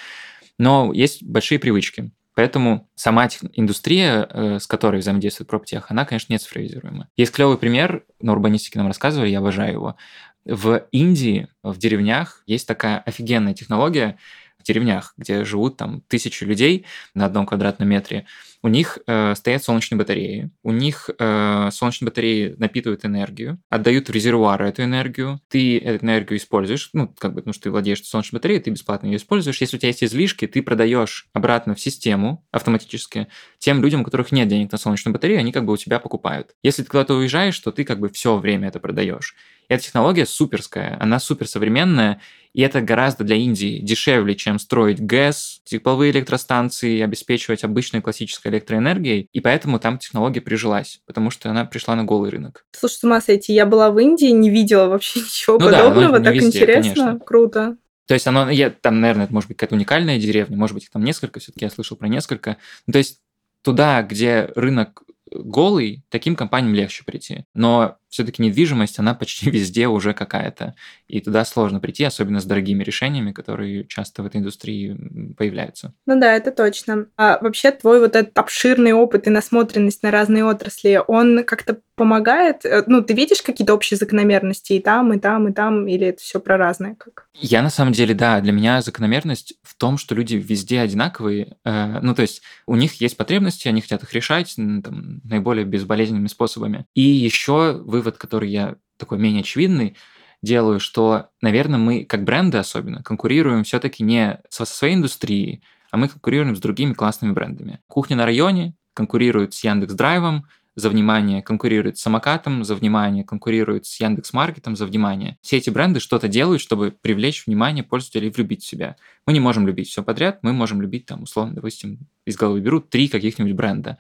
Но 0.58 0.92
есть 0.92 1.24
большие 1.24 1.58
привычки. 1.58 2.12
Поэтому 2.34 2.88
сама 2.94 3.28
индустрия, 3.52 4.26
э, 4.28 4.58
с 4.58 4.66
которой 4.66 5.00
взаимодействует 5.00 5.48
проптех, 5.48 5.90
она, 5.90 6.04
конечно, 6.04 6.32
не 6.32 6.38
цифровизируема. 6.38 7.08
Есть 7.16 7.32
клевый 7.32 7.58
пример, 7.58 8.04
на 8.20 8.32
урбанистике 8.32 8.78
нам 8.78 8.88
рассказывали, 8.88 9.30
я 9.30 9.38
обожаю 9.38 9.72
его. 9.72 9.96
В 10.44 10.86
Индии, 10.90 11.48
в 11.62 11.78
деревнях, 11.78 12.42
есть 12.46 12.66
такая 12.66 12.98
офигенная 12.98 13.54
технология, 13.54 14.18
в 14.58 14.64
деревнях, 14.64 15.14
где 15.16 15.44
живут 15.44 15.76
там 15.76 16.00
тысячи 16.08 16.44
людей 16.44 16.86
на 17.14 17.26
одном 17.26 17.46
квадратном 17.46 17.88
метре, 17.88 18.26
у 18.64 18.68
них 18.68 18.98
э, 19.06 19.34
стоят 19.34 19.62
солнечные 19.62 19.98
батареи, 19.98 20.50
у 20.62 20.72
них 20.72 21.10
э, 21.18 21.68
солнечные 21.70 22.06
батареи 22.06 22.54
напитывают 22.56 23.04
энергию, 23.04 23.60
отдают 23.68 24.08
в 24.08 24.12
резервуары 24.12 24.66
эту 24.66 24.82
энергию, 24.82 25.38
ты 25.48 25.78
эту 25.78 26.02
энергию 26.02 26.38
используешь, 26.38 26.88
ну, 26.94 27.08
как 27.18 27.32
бы, 27.34 27.42
потому 27.42 27.52
что 27.52 27.64
ты 27.64 27.70
владеешь 27.70 28.02
солнечной 28.02 28.38
батареей, 28.38 28.62
ты 28.62 28.70
бесплатно 28.70 29.08
ее 29.08 29.18
используешь. 29.18 29.60
Если 29.60 29.76
у 29.76 29.78
тебя 29.78 29.88
есть 29.88 30.02
излишки, 30.02 30.46
ты 30.46 30.62
продаешь 30.62 31.28
обратно 31.34 31.74
в 31.74 31.80
систему 31.80 32.46
автоматически 32.52 33.28
тем 33.58 33.82
людям, 33.82 34.00
у 34.00 34.04
которых 34.04 34.32
нет 34.32 34.48
денег 34.48 34.72
на 34.72 34.78
солнечную 34.78 35.12
батарею, 35.12 35.40
они 35.40 35.52
как 35.52 35.66
бы 35.66 35.74
у 35.74 35.76
тебя 35.76 35.98
покупают. 35.98 36.52
Если 36.62 36.84
ты 36.84 36.88
куда-то 36.88 37.16
уезжаешь, 37.16 37.58
то 37.58 37.70
ты 37.70 37.84
как 37.84 38.00
бы 38.00 38.08
все 38.08 38.38
время 38.38 38.68
это 38.68 38.80
продаешь. 38.80 39.34
Эта 39.68 39.84
технология 39.84 40.26
суперская, 40.26 40.96
она 41.00 41.18
суперсовременная, 41.18 42.20
и 42.52 42.60
это 42.62 42.80
гораздо 42.80 43.24
для 43.24 43.36
Индии 43.36 43.80
дешевле, 43.80 44.36
чем 44.36 44.58
строить 44.58 45.00
ГЭС, 45.00 45.60
тепловые 45.64 46.12
электростанции, 46.12 47.00
обеспечивать 47.00 47.64
обычной 47.64 48.00
классической 48.00 48.52
электроэнергией. 48.54 49.28
И 49.32 49.40
поэтому 49.40 49.78
там 49.78 49.98
технология 49.98 50.40
прижилась, 50.40 51.00
потому 51.06 51.30
что 51.30 51.50
она 51.50 51.64
пришла 51.64 51.94
на 51.94 52.04
голый 52.04 52.30
рынок. 52.30 52.64
Слушай, 52.72 52.94
с 52.94 53.04
ума 53.04 53.20
сойти, 53.20 53.52
я 53.52 53.66
была 53.66 53.90
в 53.90 53.98
Индии, 53.98 54.26
не 54.26 54.50
видела 54.50 54.88
вообще 54.88 55.20
ничего 55.20 55.58
ну 55.58 55.66
подобного, 55.66 56.18
да, 56.18 56.24
так 56.26 56.34
везде, 56.34 56.60
интересно, 56.60 56.94
конечно. 56.94 57.20
круто. 57.24 57.76
То 58.06 58.14
есть 58.14 58.26
оно, 58.26 58.50
я, 58.50 58.70
там, 58.70 59.00
наверное, 59.00 59.24
это 59.24 59.34
может 59.34 59.48
быть 59.48 59.56
какая-то 59.56 59.74
уникальная 59.74 60.18
деревня, 60.18 60.56
может 60.56 60.74
быть, 60.74 60.84
их 60.84 60.90
там 60.90 61.02
несколько, 61.04 61.40
все-таки 61.40 61.64
я 61.64 61.70
слышал 61.70 61.96
про 61.96 62.08
несколько. 62.08 62.58
Ну, 62.86 62.92
то 62.92 62.98
есть 62.98 63.20
туда, 63.62 64.02
где 64.02 64.50
рынок 64.54 65.02
голый, 65.30 66.04
таким 66.10 66.36
компаниям 66.36 66.74
легче 66.74 67.04
прийти. 67.04 67.44
Но 67.54 67.96
все-таки 68.08 68.42
недвижимость, 68.42 68.98
она 68.98 69.14
почти 69.14 69.50
везде 69.50 69.88
уже 69.88 70.14
какая-то. 70.14 70.74
И 71.08 71.20
туда 71.20 71.44
сложно 71.44 71.80
прийти, 71.80 72.04
особенно 72.04 72.40
с 72.40 72.44
дорогими 72.44 72.84
решениями, 72.84 73.32
которые 73.32 73.86
часто 73.86 74.22
в 74.22 74.26
этой 74.26 74.40
индустрии 74.40 75.34
появляются. 75.36 75.94
Ну 76.06 76.18
да, 76.18 76.32
это 76.32 76.52
точно. 76.52 77.06
А 77.16 77.38
вообще 77.40 77.72
твой 77.72 78.00
вот 78.00 78.14
этот 78.14 78.36
обширный 78.38 78.92
опыт 78.92 79.26
и 79.26 79.30
насмотренность 79.30 80.02
на 80.02 80.10
разные 80.10 80.44
отрасли, 80.44 81.00
он 81.06 81.44
как-то 81.44 81.80
помогает? 81.96 82.64
Э, 82.64 82.84
ну, 82.86 83.02
ты 83.02 83.14
видишь 83.14 83.42
какие-то 83.42 83.74
общие 83.74 83.98
закономерности 83.98 84.74
и 84.74 84.80
там, 84.80 85.12
и 85.12 85.18
там, 85.18 85.48
и 85.48 85.52
там, 85.52 85.86
или 85.86 86.08
это 86.08 86.20
все 86.20 86.40
про 86.40 86.56
разное 86.56 86.94
как? 86.94 87.28
Я 87.34 87.62
на 87.62 87.70
самом 87.70 87.92
деле, 87.92 88.14
да, 88.14 88.40
для 88.40 88.52
меня 88.52 88.80
закономерность 88.82 89.54
в 89.62 89.76
том, 89.76 89.98
что 89.98 90.14
люди 90.14 90.36
везде 90.36 90.80
одинаковые. 90.80 91.56
Э, 91.64 91.98
ну, 92.00 92.14
то 92.14 92.22
есть 92.22 92.42
у 92.66 92.76
них 92.76 93.00
есть 93.00 93.16
потребности, 93.16 93.68
они 93.68 93.80
хотят 93.80 94.02
их 94.02 94.12
решать 94.12 94.54
там, 94.56 95.13
наиболее 95.22 95.64
безболезненными 95.64 96.28
способами. 96.28 96.86
И 96.94 97.02
еще 97.02 97.72
вы 97.84 98.04
вывод, 98.04 98.18
который 98.18 98.50
я 98.50 98.76
такой 98.96 99.18
менее 99.18 99.40
очевидный, 99.40 99.96
делаю, 100.42 100.78
что, 100.78 101.30
наверное, 101.40 101.78
мы, 101.78 102.04
как 102.04 102.24
бренды 102.24 102.58
особенно, 102.58 103.02
конкурируем 103.02 103.64
все-таки 103.64 104.04
не 104.04 104.40
со 104.50 104.64
своей 104.64 104.94
индустрией, 104.94 105.62
а 105.90 105.96
мы 105.96 106.08
конкурируем 106.08 106.56
с 106.56 106.60
другими 106.60 106.92
классными 106.92 107.32
брендами. 107.32 107.80
Кухня 107.86 108.16
на 108.16 108.24
районе 108.24 108.74
конкурирует 108.92 109.54
с 109.54 109.64
Яндекс 109.64 109.94
Драйвом, 109.94 110.46
за 110.76 110.90
внимание 110.90 111.42
конкурирует 111.42 111.98
с 111.98 112.02
самокатом, 112.02 112.64
за 112.64 112.74
внимание 112.74 113.24
конкурирует 113.24 113.86
с 113.86 114.00
Яндекс 114.00 114.32
Маркетом, 114.32 114.76
за 114.76 114.86
внимание. 114.86 115.38
Все 115.40 115.58
эти 115.58 115.70
бренды 115.70 116.00
что-то 116.00 116.28
делают, 116.28 116.60
чтобы 116.60 116.90
привлечь 116.90 117.46
внимание 117.46 117.84
пользователей 117.84 118.28
и 118.28 118.30
влюбить 118.30 118.62
в 118.62 118.66
себя. 118.66 118.96
Мы 119.26 119.32
не 119.32 119.40
можем 119.40 119.66
любить 119.66 119.88
все 119.88 120.02
подряд, 120.02 120.40
мы 120.42 120.52
можем 120.52 120.82
любить 120.82 121.06
там, 121.06 121.22
условно, 121.22 121.54
допустим, 121.54 122.00
из 122.26 122.36
головы 122.36 122.60
беру 122.60 122.80
три 122.80 123.08
каких-нибудь 123.08 123.52
бренда 123.54 123.98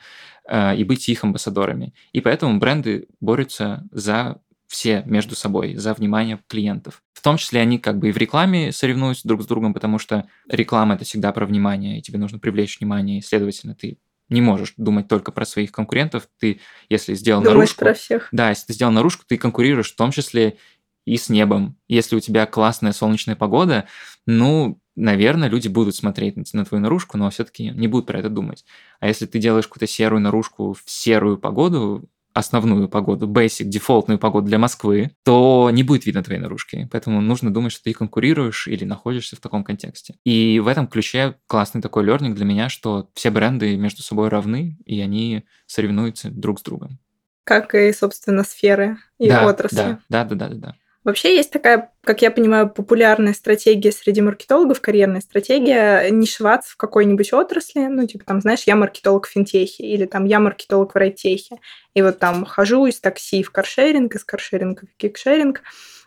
э, 0.48 0.76
и 0.76 0.84
быть 0.84 1.08
их 1.08 1.22
амбассадорами. 1.22 1.94
И 2.12 2.20
поэтому 2.20 2.58
бренды 2.58 3.06
борются 3.20 3.86
за 3.92 4.40
все 4.66 5.04
между 5.06 5.36
собой, 5.36 5.76
за 5.76 5.94
внимание 5.94 6.40
клиентов. 6.48 7.02
В 7.12 7.22
том 7.22 7.36
числе 7.36 7.60
они 7.60 7.78
как 7.78 7.98
бы 7.98 8.08
и 8.08 8.12
в 8.12 8.16
рекламе 8.16 8.72
соревнуются 8.72 9.28
друг 9.28 9.42
с 9.42 9.46
другом, 9.46 9.72
потому 9.72 9.98
что 9.98 10.26
реклама 10.48 10.94
это 10.96 11.04
всегда 11.04 11.32
про 11.32 11.46
внимание, 11.46 11.98
и 11.98 12.02
тебе 12.02 12.18
нужно 12.18 12.40
привлечь 12.40 12.80
внимание, 12.80 13.18
и, 13.18 13.22
следовательно, 13.22 13.74
ты 13.74 13.98
не 14.28 14.40
можешь 14.40 14.74
думать 14.76 15.08
только 15.08 15.32
про 15.32 15.44
своих 15.44 15.72
конкурентов. 15.72 16.28
Ты, 16.38 16.60
если 16.88 17.14
сделал 17.14 17.42
Думаешь 17.42 17.56
наружку... 17.56 17.78
про 17.80 17.94
всех. 17.94 18.28
Да, 18.32 18.50
если 18.50 18.66
ты 18.66 18.72
сделал 18.72 18.92
наружку, 18.92 19.24
ты 19.26 19.36
конкурируешь 19.36 19.92
в 19.92 19.96
том 19.96 20.10
числе 20.10 20.58
и 21.04 21.16
с 21.16 21.28
небом. 21.28 21.76
Если 21.88 22.16
у 22.16 22.20
тебя 22.20 22.46
классная 22.46 22.92
солнечная 22.92 23.36
погода, 23.36 23.86
ну, 24.26 24.80
наверное, 24.96 25.48
люди 25.48 25.68
будут 25.68 25.94
смотреть 25.94 26.36
на 26.54 26.64
твою 26.64 26.82
наружку, 26.82 27.18
но 27.18 27.28
все-таки 27.30 27.70
не 27.70 27.88
будут 27.88 28.06
про 28.06 28.18
это 28.18 28.30
думать. 28.30 28.64
А 29.00 29.08
если 29.08 29.26
ты 29.26 29.38
делаешь 29.38 29.66
какую-то 29.66 29.86
серую 29.86 30.20
наружку 30.20 30.72
в 30.72 30.82
серую 30.86 31.36
погоду, 31.38 32.08
основную 32.34 32.88
погоду, 32.88 33.26
basic, 33.28 33.64
дефолтную 33.64 34.18
погоду 34.18 34.48
для 34.48 34.58
Москвы, 34.58 35.12
то 35.22 35.70
не 35.72 35.84
будет 35.84 36.04
видно 36.04 36.22
твоей 36.22 36.40
наружки. 36.40 36.88
Поэтому 36.90 37.20
нужно 37.20 37.54
думать, 37.54 37.72
что 37.72 37.84
ты 37.84 37.92
конкурируешь 37.94 38.66
или 38.66 38.84
находишься 38.84 39.36
в 39.36 39.40
таком 39.40 39.64
контексте. 39.64 40.16
И 40.24 40.60
в 40.60 40.66
этом 40.66 40.88
ключе 40.88 41.36
классный 41.46 41.80
такой 41.80 42.04
лернинг 42.04 42.34
для 42.34 42.44
меня, 42.44 42.68
что 42.68 43.08
все 43.14 43.30
бренды 43.30 43.76
между 43.76 44.02
собой 44.02 44.28
равны, 44.28 44.76
и 44.84 45.00
они 45.00 45.44
соревнуются 45.66 46.28
друг 46.30 46.58
с 46.58 46.62
другом. 46.62 46.98
Как 47.44 47.74
и, 47.74 47.92
собственно, 47.92 48.42
сферы 48.42 48.98
и 49.18 49.28
да, 49.28 49.46
отрасли. 49.46 49.76
Да, 50.08 50.24
да, 50.24 50.24
да, 50.24 50.48
да, 50.48 50.54
да. 50.54 50.74
Вообще 51.04 51.36
есть 51.36 51.50
такая, 51.50 51.92
как 52.02 52.22
я 52.22 52.30
понимаю, 52.30 52.70
популярная 52.70 53.34
стратегия 53.34 53.92
среди 53.92 54.22
маркетологов, 54.22 54.80
карьерная 54.80 55.20
стратегия, 55.20 56.08
не 56.10 56.26
шиваться 56.26 56.72
в 56.72 56.76
какой-нибудь 56.76 57.32
отрасли, 57.34 57.86
ну, 57.86 58.06
типа 58.06 58.24
там, 58.24 58.40
знаешь, 58.40 58.62
я 58.66 58.74
маркетолог 58.74 59.26
в 59.26 59.30
финтехе, 59.30 59.84
или 59.84 60.06
там 60.06 60.24
я 60.24 60.40
маркетолог 60.40 60.94
в 60.94 60.96
райтехе, 60.96 61.56
и 61.92 62.00
вот 62.00 62.18
там 62.18 62.46
хожу 62.46 62.86
из 62.86 63.00
такси 63.00 63.42
в 63.42 63.50
каршеринг, 63.50 64.14
из 64.14 64.24
каршеринга 64.24 64.86
в 64.86 64.96
кикшеринг. 64.96 65.62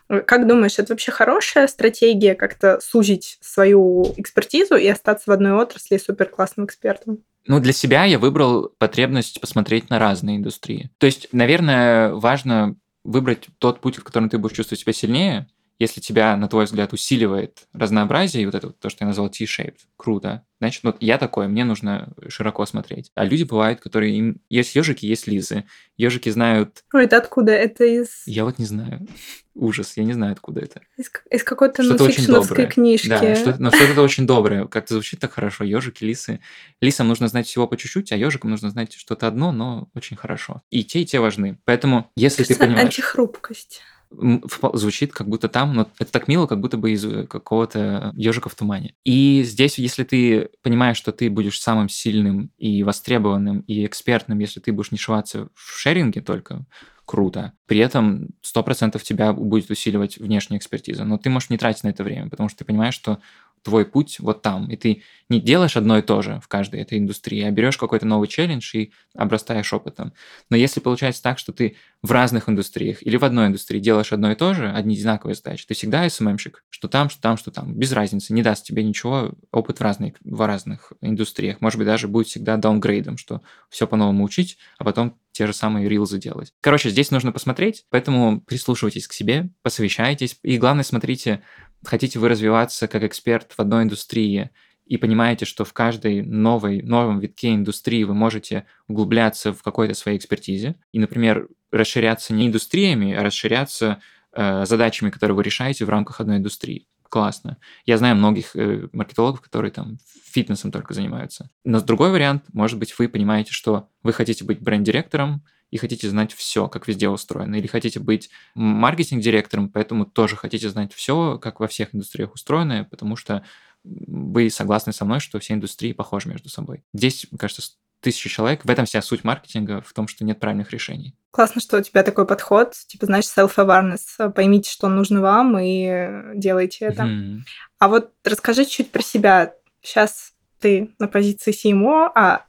Как 0.08 0.48
думаешь, 0.48 0.78
это 0.78 0.94
вообще 0.94 1.12
хорошая 1.12 1.68
стратегия 1.68 2.34
как-то 2.34 2.80
сузить 2.80 3.38
свою 3.40 4.14
экспертизу 4.16 4.74
и 4.76 4.88
остаться 4.88 5.24
в 5.30 5.32
одной 5.32 5.52
отрасли 5.52 5.98
супер 5.98 6.26
классным 6.26 6.66
экспертом? 6.66 7.18
Ну, 7.46 7.60
для 7.60 7.72
себя 7.72 8.04
я 8.04 8.18
выбрал 8.18 8.70
потребность 8.78 9.40
посмотреть 9.40 9.90
на 9.90 9.98
разные 9.98 10.38
индустрии. 10.38 10.90
То 10.98 11.06
есть, 11.06 11.28
наверное, 11.32 12.12
важно 12.14 12.76
выбрать 13.08 13.48
тот 13.58 13.80
путь, 13.80 13.96
в 13.96 14.04
котором 14.04 14.28
ты 14.28 14.38
будешь 14.38 14.54
чувствовать 14.54 14.80
себя 14.80 14.92
сильнее, 14.92 15.48
если 15.78 16.00
тебя, 16.00 16.36
на 16.36 16.48
твой 16.48 16.64
взгляд, 16.64 16.92
усиливает 16.92 17.68
разнообразие, 17.72 18.42
и 18.42 18.46
вот 18.46 18.54
это 18.54 18.68
вот 18.68 18.78
то, 18.80 18.88
что 18.88 19.04
я 19.04 19.08
назвал 19.08 19.28
T-shaped, 19.28 19.78
круто, 19.96 20.44
значит, 20.58 20.82
вот 20.82 20.96
я 21.00 21.18
такой, 21.18 21.46
мне 21.46 21.64
нужно 21.64 22.12
широко 22.28 22.66
смотреть. 22.66 23.12
А 23.14 23.24
люди 23.24 23.44
бывают, 23.44 23.80
которые 23.80 24.16
им... 24.16 24.40
Есть 24.50 24.74
ежики, 24.74 25.06
есть 25.06 25.28
лизы. 25.28 25.64
Ежики 25.96 26.30
знают... 26.30 26.84
Ой, 26.92 27.04
это 27.04 27.16
откуда? 27.16 27.52
Это 27.52 27.84
из... 27.84 28.22
Я 28.26 28.44
вот 28.44 28.58
не 28.58 28.64
знаю. 28.64 29.06
Ужас, 29.54 29.96
я 29.96 30.04
не 30.04 30.12
знаю, 30.12 30.32
откуда 30.32 30.60
это. 30.60 30.82
Из, 30.96 31.10
из 31.30 31.44
какой-то 31.44 31.82
нонфикшеновской 31.82 32.66
книжки. 32.66 33.08
Да, 33.08 33.34
что 33.36 33.56
но 33.58 33.70
что-то 33.70 34.02
очень 34.02 34.26
доброе. 34.26 34.66
Как-то 34.66 34.94
звучит 34.94 35.20
так 35.20 35.32
хорошо. 35.32 35.64
Ежики, 35.64 36.04
лисы. 36.04 36.40
Лисам 36.80 37.08
нужно 37.08 37.28
знать 37.28 37.46
всего 37.46 37.66
по 37.68 37.76
чуть-чуть, 37.76 38.12
а 38.12 38.16
ежикам 38.16 38.50
нужно 38.50 38.70
знать 38.70 38.92
что-то 38.94 39.26
одно, 39.26 39.52
но 39.52 39.88
очень 39.94 40.16
хорошо. 40.16 40.62
И 40.70 40.84
те, 40.84 41.02
и 41.02 41.06
те 41.06 41.20
важны. 41.20 41.58
Поэтому, 41.64 42.10
если 42.16 42.42
Кажется, 42.42 42.54
ты 42.54 42.66
понимаешь... 42.66 42.84
антихрупкость 42.86 43.82
звучит 44.10 45.12
как 45.12 45.28
будто 45.28 45.48
там, 45.48 45.74
но 45.74 45.90
это 45.98 46.10
так 46.10 46.28
мило, 46.28 46.46
как 46.46 46.60
будто 46.60 46.76
бы 46.76 46.92
из 46.92 47.04
э, 47.04 47.26
какого-то 47.26 48.12
ежика 48.16 48.48
в 48.48 48.54
тумане. 48.54 48.94
И 49.04 49.42
здесь, 49.44 49.78
если 49.78 50.04
ты 50.04 50.50
понимаешь, 50.62 50.96
что 50.96 51.12
ты 51.12 51.30
будешь 51.30 51.60
самым 51.60 51.88
сильным 51.88 52.50
и 52.58 52.82
востребованным 52.82 53.60
и 53.60 53.84
экспертным, 53.86 54.38
если 54.38 54.60
ты 54.60 54.72
будешь 54.72 54.92
не 54.92 54.98
шиваться 54.98 55.48
в 55.54 55.78
шеринге 55.78 56.20
только, 56.20 56.66
круто. 57.08 57.54
При 57.66 57.78
этом 57.78 58.28
100% 58.44 59.00
тебя 59.02 59.32
будет 59.32 59.70
усиливать 59.70 60.18
внешняя 60.18 60.58
экспертиза. 60.58 61.04
Но 61.04 61.16
ты 61.16 61.30
можешь 61.30 61.48
не 61.48 61.56
тратить 61.56 61.82
на 61.82 61.88
это 61.88 62.04
время, 62.04 62.28
потому 62.28 62.50
что 62.50 62.58
ты 62.58 62.64
понимаешь, 62.66 62.94
что 62.94 63.18
твой 63.62 63.84
путь 63.84 64.20
вот 64.20 64.42
там. 64.42 64.70
И 64.70 64.76
ты 64.76 65.02
не 65.28 65.40
делаешь 65.40 65.76
одно 65.76 65.98
и 65.98 66.02
то 66.02 66.22
же 66.22 66.40
в 66.42 66.48
каждой 66.48 66.80
этой 66.80 66.98
индустрии, 66.98 67.42
а 67.42 67.50
берешь 67.50 67.76
какой-то 67.76 68.06
новый 68.06 68.28
челлендж 68.28 68.74
и 68.74 68.92
обрастаешь 69.14 69.72
опытом. 69.72 70.12
Но 70.50 70.56
если 70.56 70.80
получается 70.80 71.22
так, 71.22 71.38
что 71.38 71.52
ты 71.52 71.76
в 72.02 72.12
разных 72.12 72.48
индустриях 72.48 73.04
или 73.06 73.16
в 73.16 73.24
одной 73.24 73.48
индустрии 73.48 73.80
делаешь 73.80 74.12
одно 74.12 74.30
и 74.32 74.34
то 74.34 74.54
же, 74.54 74.70
одни 74.70 74.94
одинаковые 74.94 75.34
задачи, 75.34 75.66
ты 75.66 75.74
всегда 75.74 76.08
СММщик, 76.08 76.64
что 76.70 76.88
там, 76.88 77.10
что 77.10 77.20
там, 77.20 77.36
что 77.36 77.50
там, 77.50 77.74
без 77.74 77.92
разницы, 77.92 78.32
не 78.32 78.42
даст 78.42 78.64
тебе 78.64 78.82
ничего 78.82 79.32
опыт 79.50 79.78
в 79.78 79.82
разных, 79.82 80.14
в 80.22 80.46
разных 80.46 80.92
индустриях. 81.00 81.60
Может 81.60 81.78
быть, 81.78 81.86
даже 81.86 82.08
будет 82.08 82.28
всегда 82.28 82.56
даунгрейдом, 82.56 83.16
что 83.18 83.42
все 83.68 83.86
по-новому 83.86 84.24
учить, 84.24 84.58
а 84.78 84.84
потом 84.84 85.18
те 85.32 85.46
же 85.46 85.52
самые 85.52 85.88
рилзы 85.88 86.18
делать. 86.18 86.52
Короче, 86.60 86.90
здесь 86.90 87.12
нужно 87.12 87.30
посмотреть, 87.30 87.84
поэтому 87.90 88.40
прислушивайтесь 88.40 89.06
к 89.06 89.12
себе, 89.12 89.50
посовещайтесь, 89.62 90.36
и 90.42 90.58
главное, 90.58 90.82
смотрите, 90.82 91.42
хотите 91.84 92.18
вы 92.18 92.28
развиваться 92.28 92.88
как 92.88 93.02
эксперт 93.02 93.52
в 93.52 93.60
одной 93.60 93.84
индустрии 93.84 94.50
и 94.86 94.96
понимаете, 94.96 95.44
что 95.44 95.64
в 95.64 95.72
каждой 95.72 96.22
новой, 96.22 96.82
новом 96.82 97.20
витке 97.20 97.54
индустрии 97.54 98.04
вы 98.04 98.14
можете 98.14 98.66
углубляться 98.86 99.52
в 99.52 99.62
какой-то 99.62 99.94
своей 99.94 100.16
экспертизе 100.18 100.76
и, 100.92 100.98
например, 100.98 101.48
расширяться 101.70 102.32
не 102.32 102.46
индустриями, 102.46 103.14
а 103.14 103.22
расширяться 103.22 104.00
э, 104.32 104.64
задачами, 104.64 105.10
которые 105.10 105.36
вы 105.36 105.42
решаете 105.42 105.84
в 105.84 105.90
рамках 105.90 106.20
одной 106.20 106.38
индустрии. 106.38 106.86
Классно. 107.08 107.58
Я 107.84 107.98
знаю 107.98 108.16
многих 108.16 108.54
э, 108.54 108.88
маркетологов, 108.92 109.40
которые 109.40 109.70
там 109.70 109.98
фитнесом 110.24 110.70
только 110.70 110.94
занимаются. 110.94 111.50
Но 111.64 111.80
другой 111.80 112.10
вариант, 112.10 112.44
может 112.52 112.78
быть, 112.78 112.98
вы 112.98 113.08
понимаете, 113.08 113.52
что 113.52 113.88
вы 114.02 114.12
хотите 114.12 114.44
быть 114.44 114.60
бренд-директором, 114.60 115.42
и 115.70 115.76
хотите 115.76 116.08
знать 116.08 116.32
все, 116.32 116.68
как 116.68 116.88
везде 116.88 117.08
устроено, 117.08 117.56
или 117.56 117.66
хотите 117.66 118.00
быть 118.00 118.30
маркетинг-директором, 118.54 119.68
поэтому 119.68 120.06
тоже 120.06 120.36
хотите 120.36 120.68
знать 120.70 120.92
все, 120.92 121.38
как 121.38 121.60
во 121.60 121.68
всех 121.68 121.94
индустриях 121.94 122.34
устроено, 122.34 122.86
потому 122.90 123.16
что 123.16 123.44
вы 123.84 124.50
согласны 124.50 124.92
со 124.92 125.04
мной, 125.04 125.20
что 125.20 125.38
все 125.38 125.54
индустрии 125.54 125.92
похожи 125.92 126.28
между 126.28 126.48
собой. 126.48 126.82
Здесь, 126.92 127.26
мне 127.30 127.38
кажется, 127.38 127.62
тысячи 128.00 128.28
человек. 128.28 128.64
В 128.64 128.70
этом 128.70 128.86
вся 128.86 129.02
суть 129.02 129.24
маркетинга, 129.24 129.80
в 129.80 129.92
том, 129.92 130.08
что 130.08 130.24
нет 130.24 130.38
правильных 130.40 130.70
решений. 130.70 131.14
Классно, 131.30 131.60
что 131.60 131.78
у 131.78 131.82
тебя 131.82 132.02
такой 132.02 132.26
подход, 132.26 132.74
типа, 132.86 133.06
знаешь, 133.06 133.24
self-awareness. 133.24 134.30
Поймите, 134.32 134.70
что 134.70 134.88
нужно 134.88 135.20
вам, 135.20 135.58
и 135.58 136.34
делайте 136.34 136.86
это. 136.86 137.04
Mm-hmm. 137.04 137.38
А 137.78 137.88
вот 137.88 138.12
расскажи 138.24 138.64
чуть 138.64 138.90
про 138.90 139.02
себя. 139.02 139.54
Сейчас 139.82 140.32
ты 140.60 140.94
на 140.98 141.08
позиции 141.08 141.52
CMO, 141.52 142.10
а 142.14 142.46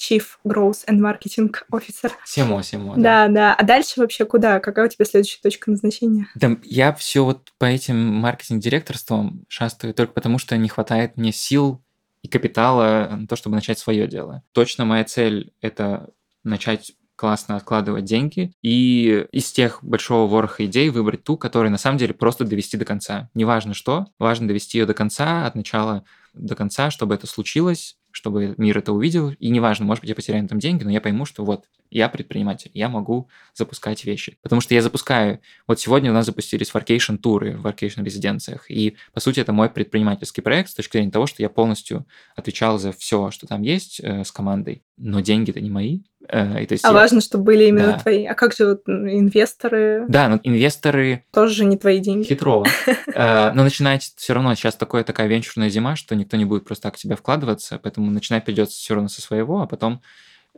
Chief 0.00 0.22
Growth 0.44 0.86
and 0.88 0.98
Marketing 0.98 1.52
Officer. 1.70 2.10
Симо, 2.24 2.62
Симо. 2.62 2.94
Да, 2.96 3.28
да. 3.28 3.54
А 3.54 3.62
дальше 3.62 4.00
вообще 4.00 4.24
куда? 4.24 4.58
Какая 4.58 4.86
у 4.86 4.88
тебя 4.88 5.04
следующая 5.04 5.40
точка 5.42 5.70
назначения? 5.70 6.28
Да, 6.34 6.56
я 6.62 6.94
все 6.94 7.24
вот 7.24 7.52
по 7.58 7.66
этим 7.66 7.96
маркетинг-директорствам 7.96 9.44
шастаю 9.48 9.92
только 9.92 10.14
потому, 10.14 10.38
что 10.38 10.56
не 10.56 10.68
хватает 10.68 11.16
мне 11.16 11.32
сил 11.32 11.82
и 12.22 12.28
капитала 12.28 13.08
на 13.12 13.26
то, 13.26 13.36
чтобы 13.36 13.56
начать 13.56 13.78
свое 13.78 14.06
дело. 14.06 14.42
Точно 14.52 14.84
моя 14.84 15.04
цель— 15.04 15.52
это 15.60 16.08
начать 16.44 16.92
классно 17.20 17.56
откладывать 17.56 18.06
деньги 18.06 18.54
и 18.62 19.26
из 19.30 19.52
тех 19.52 19.84
большого 19.84 20.26
вороха 20.26 20.64
идей 20.64 20.88
выбрать 20.88 21.22
ту, 21.22 21.36
которую 21.36 21.70
на 21.70 21.76
самом 21.76 21.98
деле 21.98 22.14
просто 22.14 22.46
довести 22.46 22.78
до 22.78 22.86
конца. 22.86 23.28
Неважно 23.34 23.74
что, 23.74 24.06
важно 24.18 24.48
довести 24.48 24.78
ее 24.78 24.86
до 24.86 24.94
конца, 24.94 25.46
от 25.46 25.54
начала 25.54 26.04
до 26.32 26.54
конца, 26.56 26.90
чтобы 26.90 27.14
это 27.14 27.26
случилось, 27.26 27.98
чтобы 28.12 28.54
мир 28.56 28.78
это 28.78 28.92
увидел. 28.92 29.30
И 29.30 29.50
неважно, 29.50 29.84
может 29.86 30.02
быть, 30.02 30.08
я 30.10 30.14
потеряю 30.14 30.42
на 30.42 30.46
этом 30.46 30.58
деньги, 30.58 30.84
но 30.84 30.90
я 30.90 31.00
пойму, 31.00 31.24
что 31.24 31.44
вот, 31.44 31.64
я 31.90 32.08
предприниматель, 32.08 32.70
я 32.74 32.88
могу 32.88 33.28
запускать 33.54 34.04
вещи. 34.04 34.38
Потому 34.42 34.60
что 34.60 34.74
я 34.74 34.82
запускаю... 34.82 35.40
Вот 35.66 35.80
сегодня 35.80 36.10
у 36.10 36.14
нас 36.14 36.26
запустились 36.26 36.72
workation 36.72 37.16
туры 37.16 37.56
в 37.56 37.62
workation 37.62 38.02
резиденциях. 38.02 38.70
И, 38.70 38.96
по 39.12 39.20
сути, 39.20 39.40
это 39.40 39.52
мой 39.52 39.68
предпринимательский 39.68 40.42
проект 40.42 40.70
с 40.70 40.74
точки 40.74 40.92
зрения 40.92 41.10
того, 41.10 41.26
что 41.26 41.42
я 41.42 41.48
полностью 41.48 42.06
отвечал 42.36 42.78
за 42.78 42.92
все, 42.92 43.30
что 43.30 43.46
там 43.46 43.62
есть 43.62 44.00
э, 44.00 44.24
с 44.24 44.30
командой. 44.30 44.84
Но 44.96 45.20
деньги-то 45.20 45.60
не 45.60 45.70
мои. 45.70 46.00
Э, 46.28 46.64
то 46.66 46.72
есть 46.72 46.84
а 46.84 46.88
я... 46.88 46.94
важно, 46.94 47.20
чтобы 47.20 47.44
были 47.44 47.64
именно 47.64 47.92
да. 47.92 47.98
твои. 47.98 48.24
А 48.24 48.34
как 48.34 48.54
же 48.54 48.66
вот 48.66 48.82
инвесторы? 48.86 50.04
Да, 50.08 50.28
но 50.28 50.40
инвесторы... 50.42 51.24
Тоже 51.32 51.54
же 51.54 51.64
не 51.64 51.76
твои 51.76 51.98
деньги. 51.98 52.26
Хитро. 52.26 52.66
Э, 53.12 53.52
но 53.52 53.64
начинать 53.64 54.12
все 54.16 54.34
равно 54.34 54.54
сейчас 54.54 54.76
такое, 54.76 55.02
такая 55.02 55.26
венчурная 55.26 55.68
зима, 55.68 55.96
что 55.96 56.14
никто 56.14 56.36
не 56.36 56.44
будет 56.44 56.64
просто 56.64 56.84
так 56.84 56.96
в 56.96 56.98
тебя 56.98 57.16
вкладываться, 57.16 57.80
поэтому 57.82 58.10
начинать 58.10 58.44
придется 58.44 58.76
все 58.76 58.94
равно 58.94 59.08
со 59.08 59.20
своего, 59.20 59.60
а 59.60 59.66
потом 59.66 60.00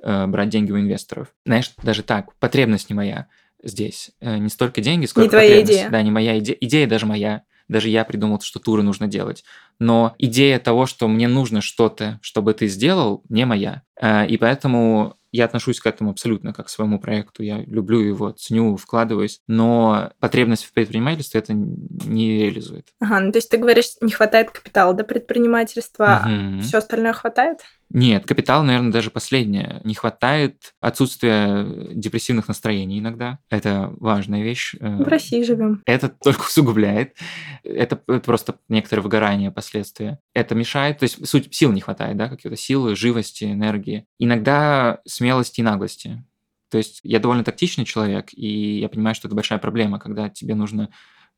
э, 0.03 0.27
брать 0.27 0.49
деньги 0.49 0.73
у 0.73 0.79
инвесторов. 0.79 1.29
Знаешь, 1.47 1.73
даже 1.83 2.03
так, 2.03 2.35
потребность 2.39 2.91
не 2.91 2.95
моя 2.95 3.29
здесь. 3.63 4.11
Не 4.21 4.49
столько 4.49 4.81
деньги, 4.81 5.07
сколько 5.07 5.27
не 5.27 5.31
твоя 5.31 5.63
идея. 5.63 5.89
Да, 5.89 6.03
не 6.03 6.11
моя 6.11 6.39
идея. 6.39 6.57
Идея 6.61 6.89
даже 6.89 7.07
моя. 7.07 7.45
Даже 7.69 7.89
я 7.89 8.05
придумал, 8.05 8.41
что 8.41 8.59
туры 8.59 8.83
нужно 8.83 9.07
делать. 9.07 9.45
Но 9.79 10.15
идея 10.19 10.59
того, 10.59 10.87
что 10.87 11.07
мне 11.09 11.29
нужно 11.29 11.61
что-то, 11.61 12.19
чтобы 12.21 12.55
ты 12.55 12.67
сделал, 12.67 13.23
не 13.29 13.47
моя. 13.47 13.83
И 14.03 14.37
поэтому 14.39 15.17
я 15.31 15.47
отношусь 15.47 15.81
к 15.81 15.87
этому 15.87 16.11
абсолютно 16.11 16.53
как 16.53 16.67
к 16.67 16.69
своему 16.69 17.01
проекту. 17.01 17.43
Я 17.43 17.63
люблю 17.63 18.01
его, 18.01 18.33
ценю, 18.33 18.77
вкладываюсь. 18.77 19.41
Но 19.47 20.11
потребность 20.19 20.65
в 20.65 20.73
предпринимательстве 20.73 21.41
это 21.41 21.55
не 21.55 22.43
реализует. 22.43 22.89
Ага, 23.01 23.21
ну 23.21 23.33
то 23.33 23.39
есть 23.39 23.49
ты 23.49 23.57
говоришь, 23.57 23.93
не 24.01 24.11
хватает 24.13 24.51
капитала 24.51 24.93
до 24.93 25.05
предпринимательства, 25.05 26.23
угу. 26.25 26.59
а 26.59 26.61
все 26.61 26.79
остальное 26.79 27.13
хватает? 27.13 27.61
Нет, 27.95 28.25
капитал, 28.25 28.63
наверное, 28.65 28.91
даже 28.91 29.11
последнее. 29.11 29.81
Не 29.85 29.95
хватает 29.95 30.75
отсутствия 30.81 31.67
депрессивных 31.95 32.49
настроений 32.49 33.01
иногда. 33.01 33.39
Это 33.51 33.93
важная 34.01 34.43
вещь. 34.43 34.75
В 34.81 35.07
России 35.07 35.43
живем. 35.43 35.83
Это 35.85 36.09
только 36.09 36.41
усугубляет. 36.47 37.17
Это 37.63 37.97
просто 37.97 38.57
некоторое 38.69 39.03
выгорание 39.03 39.51
последствия. 39.51 40.19
Это 40.33 40.55
мешает, 40.55 40.99
то 40.99 41.03
есть 41.05 41.27
суть 41.29 41.55
сил 41.55 41.71
не 41.73 41.83
хватает, 41.83 42.17
да, 42.17 42.29
какие-то 42.29 42.57
силы, 42.57 42.97
живости, 42.97 43.45
энергии. 43.45 44.07
Иногда 44.19 45.01
смелости 45.07 45.61
и 45.61 45.65
наглости. 45.65 46.25
То 46.71 46.79
есть 46.79 47.01
я 47.03 47.19
довольно 47.19 47.45
тактичный 47.45 47.85
человек, 47.85 48.31
и 48.33 48.81
я 48.81 48.89
понимаю, 48.89 49.15
что 49.15 49.29
это 49.29 49.35
большая 49.35 49.59
проблема, 49.59 49.99
когда 49.99 50.31
тебе 50.31 50.55
нужно 50.55 50.89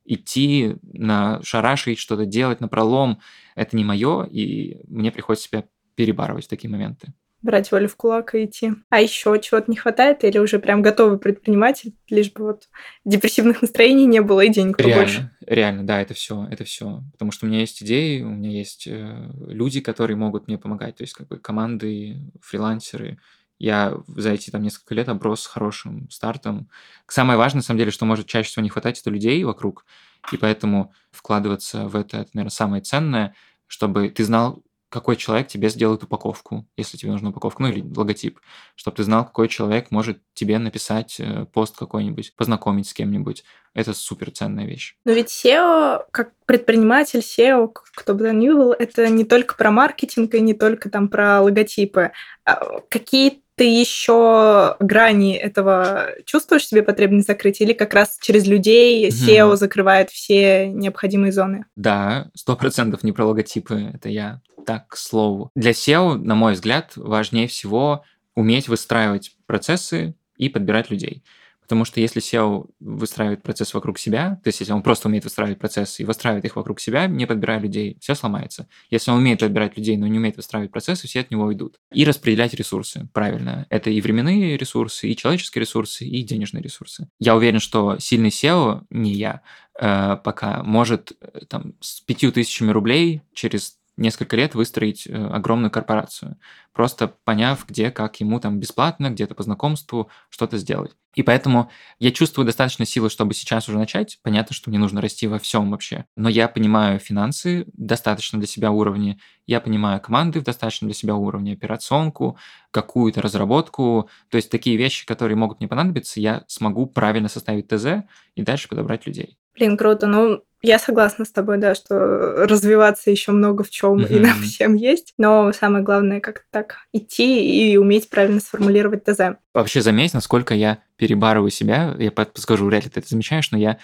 идти 0.05 0.77
на 0.93 1.41
шарашить, 1.43 1.99
что-то 1.99 2.25
делать 2.25 2.61
на 2.61 2.69
пролом. 2.69 3.19
Это 3.55 3.75
не 3.75 3.83
мое, 3.83 4.23
и 4.23 4.77
мне 4.87 5.11
приходится 5.11 5.47
себя 5.49 5.65
перебарывать 5.95 6.47
такие 6.47 6.69
моменты. 6.69 7.13
Брать 7.41 7.71
волю 7.71 7.87
в 7.87 7.95
кулак 7.95 8.33
и 8.33 8.45
идти. 8.45 8.71
А 8.89 8.99
еще 8.99 9.39
чего-то 9.39 9.69
не 9.69 9.77
хватает 9.77 10.23
или 10.23 10.39
уже 10.39 10.57
прям 10.57 10.81
готовый 10.81 11.19
предприниматель, 11.19 11.93
лишь 12.09 12.31
бы 12.31 12.43
вот 12.43 12.69
депрессивных 13.03 13.61
настроений 13.61 14.07
не 14.07 14.21
было 14.21 14.41
и 14.41 14.49
денег 14.49 14.79
реально, 14.79 14.95
побольше. 14.95 15.31
Реально, 15.45 15.85
да, 15.85 16.01
это 16.01 16.15
все, 16.15 16.47
это 16.49 16.63
все. 16.63 17.03
Потому 17.11 17.31
что 17.31 17.45
у 17.45 17.49
меня 17.49 17.59
есть 17.59 17.83
идеи, 17.83 18.21
у 18.21 18.29
меня 18.29 18.49
есть 18.49 18.87
э, 18.87 19.29
люди, 19.47 19.79
которые 19.79 20.17
могут 20.17 20.47
мне 20.47 20.57
помогать, 20.57 20.95
то 20.95 21.03
есть 21.03 21.13
как 21.13 21.27
бы 21.27 21.37
команды, 21.37 22.17
фрилансеры. 22.41 23.19
Я 23.59 23.95
за 24.07 24.31
эти 24.31 24.49
там 24.49 24.63
несколько 24.63 24.95
лет 24.95 25.07
оброс 25.07 25.45
хорошим 25.45 26.09
стартом. 26.09 26.67
Самое 27.07 27.37
важное, 27.37 27.59
на 27.59 27.63
самом 27.63 27.77
деле, 27.77 27.91
что 27.91 28.05
может 28.05 28.25
чаще 28.25 28.49
всего 28.49 28.63
не 28.63 28.69
хватать, 28.69 28.99
это 28.99 29.11
людей 29.11 29.43
вокруг. 29.43 29.85
И 30.31 30.37
поэтому 30.37 30.93
вкладываться 31.11 31.87
в 31.87 31.95
это, 31.95 32.17
это, 32.17 32.31
наверное, 32.33 32.49
самое 32.49 32.81
ценное, 32.81 33.35
чтобы 33.67 34.09
ты 34.09 34.23
знал, 34.23 34.63
какой 34.89 35.15
человек 35.15 35.47
тебе 35.47 35.69
сделает 35.69 36.03
упаковку, 36.03 36.67
если 36.77 36.97
тебе 36.97 37.11
нужна 37.11 37.29
упаковка, 37.29 37.63
ну 37.63 37.69
или 37.69 37.85
логотип, 37.95 38.39
чтобы 38.75 38.97
ты 38.97 39.03
знал, 39.03 39.25
какой 39.25 39.47
человек 39.47 39.91
может 39.91 40.19
тебе 40.33 40.57
написать 40.57 41.19
э, 41.19 41.45
пост 41.53 41.75
какой-нибудь, 41.77 42.33
познакомить 42.35 42.87
с 42.87 42.93
кем-нибудь. 42.93 43.43
Это 43.73 43.93
супер 43.93 44.31
ценная 44.31 44.65
вещь. 44.65 44.95
Но 45.03 45.11
ведь 45.11 45.29
SEO, 45.29 46.05
как 46.11 46.31
предприниматель, 46.45 47.19
SEO, 47.19 47.71
кто 47.73 48.13
бы 48.13 48.25
то 48.25 48.33
ни 48.33 48.49
был, 48.49 48.71
это 48.71 49.09
не 49.09 49.25
только 49.25 49.55
про 49.55 49.71
маркетинг 49.71 50.33
и 50.33 50.39
не 50.39 50.53
только 50.53 50.89
там 50.89 51.09
про 51.09 51.41
логотипы. 51.41 52.11
А 52.45 52.79
какие 52.89 53.43
ты 53.55 53.63
еще 53.63 54.75
грани 54.79 55.33
этого 55.33 56.09
чувствуешь 56.25 56.67
себе 56.67 56.83
потребность 56.83 57.27
закрыть, 57.27 57.61
или 57.61 57.73
как 57.73 57.93
раз 57.93 58.17
через 58.21 58.45
людей 58.45 59.09
SEO 59.09 59.53
mm. 59.53 59.55
закрывает 59.55 60.09
все 60.09 60.67
необходимые 60.67 61.31
зоны? 61.31 61.65
Да, 61.75 62.29
сто 62.33 62.55
процентов 62.55 63.03
не 63.03 63.11
про 63.11 63.25
логотипы, 63.25 63.91
это 63.93 64.09
я 64.09 64.41
так 64.65 64.89
к 64.89 64.97
слову. 64.97 65.51
Для 65.55 65.71
SEO, 65.71 66.15
на 66.15 66.35
мой 66.35 66.53
взгляд, 66.53 66.93
важнее 66.95 67.47
всего 67.47 68.03
уметь 68.35 68.67
выстраивать 68.67 69.31
процессы 69.45 70.15
и 70.37 70.49
подбирать 70.49 70.89
людей. 70.89 71.23
Потому 71.65 71.83
что 71.83 71.99
если 71.99 72.21
SEO 72.21 72.69
выстраивает 72.79 73.43
процесс 73.43 73.73
вокруг 73.73 73.97
себя, 73.97 74.39
то 74.43 74.47
есть 74.49 74.59
если 74.59 74.71
он 74.71 74.83
просто 74.83 75.07
умеет 75.07 75.23
выстраивать 75.23 75.57
процессы 75.57 76.03
и 76.03 76.05
выстраивает 76.05 76.45
их 76.45 76.55
вокруг 76.55 76.79
себя, 76.79 77.07
не 77.07 77.25
подбирая 77.25 77.59
людей, 77.59 77.97
все 77.99 78.13
сломается. 78.13 78.67
Если 78.89 79.09
он 79.09 79.17
умеет 79.17 79.39
подбирать 79.39 79.75
людей, 79.75 79.97
но 79.97 80.07
не 80.07 80.19
умеет 80.19 80.37
выстраивать 80.37 80.71
процессы, 80.71 81.07
все 81.07 81.21
от 81.21 81.31
него 81.31 81.45
уйдут. 81.45 81.79
И 81.91 82.05
распределять 82.05 82.53
ресурсы, 82.53 83.09
правильно. 83.13 83.65
Это 83.69 83.89
и 83.89 83.99
временные 83.99 84.57
ресурсы, 84.57 85.09
и 85.09 85.15
человеческие 85.15 85.61
ресурсы, 85.61 86.05
и 86.05 86.23
денежные 86.23 86.61
ресурсы. 86.61 87.09
Я 87.19 87.35
уверен, 87.35 87.59
что 87.59 87.97
сильный 87.99 88.29
SEO, 88.29 88.83
не 88.89 89.13
я, 89.13 89.41
э, 89.79 90.17
пока 90.23 90.61
может 90.63 91.13
э, 91.19 91.45
там, 91.47 91.73
с 91.79 92.01
пятью 92.01 92.31
тысячами 92.31 92.71
рублей 92.71 93.21
через 93.33 93.77
несколько 93.97 94.35
лет 94.35 94.55
выстроить 94.55 95.07
э, 95.07 95.13
огромную 95.13 95.71
корпорацию, 95.71 96.37
просто 96.73 97.07
поняв, 97.23 97.65
где, 97.67 97.91
как 97.91 98.19
ему 98.19 98.39
там 98.39 98.59
бесплатно, 98.59 99.09
где-то 99.09 99.35
по 99.35 99.43
знакомству 99.43 100.09
что-то 100.29 100.57
сделать. 100.57 100.95
И 101.15 101.23
поэтому 101.23 101.71
я 101.97 102.11
чувствую 102.11 102.45
достаточно 102.45 102.85
силы, 102.85 103.09
чтобы 103.09 103.33
сейчас 103.33 103.69
уже 103.69 103.77
начать. 103.77 104.19
Понятно, 104.21 104.53
что 104.53 104.69
мне 104.69 104.77
нужно 104.77 104.99
расти 105.01 105.27
во 105.27 105.39
всем 105.39 105.71
вообще. 105.71 106.05
Но 106.17 106.27
я 106.27 106.49
понимаю 106.49 106.99
финансы 106.99 107.65
достаточно 107.73 108.37
для 108.37 108.47
себя 108.47 108.71
уровня, 108.71 109.17
я 109.47 109.61
понимаю 109.61 110.01
команды 110.01 110.41
в 110.41 110.43
достаточно 110.43 110.87
для 110.87 110.95
себя 110.95 111.15
уровне, 111.15 111.53
операционку, 111.53 112.37
какую-то 112.71 113.21
разработку. 113.21 114.09
То 114.29 114.35
есть 114.35 114.51
такие 114.51 114.75
вещи, 114.75 115.05
которые 115.05 115.37
могут 115.37 115.59
мне 115.59 115.69
понадобиться, 115.69 116.19
я 116.19 116.43
смогу 116.47 116.85
правильно 116.85 117.29
составить 117.29 117.69
ТЗ 117.69 118.03
и 118.35 118.41
дальше 118.41 118.67
подобрать 118.67 119.07
людей. 119.07 119.37
Блин, 119.55 119.77
круто. 119.77 120.07
Ну, 120.07 120.43
я 120.61 120.79
согласна 120.79 121.25
с 121.25 121.31
тобой, 121.31 121.57
да, 121.57 121.75
что 121.75 122.45
развиваться 122.47 123.11
еще 123.11 123.31
много 123.31 123.63
в 123.63 123.69
чем 123.69 123.97
mm-hmm. 123.97 124.09
и 124.09 124.19
нам 124.19 124.41
всем 124.41 124.73
есть. 124.73 125.13
Но 125.17 125.51
самое 125.53 125.83
главное, 125.83 126.19
как-то 126.19 126.45
так 126.49 126.77
идти 126.91 127.71
и 127.71 127.77
уметь 127.77 128.09
правильно 128.09 128.39
сформулировать 128.39 129.03
ТЗ. 129.03 129.37
Вообще 129.53 129.81
заметь, 129.81 130.13
насколько 130.13 130.53
я 130.55 130.79
перебарываю 130.97 131.51
себя. 131.51 131.95
Я 131.99 132.11
подскажу, 132.11 132.65
вряд 132.65 132.85
ли 132.85 132.89
ты 132.89 132.99
это 132.99 133.09
замечаешь, 133.09 133.51
но 133.51 133.57
я 133.57 133.77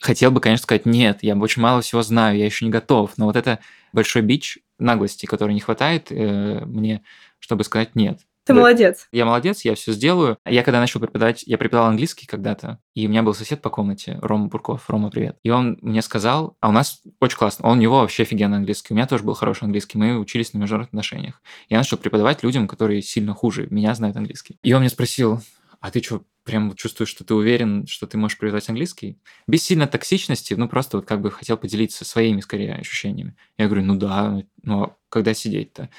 хотел 0.00 0.30
бы, 0.30 0.40
конечно, 0.40 0.64
сказать, 0.64 0.86
нет, 0.86 1.18
я 1.22 1.36
очень 1.36 1.62
мало 1.62 1.80
всего 1.80 2.02
знаю, 2.02 2.36
я 2.36 2.44
еще 2.44 2.64
не 2.64 2.70
готов. 2.70 3.12
Но 3.16 3.26
вот 3.26 3.36
это 3.36 3.58
большой 3.92 4.22
бич 4.22 4.58
наглости, 4.78 5.26
который 5.26 5.54
не 5.54 5.60
хватает 5.60 6.08
э, 6.10 6.60
мне, 6.64 7.02
чтобы 7.38 7.64
сказать 7.64 7.94
нет. 7.94 8.20
Ты 8.48 8.54
да. 8.54 8.60
молодец. 8.60 9.08
Я 9.12 9.26
молодец, 9.26 9.60
я 9.66 9.74
все 9.74 9.92
сделаю. 9.92 10.38
Я 10.46 10.62
когда 10.62 10.80
начал 10.80 11.00
преподавать, 11.00 11.42
я 11.46 11.58
преподавал 11.58 11.90
английский 11.90 12.26
когда-то, 12.26 12.78
и 12.94 13.06
у 13.06 13.10
меня 13.10 13.22
был 13.22 13.34
сосед 13.34 13.60
по 13.60 13.68
комнате, 13.68 14.18
Рома 14.22 14.46
Бурков. 14.46 14.88
Рома, 14.88 15.10
привет. 15.10 15.36
И 15.42 15.50
он 15.50 15.76
мне 15.82 16.00
сказал, 16.00 16.56
а 16.60 16.70
у 16.70 16.72
нас 16.72 17.02
очень 17.20 17.36
классно, 17.36 17.68
он, 17.68 17.76
у 17.76 17.80
него 17.82 18.00
вообще 18.00 18.22
офигенный 18.22 18.56
английский, 18.56 18.94
у 18.94 18.96
меня 18.96 19.06
тоже 19.06 19.22
был 19.22 19.34
хороший 19.34 19.64
английский, 19.64 19.98
мы 19.98 20.18
учились 20.18 20.54
на 20.54 20.58
международных 20.58 20.88
отношениях. 20.88 21.42
Я 21.68 21.76
начал 21.76 21.98
преподавать 21.98 22.42
людям, 22.42 22.66
которые 22.68 23.02
сильно 23.02 23.34
хуже 23.34 23.66
меня 23.68 23.94
знают 23.94 24.16
английский. 24.16 24.56
И 24.62 24.72
он 24.72 24.80
мне 24.80 24.88
спросил, 24.88 25.42
а 25.80 25.90
ты 25.90 26.02
что, 26.02 26.22
прям 26.44 26.74
чувствуешь, 26.74 27.10
что 27.10 27.24
ты 27.24 27.34
уверен, 27.34 27.86
что 27.86 28.06
ты 28.06 28.16
можешь 28.16 28.38
преподавать 28.38 28.70
английский? 28.70 29.20
Без 29.46 29.62
сильной 29.62 29.88
токсичности, 29.88 30.54
ну 30.54 30.70
просто 30.70 30.96
вот 30.96 31.06
как 31.06 31.20
бы 31.20 31.30
хотел 31.30 31.58
поделиться 31.58 32.06
своими, 32.06 32.40
скорее, 32.40 32.76
ощущениями. 32.76 33.36
Я 33.58 33.66
говорю, 33.66 33.84
ну 33.84 33.96
да, 33.96 34.42
ну 34.62 34.84
а 34.84 34.96
когда 35.10 35.34
сидеть-то? 35.34 35.90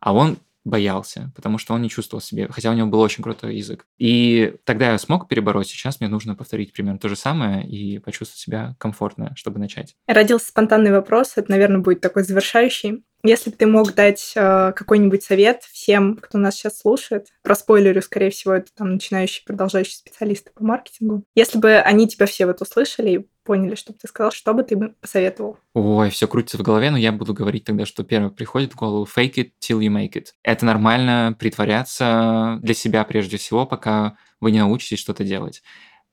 А 0.00 0.12
он 0.12 0.38
боялся, 0.66 1.32
потому 1.36 1.58
что 1.58 1.74
он 1.74 1.82
не 1.82 1.88
чувствовал 1.88 2.20
себе, 2.20 2.48
хотя 2.50 2.70
у 2.70 2.74
него 2.74 2.88
был 2.88 3.00
очень 3.00 3.22
крутой 3.22 3.56
язык. 3.56 3.86
И 3.98 4.56
тогда 4.64 4.90
я 4.90 4.98
смог 4.98 5.28
перебороть, 5.28 5.68
сейчас 5.68 6.00
мне 6.00 6.08
нужно 6.08 6.34
повторить 6.34 6.72
примерно 6.72 6.98
то 6.98 7.08
же 7.08 7.16
самое 7.16 7.66
и 7.66 7.98
почувствовать 8.00 8.40
себя 8.40 8.74
комфортно, 8.78 9.32
чтобы 9.36 9.60
начать. 9.60 9.94
Родился 10.08 10.48
спонтанный 10.48 10.90
вопрос, 10.90 11.34
это, 11.36 11.50
наверное, 11.50 11.80
будет 11.80 12.00
такой 12.00 12.24
завершающий. 12.24 13.04
Если 13.26 13.50
бы 13.50 13.56
ты 13.56 13.66
мог 13.66 13.94
дать 13.94 14.32
э, 14.34 14.72
какой-нибудь 14.74 15.22
совет 15.22 15.62
всем, 15.64 16.16
кто 16.16 16.38
нас 16.38 16.54
сейчас 16.54 16.78
слушает, 16.78 17.28
про 17.42 17.54
спойлеры, 17.54 18.00
скорее 18.02 18.30
всего, 18.30 18.54
это 18.54 18.68
там 18.74 18.92
начинающие, 18.92 19.44
продолжающие 19.44 19.96
специалисты 19.96 20.50
по 20.54 20.64
маркетингу. 20.64 21.24
Если 21.34 21.58
бы 21.58 21.74
они 21.76 22.08
тебя 22.08 22.26
все 22.26 22.46
вот 22.46 22.60
услышали 22.62 23.10
и 23.10 23.26
поняли, 23.44 23.74
что 23.74 23.92
бы 23.92 23.98
ты 24.00 24.08
сказал, 24.08 24.32
что 24.32 24.52
бы 24.52 24.62
ты 24.62 24.76
бы 24.76 24.94
посоветовал? 25.00 25.58
Ой, 25.74 26.10
все 26.10 26.26
крутится 26.26 26.58
в 26.58 26.62
голове, 26.62 26.90
но 26.90 26.98
я 26.98 27.12
буду 27.12 27.32
говорить 27.32 27.64
тогда, 27.64 27.86
что 27.86 28.04
первое 28.04 28.30
приходит 28.30 28.72
в 28.72 28.76
голову 28.76 29.06
fake 29.06 29.34
it 29.34 29.50
till 29.60 29.80
you 29.80 29.88
make 29.88 30.12
it. 30.14 30.26
Это 30.42 30.64
нормально 30.64 31.34
притворяться 31.38 32.58
для 32.62 32.74
себя 32.74 33.04
прежде 33.04 33.36
всего, 33.36 33.66
пока 33.66 34.16
вы 34.40 34.50
не 34.50 34.58
научитесь 34.58 34.98
что-то 34.98 35.24
делать. 35.24 35.62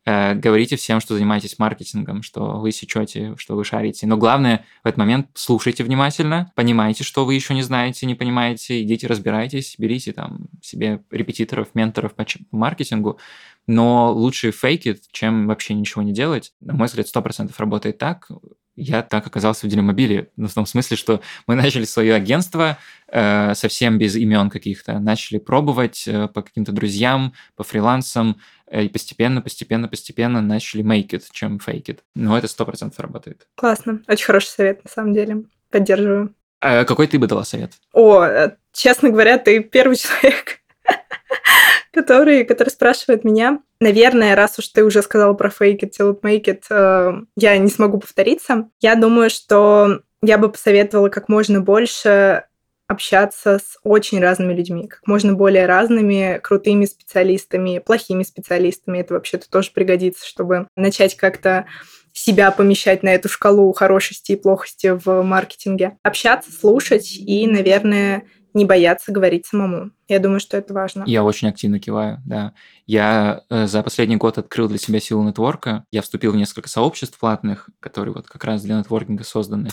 Э, 0.05 0.35
говорите 0.35 0.75
всем, 0.75 0.99
что 0.99 1.15
занимаетесь 1.15 1.57
маркетингом, 1.59 2.23
что 2.23 2.59
вы 2.59 2.71
сечете, 2.71 3.35
что 3.37 3.55
вы 3.55 3.63
шарите. 3.63 4.05
Но 4.05 4.17
главное 4.17 4.65
в 4.83 4.87
этот 4.87 4.97
момент 4.97 5.27
слушайте 5.33 5.83
внимательно, 5.83 6.51
понимайте, 6.55 7.03
что 7.03 7.25
вы 7.25 7.35
еще 7.35 7.53
не 7.53 7.61
знаете, 7.61 8.05
не 8.05 8.15
понимаете, 8.15 8.81
идите 8.81 9.07
разбирайтесь, 9.07 9.75
берите 9.77 10.11
там 10.11 10.47
себе 10.61 11.03
репетиторов, 11.09 11.73
менторов 11.73 12.15
по 12.15 12.25
маркетингу, 12.51 13.19
но 13.65 14.11
лучше 14.11 14.51
фейкит, 14.51 15.03
чем 15.11 15.47
вообще 15.47 15.73
ничего 15.73 16.01
не 16.01 16.11
делать. 16.11 16.53
На 16.59 16.73
мой 16.73 16.87
взгляд, 16.87 17.07
100% 17.07 17.53
работает 17.57 17.97
так. 17.97 18.27
Я 18.75 19.03
так 19.03 19.27
оказался 19.27 19.67
в 19.67 19.69
Делимобиле, 19.69 20.29
ну, 20.35 20.47
в 20.47 20.53
том 20.53 20.65
смысле, 20.65 20.97
что 20.97 21.21
мы 21.45 21.55
начали 21.55 21.85
свое 21.85 22.15
агентство 22.15 22.77
э, 23.07 23.53
совсем 23.55 23.97
без 23.97 24.15
имен 24.15 24.49
каких-то, 24.49 24.99
начали 24.99 25.37
пробовать 25.37 26.07
э, 26.07 26.27
по 26.27 26.41
каким-то 26.41 26.71
друзьям, 26.71 27.33
по 27.55 27.63
фрилансам, 27.63 28.37
Э, 28.73 28.83
и 28.83 28.89
постепенно, 28.89 29.41
постепенно, 29.41 29.87
постепенно 29.87 30.41
начали 30.41 30.83
make 30.83 31.09
it, 31.09 31.23
чем 31.31 31.59
fake 31.63 31.85
it. 31.85 31.99
Но 32.15 32.35
это 32.35 32.47
сто 32.47 32.65
процентов 32.65 32.99
работает. 32.99 33.47
Классно. 33.55 34.01
Очень 34.07 34.25
хороший 34.25 34.47
совет, 34.47 34.83
на 34.83 34.89
самом 34.89 35.13
деле. 35.13 35.43
Поддерживаю. 35.69 36.33
А 36.59 36.83
какой 36.83 37.05
ты 37.05 37.19
бы 37.19 37.27
дала 37.27 37.43
совет? 37.43 37.73
О, 37.93 38.23
э, 38.23 38.55
честно 38.71 39.09
говоря, 39.11 39.37
ты 39.37 39.59
первый 39.61 39.95
человек, 39.97 40.61
который, 41.93 42.43
который 42.45 42.69
спрашивает 42.69 43.23
меня. 43.23 43.59
Наверное, 43.79 44.35
раз 44.35 44.59
уж 44.59 44.67
ты 44.69 44.83
уже 44.83 45.01
сказал 45.01 45.35
про 45.35 45.49
fake 45.49 45.81
it 45.81 45.91
till 45.97 46.13
it 46.13 46.21
make 46.21 46.45
it, 46.45 46.63
э, 46.69 47.25
я 47.35 47.57
не 47.57 47.69
смогу 47.69 47.99
повториться. 47.99 48.69
Я 48.81 48.95
думаю, 48.95 49.29
что 49.29 50.01
я 50.21 50.37
бы 50.37 50.49
посоветовала 50.49 51.09
как 51.09 51.29
можно 51.29 51.61
больше 51.61 52.45
общаться 52.87 53.59
с 53.59 53.77
очень 53.83 54.19
разными 54.19 54.53
людьми, 54.53 54.87
как 54.87 55.05
можно 55.07 55.33
более 55.33 55.65
разными, 55.65 56.39
крутыми 56.41 56.85
специалистами, 56.85 57.79
плохими 57.79 58.23
специалистами. 58.23 58.99
Это 58.99 59.15
вообще-то 59.15 59.49
тоже 59.49 59.71
пригодится, 59.73 60.27
чтобы 60.27 60.67
начать 60.75 61.15
как-то 61.15 61.65
себя 62.13 62.51
помещать 62.51 63.01
на 63.03 63.09
эту 63.09 63.27
шкалу 63.27 63.71
хорошести 63.73 64.33
и 64.33 64.35
плохости 64.35 64.97
в 65.03 65.23
маркетинге. 65.23 65.97
Общаться, 66.03 66.51
слушать 66.51 67.15
и, 67.15 67.47
наверное, 67.47 68.23
не 68.53 68.65
бояться 68.65 69.11
говорить 69.11 69.45
самому. 69.45 69.91
Я 70.07 70.19
думаю, 70.19 70.39
что 70.39 70.57
это 70.57 70.73
важно. 70.73 71.03
Я 71.05 71.23
очень 71.23 71.47
активно 71.47 71.79
киваю, 71.79 72.21
да. 72.25 72.53
Я 72.85 73.43
э, 73.49 73.67
за 73.67 73.83
последний 73.83 74.17
год 74.17 74.37
открыл 74.37 74.67
для 74.67 74.77
себя 74.77 74.99
силу 74.99 75.23
нетворка. 75.23 75.85
Я 75.91 76.01
вступил 76.01 76.31
в 76.31 76.35
несколько 76.35 76.69
сообществ 76.69 77.17
платных, 77.17 77.69
которые 77.79 78.13
вот 78.13 78.27
как 78.27 78.43
раз 78.43 78.61
для 78.61 78.77
нетворкинга 78.77 79.23
созданы. 79.23 79.69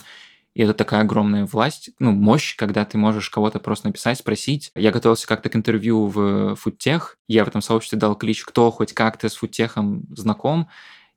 И 0.54 0.62
это 0.62 0.74
такая 0.74 1.02
огромная 1.02 1.46
власть, 1.46 1.90
ну, 2.00 2.10
мощь, 2.10 2.56
когда 2.56 2.84
ты 2.84 2.98
можешь 2.98 3.30
кого-то 3.30 3.60
просто 3.60 3.86
написать, 3.86 4.18
спросить. 4.18 4.72
Я 4.74 4.90
готовился 4.90 5.26
как-то 5.28 5.48
к 5.48 5.54
интервью 5.54 6.06
в 6.06 6.56
фудтех. 6.56 7.18
Я 7.28 7.44
в 7.44 7.48
этом 7.48 7.62
сообществе 7.62 7.98
дал 7.98 8.16
клич, 8.16 8.44
кто 8.44 8.70
хоть 8.72 8.92
как-то 8.92 9.28
с 9.28 9.36
фудтехом 9.36 10.06
знаком. 10.10 10.68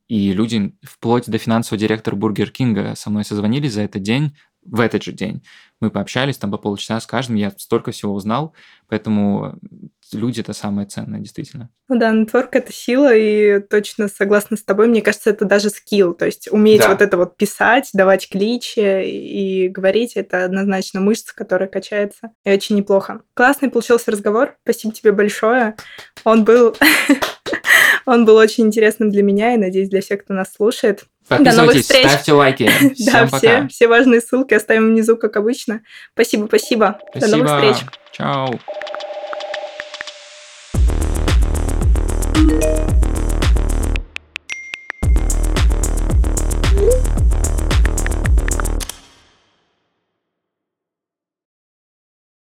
И 0.08 0.34
люди 0.34 0.76
вплоть 0.84 1.26
до 1.26 1.40
финансового 1.40 1.80
директора 1.80 2.16
Бургер 2.16 2.52
Кинга 2.52 2.94
со 2.96 3.10
мной 3.10 3.26
созвонились 3.26 3.74
за 3.74 3.82
этот 3.82 4.04
день, 4.04 4.36
в 4.66 4.80
этот 4.80 5.04
же 5.04 5.12
день. 5.12 5.44
Мы 5.80 5.92
пообщались 5.92 6.38
там 6.38 6.52
по 6.52 6.58
полчаса 6.58 7.00
с 7.00 7.06
каждым, 7.06 7.36
я 7.36 7.52
столько 7.58 7.92
всего 7.92 8.14
узнал, 8.14 8.54
поэтому 8.88 9.60
люди 10.14 10.40
это 10.40 10.54
самое 10.54 10.88
ценное, 10.88 11.20
действительно. 11.20 11.70
Ну 11.90 12.00
да, 12.00 12.12
network 12.12 12.56
это 12.56 12.72
сила, 12.72 13.14
и 13.14 13.60
точно 13.60 14.08
согласна 14.08 14.56
с 14.56 14.64
тобой. 14.64 14.88
Мне 14.88 15.02
кажется, 15.02 15.30
это 15.30 15.46
даже 15.46 15.70
скилл. 15.70 16.14
То 16.14 16.26
есть 16.26 16.48
уметь 16.52 16.82
да. 16.82 16.90
вот 16.90 17.02
это 17.02 17.18
вот 17.18 17.36
писать, 17.36 17.90
давать 17.94 18.30
кличи 18.30 19.04
и 19.04 19.68
говорить, 19.68 20.14
это 20.16 20.46
однозначно 20.46 21.02
мышца, 21.02 21.36
которая 21.36 21.68
качается. 21.68 22.32
И 22.46 22.52
очень 22.52 22.78
неплохо. 22.78 23.22
Классный 23.34 23.70
получился 23.70 24.12
разговор. 24.12 24.56
Спасибо 24.64 24.94
тебе 24.94 25.12
большое. 25.12 25.76
Он 26.24 26.46
был 26.46 26.76
Он 28.06 28.26
был 28.26 28.36
очень 28.36 28.66
интересным 28.66 29.10
для 29.10 29.24
меня 29.24 29.54
и, 29.54 29.58
надеюсь, 29.58 29.90
для 29.90 30.02
всех, 30.02 30.24
кто 30.24 30.34
нас 30.34 30.54
слушает. 30.54 31.06
До 31.30 31.52
новых 31.54 31.76
встреч. 31.76 32.08
ставьте 32.08 32.34
лайки. 32.34 32.68
Всем 32.96 33.30
да, 33.30 33.38
все, 33.38 33.68
все 33.70 33.88
важные 33.88 34.22
ссылки 34.22 34.54
оставим 34.54 34.90
внизу, 34.90 35.18
как 35.18 35.38
обычно. 35.38 35.82
Спасибо, 36.14 36.48
спасибо. 36.48 37.00
спасибо. 37.12 37.32
До 37.32 37.38
новых 37.38 37.74
встреч. 37.74 37.90
Чао. 38.12 38.60